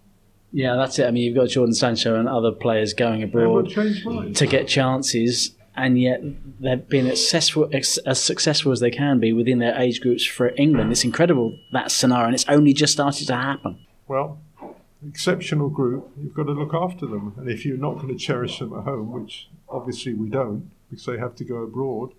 Yeah, 0.52 0.76
that's 0.76 0.98
it. 0.98 1.06
I 1.06 1.10
mean, 1.10 1.24
you've 1.24 1.36
got 1.36 1.48
Jordan 1.48 1.74
Sancho 1.74 2.18
and 2.18 2.28
other 2.28 2.52
players 2.52 2.94
going 2.94 3.22
abroad 3.22 3.70
to 3.70 4.46
get 4.46 4.68
chances, 4.68 5.54
and 5.76 6.00
yet 6.00 6.20
they've 6.60 6.88
been 6.88 7.06
as 7.06 7.20
successful, 7.20 7.68
as 7.72 8.20
successful 8.20 8.72
as 8.72 8.80
they 8.80 8.90
can 8.90 9.20
be 9.20 9.32
within 9.32 9.58
their 9.58 9.78
age 9.78 10.00
groups 10.00 10.24
for 10.24 10.52
England. 10.56 10.90
It's 10.92 11.04
incredible 11.04 11.58
that 11.72 11.90
scenario, 11.90 12.26
and 12.26 12.34
it's 12.34 12.48
only 12.48 12.72
just 12.72 12.92
started 12.92 13.26
to 13.26 13.36
happen. 13.36 13.78
Well, 14.08 14.38
exceptional 15.06 15.68
group, 15.68 16.10
you've 16.20 16.34
got 16.34 16.44
to 16.44 16.52
look 16.52 16.74
after 16.74 17.06
them, 17.06 17.34
and 17.36 17.48
if 17.48 17.64
you're 17.64 17.76
not 17.76 17.96
going 17.96 18.08
to 18.08 18.16
cherish 18.16 18.58
them 18.58 18.72
at 18.72 18.84
home, 18.84 19.12
which 19.12 19.48
obviously 19.68 20.14
we 20.14 20.28
don't, 20.28 20.70
because 20.90 21.06
they 21.06 21.18
have 21.18 21.34
to 21.36 21.44
go 21.44 21.56
abroad, 21.56 22.12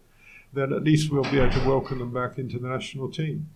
then 0.54 0.74
at 0.74 0.84
least 0.84 1.12
we'll 1.12 1.24
be 1.24 1.40
able 1.40 1.52
to 1.52 1.68
welcome 1.68 2.00
them 2.00 2.14
back 2.14 2.38
into 2.38 2.60
the 2.60 2.68
national 2.68 3.10
team. 3.10 3.50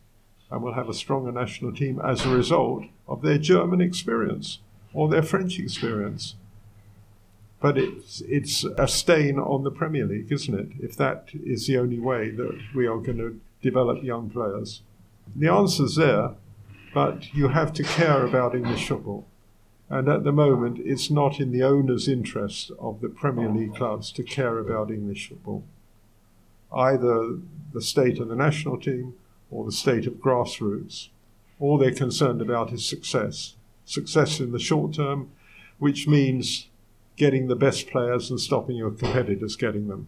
And 0.50 0.62
we'll 0.62 0.74
have 0.74 0.90
a 0.90 0.94
stronger 0.94 1.32
national 1.32 1.72
team 1.72 2.02
as 2.04 2.26
a 2.26 2.30
result 2.30 2.84
of 3.08 3.22
their 3.22 3.38
German 3.38 3.80
experience 3.80 4.60
or 4.94 5.08
their 5.08 5.24
French 5.24 5.58
experience. 5.58 6.36
But 7.62 7.78
it's, 7.78 8.22
it's 8.22 8.64
a 8.64 8.88
stain 8.88 9.38
on 9.38 9.64
the 9.64 9.72
Premier 9.72 10.06
League, 10.06 10.32
isn't 10.32 10.60
it? 10.60 10.70
If 10.80 10.98
that 10.98 11.30
is 11.34 11.68
the 11.68 11.78
only 11.78 12.00
way 12.00 12.32
that 12.32 12.60
we 12.76 12.88
are 12.88 12.98
going 12.98 13.20
to 13.20 13.40
develop 13.62 14.04
young 14.04 14.30
players. 14.30 14.82
The 15.36 15.48
answer's 15.48 15.96
there, 15.96 16.32
but 16.94 17.34
you 17.34 17.50
have 17.50 17.72
to 17.74 17.84
care 17.84 18.26
about 18.26 18.56
English 18.56 18.88
football. 18.88 19.28
And 19.90 20.10
at 20.10 20.24
the 20.24 20.32
moment, 20.32 20.80
it's 20.80 21.12
not 21.12 21.40
in 21.40 21.52
the 21.52 21.64
owner's 21.64 22.08
interest 22.08 22.72
of 22.80 23.02
the 23.02 23.10
Premier 23.10 23.50
League 23.50 23.76
clubs 23.76 24.12
to 24.14 24.24
care 24.24 24.58
about 24.58 24.90
English 24.90 25.30
football. 25.30 25.64
either 26.74 27.38
the 27.74 27.82
state 27.82 28.20
of 28.20 28.30
the 28.30 28.36
national 28.36 28.80
team 28.80 29.14
or 29.50 29.66
the 29.66 29.72
state 29.72 30.08
of 30.08 30.14
grassroots. 30.14 31.10
All 31.60 31.78
they're 31.78 31.94
concerned 31.94 32.42
about 32.42 32.72
is 32.72 32.86
success. 32.86 33.56
Success 33.86 34.40
in 34.40 34.52
the 34.52 34.60
short 34.60 34.94
term, 34.94 35.32
which 35.80 36.08
means 36.08 36.68
getting 37.22 37.46
the 37.46 37.56
best 37.56 37.88
players 37.88 38.32
and 38.32 38.40
stopping 38.40 38.76
your 38.76 38.90
competitors 38.90 39.56
getting 39.56 39.88
them. 39.88 40.08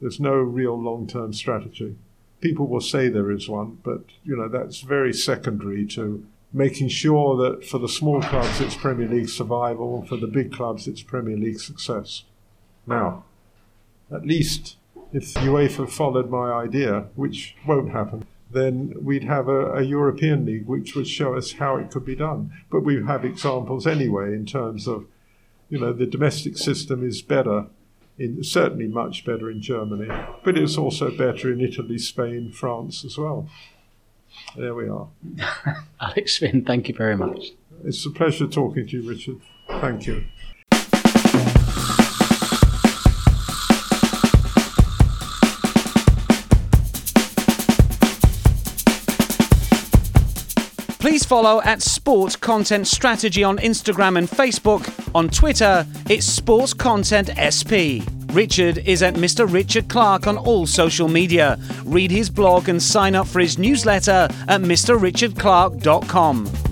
There's 0.00 0.18
no 0.18 0.32
real 0.36 0.74
long 0.80 1.06
term 1.06 1.34
strategy. 1.34 1.96
People 2.40 2.66
will 2.66 2.80
say 2.80 3.10
there 3.10 3.30
is 3.30 3.46
one, 3.46 3.76
but 3.84 4.04
you 4.24 4.34
know 4.38 4.48
that's 4.48 4.80
very 4.80 5.12
secondary 5.12 5.86
to 5.88 6.26
making 6.50 6.88
sure 6.88 7.36
that 7.42 7.66
for 7.66 7.76
the 7.76 7.90
small 7.90 8.22
clubs 8.22 8.58
it's 8.58 8.74
Premier 8.74 9.06
League 9.06 9.28
survival, 9.28 9.98
and 9.98 10.08
for 10.08 10.16
the 10.16 10.26
big 10.26 10.50
clubs 10.50 10.88
it's 10.88 11.02
Premier 11.02 11.36
League 11.36 11.60
success. 11.60 12.24
Now, 12.86 13.24
at 14.10 14.24
least 14.24 14.78
if 15.12 15.34
UEFA 15.34 15.90
followed 15.90 16.30
my 16.30 16.50
idea, 16.52 17.08
which 17.16 17.54
won't 17.66 17.90
happen, 17.90 18.24
then 18.50 18.94
we'd 19.02 19.24
have 19.24 19.46
a, 19.46 19.74
a, 19.74 19.82
European 19.82 20.46
league 20.46 20.66
which 20.66 20.96
would 20.96 21.06
show 21.06 21.36
us 21.36 21.52
how 21.52 21.76
it 21.76 21.90
could 21.90 22.06
be 22.06 22.16
done. 22.16 22.50
But 22.70 22.80
we 22.80 23.04
have 23.04 23.26
examples 23.26 23.86
anyway 23.86 24.32
in 24.32 24.46
terms 24.46 24.88
of, 24.88 25.04
you 25.70 25.78
know, 25.78 25.92
the 25.92 26.06
domestic 26.06 26.58
system 26.58 27.06
is 27.06 27.22
better, 27.22 27.66
in, 28.18 28.42
certainly 28.44 28.88
much 28.88 29.24
better 29.24 29.50
in 29.50 29.62
Germany, 29.62 30.08
but 30.44 30.58
it's 30.58 30.76
also 30.76 31.16
better 31.16 31.50
in 31.50 31.60
Italy, 31.60 31.96
Spain, 31.96 32.52
France 32.52 33.04
as 33.04 33.16
well. 33.16 33.48
There 34.56 34.74
we 34.74 34.88
are. 34.88 35.08
Alex 36.00 36.38
Fynn, 36.38 36.64
thank 36.64 36.88
you 36.88 36.94
very 36.94 37.16
much. 37.16 37.52
It's 37.84 38.04
a 38.04 38.10
pleasure 38.10 38.46
talking 38.46 38.86
to 38.86 39.00
you, 39.00 39.08
Richard. 39.08 39.40
Thank 39.68 40.06
you. 40.06 40.24
Please 51.00 51.24
follow 51.24 51.62
at 51.62 51.80
Sports 51.80 52.36
Content 52.36 52.86
Strategy 52.86 53.42
on 53.42 53.56
Instagram 53.58 54.18
and 54.18 54.28
Facebook. 54.28 54.86
On 55.14 55.30
Twitter, 55.30 55.86
it's 56.10 56.26
Sports 56.26 56.74
Content 56.74 57.30
SP. 57.40 58.04
Richard 58.34 58.76
is 58.86 59.02
at 59.02 59.14
Mr. 59.14 59.50
Richard 59.50 59.88
Clark 59.88 60.26
on 60.26 60.36
all 60.36 60.66
social 60.66 61.08
media. 61.08 61.58
Read 61.84 62.10
his 62.10 62.28
blog 62.28 62.68
and 62.68 62.82
sign 62.82 63.14
up 63.14 63.26
for 63.26 63.40
his 63.40 63.56
newsletter 63.56 64.28
at 64.46 64.60
mrrichardclark.com. 64.60 66.69